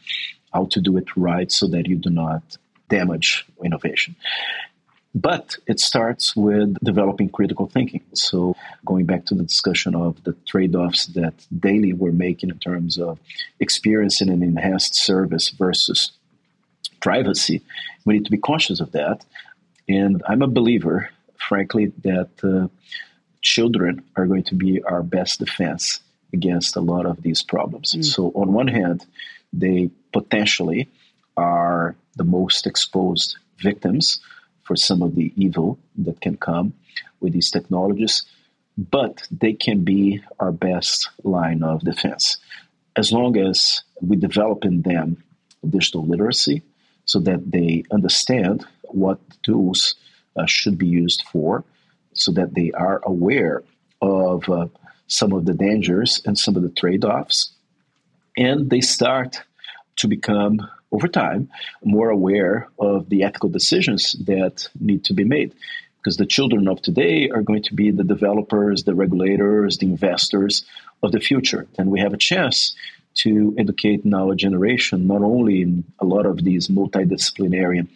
how 0.53 0.65
to 0.65 0.81
do 0.81 0.97
it 0.97 1.07
right 1.17 1.51
so 1.51 1.67
that 1.67 1.87
you 1.87 1.95
do 1.95 2.09
not 2.09 2.57
damage 2.89 3.45
innovation. 3.63 4.15
But 5.15 5.55
it 5.65 5.79
starts 5.79 6.35
with 6.35 6.77
developing 6.83 7.29
critical 7.29 7.67
thinking. 7.67 8.01
So, 8.13 8.55
going 8.85 9.05
back 9.05 9.25
to 9.27 9.33
the 9.33 9.43
discussion 9.43 9.95
of 9.95 10.21
the 10.25 10.33
trade 10.45 10.75
offs 10.75 11.05
that 11.07 11.33
daily 11.57 11.93
we're 11.93 12.11
making 12.11 12.49
in 12.49 12.59
terms 12.59 12.99
of 12.99 13.17
experiencing 13.61 14.29
an 14.29 14.43
enhanced 14.43 14.93
service 14.93 15.49
versus 15.49 16.11
privacy, 16.99 17.61
we 18.03 18.15
need 18.15 18.25
to 18.25 18.31
be 18.31 18.37
conscious 18.37 18.81
of 18.81 18.91
that. 18.91 19.23
And 19.87 20.21
I'm 20.27 20.41
a 20.41 20.47
believer, 20.47 21.09
frankly, 21.37 21.93
that 22.03 22.31
uh, 22.43 22.67
children 23.45 24.03
are 24.15 24.25
going 24.25 24.43
to 24.43 24.55
be 24.55 24.81
our 24.81 25.03
best 25.03 25.39
defense 25.39 25.99
against 26.33 26.75
a 26.75 26.81
lot 26.81 27.05
of 27.05 27.21
these 27.21 27.43
problems. 27.43 27.93
Mm. 27.93 28.03
So, 28.03 28.31
on 28.35 28.51
one 28.51 28.67
hand, 28.67 29.05
they 29.53 29.91
potentially 30.11 30.89
are 31.37 31.95
the 32.15 32.23
most 32.23 32.65
exposed 32.65 33.37
victims 33.59 34.19
for 34.63 34.75
some 34.75 35.01
of 35.03 35.15
the 35.15 35.31
evil 35.37 35.77
that 36.05 36.19
can 36.21 36.37
come 36.37 36.73
with 37.21 37.33
these 37.33 37.51
technologies, 37.51 38.23
but 38.77 39.21
they 39.29 39.53
can 39.53 39.83
be 39.83 40.21
our 40.39 40.51
best 40.51 41.09
line 41.23 41.61
of 41.61 41.81
defense. 41.81 42.37
As 42.97 43.11
long 43.11 43.37
as 43.37 43.83
we 44.01 44.15
develop 44.15 44.65
in 44.65 44.81
them 44.81 45.23
digital 45.69 46.05
literacy 46.05 46.63
so 47.05 47.19
that 47.19 47.51
they 47.51 47.83
understand 47.91 48.65
what 48.83 49.19
tools 49.43 49.95
uh, 50.35 50.47
should 50.47 50.77
be 50.77 50.87
used 50.87 51.21
for, 51.31 51.63
so 52.15 52.31
that 52.31 52.53
they 52.53 52.71
are 52.71 53.01
aware 53.03 53.63
of 54.01 54.49
uh, 54.49 54.67
some 55.07 55.31
of 55.31 55.45
the 55.45 55.53
dangers 55.53 56.21
and 56.25 56.37
some 56.37 56.55
of 56.55 56.63
the 56.63 56.69
trade 56.69 57.05
offs, 57.05 57.51
and 58.35 58.69
they 58.69 58.81
start 58.81 59.41
to 59.97 60.07
become 60.07 60.59
over 60.91 61.07
time 61.07 61.49
more 61.83 62.09
aware 62.09 62.69
of 62.79 63.09
the 63.09 63.23
ethical 63.23 63.49
decisions 63.49 64.13
that 64.25 64.67
need 64.79 65.03
to 65.05 65.13
be 65.13 65.23
made 65.23 65.53
because 65.97 66.17
the 66.17 66.25
children 66.25 66.67
of 66.67 66.81
today 66.81 67.29
are 67.29 67.41
going 67.41 67.63
to 67.63 67.73
be 67.73 67.89
the 67.91 68.03
developers, 68.03 68.83
the 68.83 68.93
regulators, 68.93 69.77
the 69.77 69.87
investors 69.87 70.63
of 71.01 71.11
the 71.11 71.19
future. 71.19 71.67
And 71.77 71.89
we 71.89 71.99
have 71.99 72.13
a 72.13 72.17
chance 72.17 72.75
to 73.15 73.55
educate 73.57 74.05
now 74.05 74.29
a 74.29 74.35
generation 74.35 75.07
not 75.07 75.21
only 75.21 75.61
in 75.61 75.83
a 75.99 76.05
lot 76.05 76.25
of 76.25 76.43
these 76.43 76.67
multidisciplinary 76.67 77.87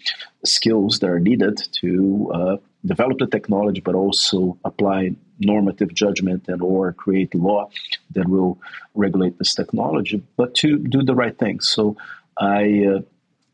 skills 0.44 1.00
that 1.00 1.10
are 1.10 1.20
needed 1.20 1.62
to 1.82 2.32
uh, 2.34 2.58
develop 2.86 3.18
the 3.20 3.28
technology, 3.28 3.82
but 3.82 3.96
also 3.96 4.58
apply 4.64 5.16
normative 5.40 5.94
judgment 5.94 6.48
and 6.48 6.62
or 6.62 6.94
create 6.94 7.34
law 7.36 7.70
that 8.12 8.28
will 8.28 8.58
regulate 8.96 9.38
this 9.38 9.56
technology, 9.56 10.22
but 10.38 10.56
to 10.56 10.78
do 10.78 11.04
the 11.04 11.16
right 11.16 11.38
thing. 11.38 11.60
So 11.60 11.98
I, 12.38 12.86
uh, 12.86 13.02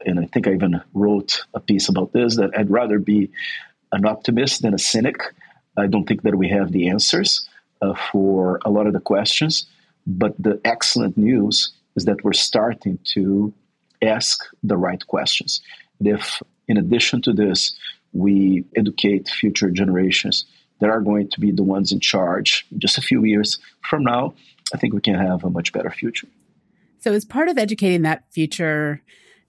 and 0.05 0.19
I 0.19 0.25
think 0.25 0.47
I 0.47 0.53
even 0.53 0.81
wrote 0.93 1.45
a 1.53 1.59
piece 1.59 1.89
about 1.89 2.13
this 2.13 2.37
that 2.37 2.57
I'd 2.57 2.69
rather 2.69 2.99
be 2.99 3.31
an 3.91 4.05
optimist 4.05 4.61
than 4.61 4.73
a 4.73 4.79
cynic. 4.79 5.17
I 5.77 5.87
don't 5.87 6.07
think 6.07 6.23
that 6.23 6.35
we 6.35 6.49
have 6.49 6.71
the 6.71 6.89
answers 6.89 7.47
uh, 7.81 7.93
for 8.11 8.59
a 8.65 8.69
lot 8.69 8.87
of 8.87 8.93
the 8.93 8.99
questions, 8.99 9.65
but 10.05 10.35
the 10.37 10.59
excellent 10.63 11.17
news 11.17 11.73
is 11.95 12.05
that 12.05 12.23
we're 12.23 12.33
starting 12.33 12.99
to 13.13 13.53
ask 14.01 14.43
the 14.63 14.77
right 14.77 15.05
questions. 15.07 15.61
If, 15.99 16.41
in 16.67 16.77
addition 16.77 17.21
to 17.23 17.33
this, 17.33 17.75
we 18.15 18.63
educate 18.75 19.27
future 19.27 19.69
generations 19.69 20.45
that 20.79 20.89
are 20.89 21.01
going 21.01 21.29
to 21.29 21.39
be 21.39 21.51
the 21.51 21.63
ones 21.63 21.91
in 21.91 21.99
charge 21.99 22.65
just 22.77 22.97
a 22.97 23.01
few 23.01 23.23
years 23.23 23.59
from 23.81 24.03
now, 24.03 24.33
I 24.73 24.77
think 24.77 24.93
we 24.93 25.01
can 25.01 25.15
have 25.15 25.43
a 25.43 25.49
much 25.49 25.71
better 25.73 25.89
future. 25.89 26.27
So, 26.99 27.13
as 27.13 27.25
part 27.25 27.49
of 27.49 27.57
educating 27.57 28.01
that 28.01 28.23
future 28.31 29.01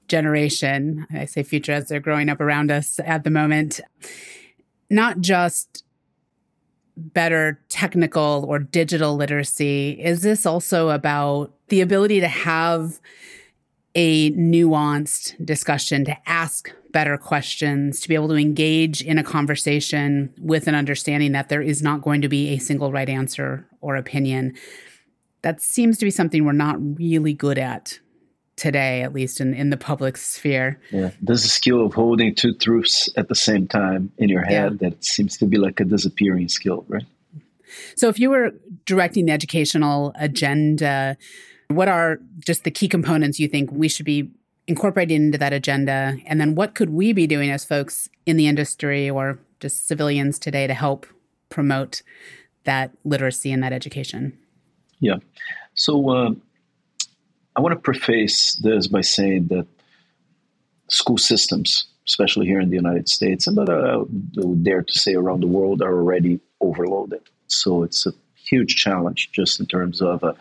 generation, 0.08 1.06
I 1.12 1.24
say 1.24 1.42
future 1.42 1.72
as 1.72 1.88
they're 1.88 2.00
growing 2.00 2.28
up 2.28 2.40
around 2.40 2.70
us 2.70 3.00
at 3.04 3.24
the 3.24 3.30
moment, 3.30 3.80
not 4.90 5.20
just 5.20 5.84
better 6.96 7.60
technical 7.68 8.44
or 8.48 8.58
digital 8.58 9.16
literacy, 9.16 9.90
is 10.00 10.22
this 10.22 10.46
also 10.46 10.90
about 10.90 11.52
the 11.68 11.80
ability 11.80 12.20
to 12.20 12.28
have 12.28 13.00
a 13.94 14.30
nuanced 14.32 15.44
discussion, 15.44 16.04
to 16.04 16.16
ask 16.28 16.70
better 16.96 17.16
questions, 17.18 18.00
to 18.00 18.08
be 18.08 18.14
able 18.14 18.28
to 18.28 18.40
engage 18.48 19.02
in 19.02 19.18
a 19.18 19.24
conversation 19.24 20.32
with 20.40 20.66
an 20.66 20.74
understanding 20.74 21.32
that 21.32 21.48
there 21.50 21.62
is 21.62 21.82
not 21.82 22.00
going 22.00 22.22
to 22.22 22.28
be 22.28 22.54
a 22.54 22.58
single 22.58 22.90
right 22.90 23.08
answer 23.08 23.68
or 23.80 23.96
opinion? 23.96 24.54
that 25.46 25.62
seems 25.62 25.96
to 25.96 26.04
be 26.04 26.10
something 26.10 26.44
we're 26.44 26.50
not 26.50 26.76
really 26.98 27.32
good 27.32 27.56
at 27.56 28.00
today, 28.56 29.02
at 29.02 29.12
least 29.12 29.40
in, 29.40 29.54
in 29.54 29.70
the 29.70 29.76
public 29.76 30.16
sphere. 30.16 30.80
Yeah, 30.90 31.10
there's 31.22 31.44
a 31.44 31.48
skill 31.48 31.86
of 31.86 31.94
holding 31.94 32.34
two 32.34 32.52
truths 32.52 33.08
at 33.16 33.28
the 33.28 33.36
same 33.36 33.68
time 33.68 34.10
in 34.18 34.28
your 34.28 34.42
head 34.42 34.78
yeah. 34.80 34.88
that 34.88 35.04
seems 35.04 35.36
to 35.38 35.46
be 35.46 35.56
like 35.56 35.78
a 35.78 35.84
disappearing 35.84 36.48
skill, 36.48 36.84
right? 36.88 37.04
So, 37.94 38.08
if 38.08 38.18
you 38.18 38.30
were 38.30 38.54
directing 38.86 39.26
the 39.26 39.32
educational 39.32 40.12
agenda, 40.16 41.16
what 41.68 41.86
are 41.86 42.18
just 42.40 42.64
the 42.64 42.72
key 42.72 42.88
components 42.88 43.38
you 43.38 43.46
think 43.46 43.70
we 43.70 43.86
should 43.86 44.06
be 44.06 44.30
incorporating 44.66 45.26
into 45.26 45.38
that 45.38 45.52
agenda? 45.52 46.16
And 46.26 46.40
then, 46.40 46.54
what 46.54 46.74
could 46.74 46.90
we 46.90 47.12
be 47.12 47.26
doing 47.26 47.50
as 47.50 47.64
folks 47.64 48.08
in 48.24 48.36
the 48.36 48.46
industry 48.46 49.08
or 49.08 49.38
just 49.60 49.86
civilians 49.86 50.38
today 50.38 50.66
to 50.66 50.74
help 50.74 51.06
promote 51.48 52.02
that 52.64 52.90
literacy 53.04 53.52
and 53.52 53.62
that 53.62 53.72
education? 53.72 54.36
Yeah. 55.00 55.16
So 55.74 56.10
uh, 56.10 56.30
I 57.54 57.60
want 57.60 57.74
to 57.74 57.80
preface 57.80 58.56
this 58.62 58.86
by 58.86 59.02
saying 59.02 59.48
that 59.48 59.66
school 60.88 61.18
systems, 61.18 61.86
especially 62.06 62.46
here 62.46 62.60
in 62.60 62.70
the 62.70 62.76
United 62.76 63.08
States, 63.08 63.46
and 63.46 63.56
but 63.56 63.68
uh, 63.68 64.04
I 64.04 64.46
would 64.46 64.64
dare 64.64 64.82
to 64.82 64.98
say 64.98 65.14
around 65.14 65.40
the 65.40 65.46
world, 65.46 65.82
are 65.82 65.94
already 65.94 66.40
overloaded. 66.60 67.22
So 67.46 67.82
it's 67.82 68.06
a 68.06 68.12
huge 68.34 68.76
challenge 68.76 69.30
just 69.32 69.60
in 69.60 69.66
terms 69.66 70.00
of 70.00 70.22
uh, 70.22 70.32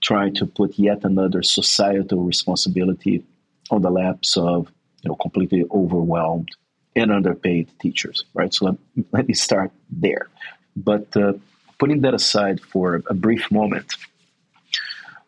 trying 0.00 0.34
to 0.34 0.46
put 0.46 0.78
yet 0.78 1.04
another 1.04 1.42
societal 1.42 2.22
responsibility 2.22 3.24
on 3.70 3.82
the 3.82 3.90
laps 3.90 4.36
of 4.36 4.70
you 5.02 5.08
know 5.08 5.16
completely 5.16 5.64
overwhelmed 5.70 6.50
and 6.96 7.10
underpaid 7.10 7.68
teachers, 7.80 8.24
right? 8.34 8.52
So 8.54 8.66
let, 8.66 8.76
let 9.12 9.28
me 9.28 9.34
start 9.34 9.72
there. 9.90 10.28
But 10.76 11.16
uh, 11.16 11.34
putting 11.78 12.02
that 12.02 12.14
aside 12.14 12.60
for 12.60 13.02
a 13.08 13.14
brief 13.14 13.50
moment, 13.50 13.96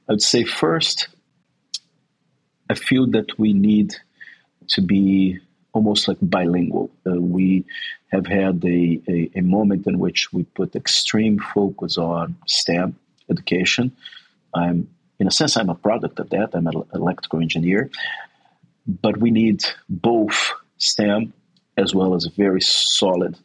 I 0.09 0.13
would 0.13 0.23
say 0.23 0.45
first, 0.45 1.09
I 2.71 2.75
feel 2.75 3.07
that 3.09 3.39
we 3.39 3.53
need 3.53 3.97
to 4.69 4.81
be 4.81 5.41
almost 5.73 6.09
like 6.09 6.19
bilingual. 6.23 6.91
Uh, 7.07 7.21
we 7.21 7.65
have 8.09 8.27
had 8.27 8.65
a, 8.65 9.01
a, 9.09 9.31
a, 9.37 9.43
moment 9.43 9.87
in 9.87 9.99
which 9.99 10.33
we 10.33 10.45
put 10.45 10.75
extreme 10.75 11.39
focus 11.39 11.99
on 11.99 12.37
STEM 12.47 12.97
education. 13.31 13.93
I'm, 14.55 14.89
in 15.19 15.27
a 15.27 15.31
sense, 15.31 15.57
I'm 15.57 15.69
a 15.69 15.75
product 15.75 16.19
of 16.19 16.31
that. 16.31 16.51
I'm 16.55 16.67
an 16.67 16.83
electrical 16.95 17.41
engineer, 17.41 17.91
but 18.87 19.19
we 19.19 19.31
need 19.31 19.65
both 19.89 20.53
STEM 20.79 21.33
as 21.77 21.95
well 21.95 22.15
as 22.15 22.27
a 22.27 22.31
very 22.31 22.61
solid 22.61 23.37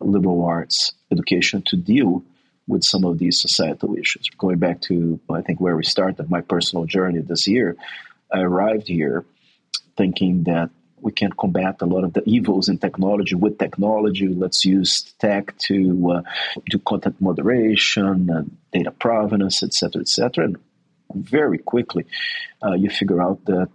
liberal 0.00 0.44
arts 0.44 0.92
education 1.10 1.62
to 1.66 1.76
deal 1.76 2.22
with 2.66 2.84
some 2.84 3.04
of 3.04 3.18
these 3.18 3.40
societal 3.40 3.96
issues. 3.96 4.28
Going 4.36 4.58
back 4.58 4.82
to, 4.82 5.18
I 5.30 5.40
think, 5.40 5.60
where 5.60 5.76
we 5.76 5.84
started 5.84 6.30
my 6.30 6.42
personal 6.42 6.84
journey 6.84 7.20
this 7.20 7.48
year, 7.48 7.76
I 8.32 8.40
arrived 8.40 8.88
here 8.88 9.24
thinking 9.96 10.44
that 10.44 10.70
we 11.00 11.12
can't 11.12 11.36
combat 11.36 11.76
a 11.80 11.86
lot 11.86 12.04
of 12.04 12.12
the 12.12 12.22
evils 12.26 12.68
in 12.68 12.78
technology 12.78 13.34
with 13.34 13.58
technology. 13.58 14.28
Let's 14.28 14.64
use 14.64 15.14
tech 15.18 15.56
to 15.68 16.10
uh, 16.10 16.22
do 16.68 16.78
content 16.80 17.20
moderation, 17.20 18.30
uh, 18.30 18.42
data 18.72 18.90
provenance, 18.90 19.62
etc., 19.62 20.02
etc. 20.02 20.44
And 20.44 20.58
very 21.14 21.58
quickly, 21.58 22.04
uh, 22.62 22.74
you 22.74 22.90
figure 22.90 23.22
out 23.22 23.44
that 23.46 23.70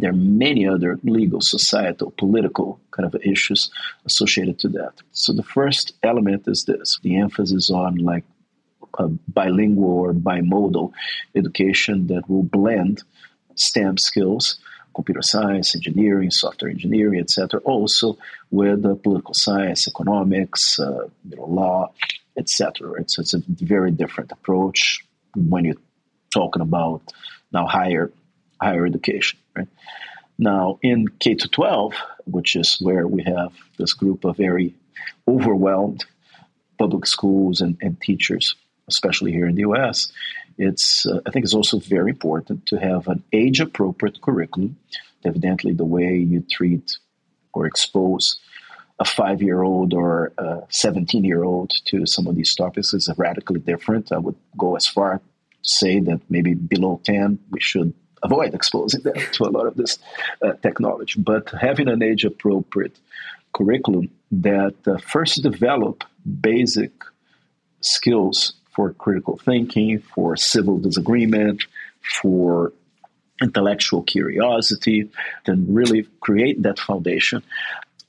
there 0.00 0.10
are 0.10 0.14
many 0.14 0.66
other 0.66 0.98
legal, 1.04 1.40
societal, 1.40 2.12
political 2.12 2.80
kind 2.92 3.06
of 3.06 3.20
issues 3.22 3.70
associated 4.06 4.58
to 4.60 4.68
that. 4.68 4.94
So 5.12 5.32
the 5.32 5.42
first 5.42 5.92
element 6.02 6.48
is 6.48 6.64
this: 6.64 6.98
the 7.02 7.16
emphasis 7.16 7.70
on 7.70 7.96
like 7.96 8.24
a 8.98 9.08
bilingual 9.28 9.90
or 9.90 10.12
bimodal 10.12 10.92
education 11.34 12.06
that 12.08 12.28
will 12.28 12.42
blend 12.42 13.02
STEM 13.54 13.98
skills, 13.98 14.58
computer 14.94 15.22
science, 15.22 15.74
engineering, 15.74 16.30
software 16.30 16.70
engineering, 16.70 17.20
etc., 17.20 17.60
also 17.60 18.18
with 18.50 18.82
political 19.02 19.34
science, 19.34 19.88
economics, 19.88 20.78
uh, 20.78 21.08
you 21.28 21.36
know, 21.36 21.46
law, 21.46 21.92
etc. 22.36 23.00
It's, 23.00 23.18
it's 23.18 23.34
a 23.34 23.42
very 23.48 23.90
different 23.90 24.32
approach 24.32 25.04
when 25.34 25.64
you're 25.64 25.74
talking 26.32 26.62
about 26.62 27.02
now 27.52 27.66
higher 27.66 28.10
higher 28.60 28.86
education. 28.86 29.38
Right? 29.56 29.68
Now, 30.38 30.78
in 30.82 31.08
K 31.20 31.34
to 31.34 31.48
12, 31.48 31.94
which 32.24 32.56
is 32.56 32.78
where 32.80 33.06
we 33.06 33.22
have 33.24 33.52
this 33.78 33.92
group 33.92 34.24
of 34.24 34.36
very 34.36 34.74
overwhelmed 35.28 36.04
public 36.78 37.06
schools 37.06 37.60
and, 37.60 37.76
and 37.80 38.00
teachers, 38.00 38.54
especially 38.88 39.30
here 39.32 39.46
in 39.46 39.54
the 39.54 39.62
US, 39.62 40.10
it's 40.58 41.06
uh, 41.06 41.20
I 41.26 41.30
think 41.30 41.44
it's 41.44 41.54
also 41.54 41.78
very 41.78 42.10
important 42.10 42.66
to 42.66 42.76
have 42.76 43.08
an 43.08 43.22
age 43.32 43.60
appropriate 43.60 44.20
curriculum. 44.20 44.76
Evidently, 45.24 45.72
the 45.72 45.84
way 45.84 46.16
you 46.16 46.44
treat 46.50 46.98
or 47.52 47.66
expose 47.66 48.38
a 48.98 49.04
five 49.04 49.42
year 49.42 49.62
old 49.62 49.94
or 49.94 50.32
a 50.38 50.62
17 50.68 51.24
year 51.24 51.44
old 51.44 51.70
to 51.86 52.06
some 52.06 52.26
of 52.26 52.34
these 52.34 52.54
topics 52.54 52.92
is 52.94 53.10
radically 53.16 53.60
different. 53.60 54.12
I 54.12 54.18
would 54.18 54.36
go 54.56 54.76
as 54.76 54.86
far 54.86 55.18
to 55.18 55.24
say 55.62 56.00
that 56.00 56.20
maybe 56.28 56.54
below 56.54 57.00
10, 57.04 57.38
we 57.50 57.60
should 57.60 57.92
avoid 58.22 58.54
exposing 58.54 59.02
them 59.02 59.14
to 59.32 59.44
a 59.44 59.50
lot 59.50 59.66
of 59.66 59.76
this 59.76 59.98
uh, 60.42 60.52
technology. 60.62 61.20
But 61.20 61.50
having 61.50 61.88
an 61.88 62.02
age 62.02 62.24
appropriate 62.24 62.98
curriculum 63.52 64.10
that 64.30 64.74
uh, 64.86 64.98
first 64.98 65.42
develop 65.42 66.04
basic 66.40 66.92
skills 67.80 68.54
for 68.74 68.92
critical 68.94 69.36
thinking, 69.36 69.98
for 69.98 70.36
civil 70.36 70.78
disagreement, 70.78 71.66
for 72.22 72.72
intellectual 73.42 74.02
curiosity, 74.02 75.10
then 75.44 75.66
really 75.68 76.06
create 76.20 76.62
that 76.62 76.78
foundation 76.78 77.42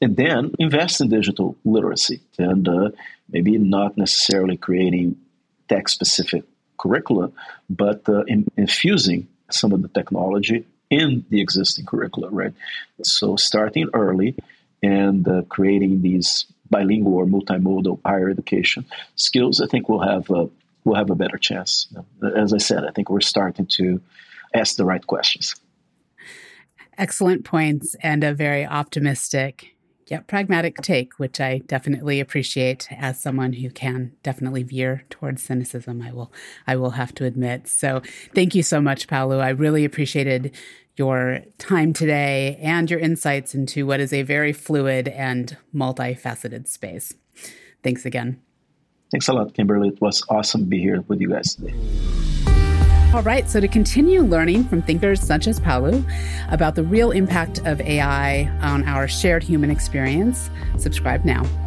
and 0.03 0.17
then 0.17 0.51
invest 0.59 1.01
in 1.01 1.09
digital 1.09 1.55
literacy 1.63 2.21
and 2.37 2.67
uh, 2.67 2.89
maybe 3.29 3.57
not 3.57 3.97
necessarily 3.97 4.57
creating 4.57 5.15
tech 5.69 5.87
specific 5.87 6.43
curricula, 6.77 7.31
but 7.69 8.07
uh, 8.09 8.23
in, 8.23 8.45
infusing 8.57 9.27
some 9.53 9.71
of 9.71 9.81
the 9.81 9.87
technology 9.89 10.65
in 10.89 11.25
the 11.29 11.41
existing 11.41 11.85
curricula, 11.85 12.29
right? 12.29 12.53
So 13.03 13.35
starting 13.35 13.89
early 13.93 14.35
and 14.81 15.27
uh, 15.27 15.43
creating 15.49 16.01
these 16.01 16.45
bilingual 16.69 17.15
or 17.15 17.25
multimodal 17.25 17.99
higher 18.05 18.29
education 18.29 18.85
skills, 19.15 19.61
I 19.61 19.67
think 19.67 19.89
we'll 19.89 19.99
have 19.99 20.29
a, 20.29 20.49
we'll 20.83 20.95
have 20.95 21.09
a 21.09 21.15
better 21.15 21.37
chance. 21.37 21.87
As 22.35 22.53
I 22.53 22.57
said, 22.57 22.85
I 22.85 22.91
think 22.91 23.09
we're 23.09 23.21
starting 23.21 23.65
to 23.77 24.01
ask 24.53 24.75
the 24.75 24.85
right 24.85 25.05
questions. 25.05 25.55
Excellent 26.97 27.43
points 27.43 27.95
and 28.01 28.23
a 28.23 28.33
very 28.33 28.65
optimistic 28.65 29.72
yet 30.07 30.27
pragmatic 30.27 30.77
take, 30.81 31.19
which 31.19 31.39
I 31.39 31.59
definitely 31.59 32.19
appreciate 32.19 32.87
as 32.91 33.19
someone 33.19 33.53
who 33.53 33.69
can 33.69 34.13
definitely 34.23 34.63
veer 34.63 35.03
towards 35.09 35.43
cynicism. 35.43 36.01
I 36.01 36.11
will 36.11 36.31
I 36.67 36.75
will 36.75 36.91
have 36.91 37.13
to 37.15 37.25
admit. 37.25 37.67
So 37.67 38.01
thank 38.33 38.55
you 38.55 38.63
so 38.63 38.81
much, 38.81 39.07
Paulo. 39.07 39.39
I 39.39 39.49
really 39.49 39.85
appreciated 39.85 40.55
your 40.95 41.41
time 41.57 41.93
today 41.93 42.59
and 42.61 42.89
your 42.89 42.99
insights 42.99 43.55
into 43.55 43.85
what 43.85 43.99
is 43.99 44.13
a 44.13 44.21
very 44.21 44.53
fluid 44.53 45.07
and 45.07 45.57
multifaceted 45.73 46.67
space. 46.67 47.13
Thanks 47.83 48.05
again. 48.05 48.39
Thanks 49.11 49.27
a 49.27 49.33
lot, 49.33 49.53
Kimberly. 49.53 49.89
It 49.89 50.01
was 50.01 50.23
awesome 50.29 50.61
to 50.61 50.67
be 50.67 50.79
here 50.79 51.01
with 51.07 51.21
you 51.21 51.29
guys 51.29 51.55
today. 51.55 51.73
All 53.13 53.21
right, 53.21 53.47
so 53.47 53.59
to 53.59 53.67
continue 53.67 54.21
learning 54.23 54.63
from 54.63 54.81
thinkers 54.81 55.21
such 55.21 55.45
as 55.47 55.59
Paulo 55.59 56.03
about 56.49 56.73
the 56.73 56.81
real 56.81 57.11
impact 57.11 57.59
of 57.59 57.79
AI 57.79 58.47
on 58.59 58.83
our 58.85 59.07
shared 59.07 59.43
human 59.43 59.69
experience, 59.69 60.49
subscribe 60.79 61.23
now. 61.23 61.62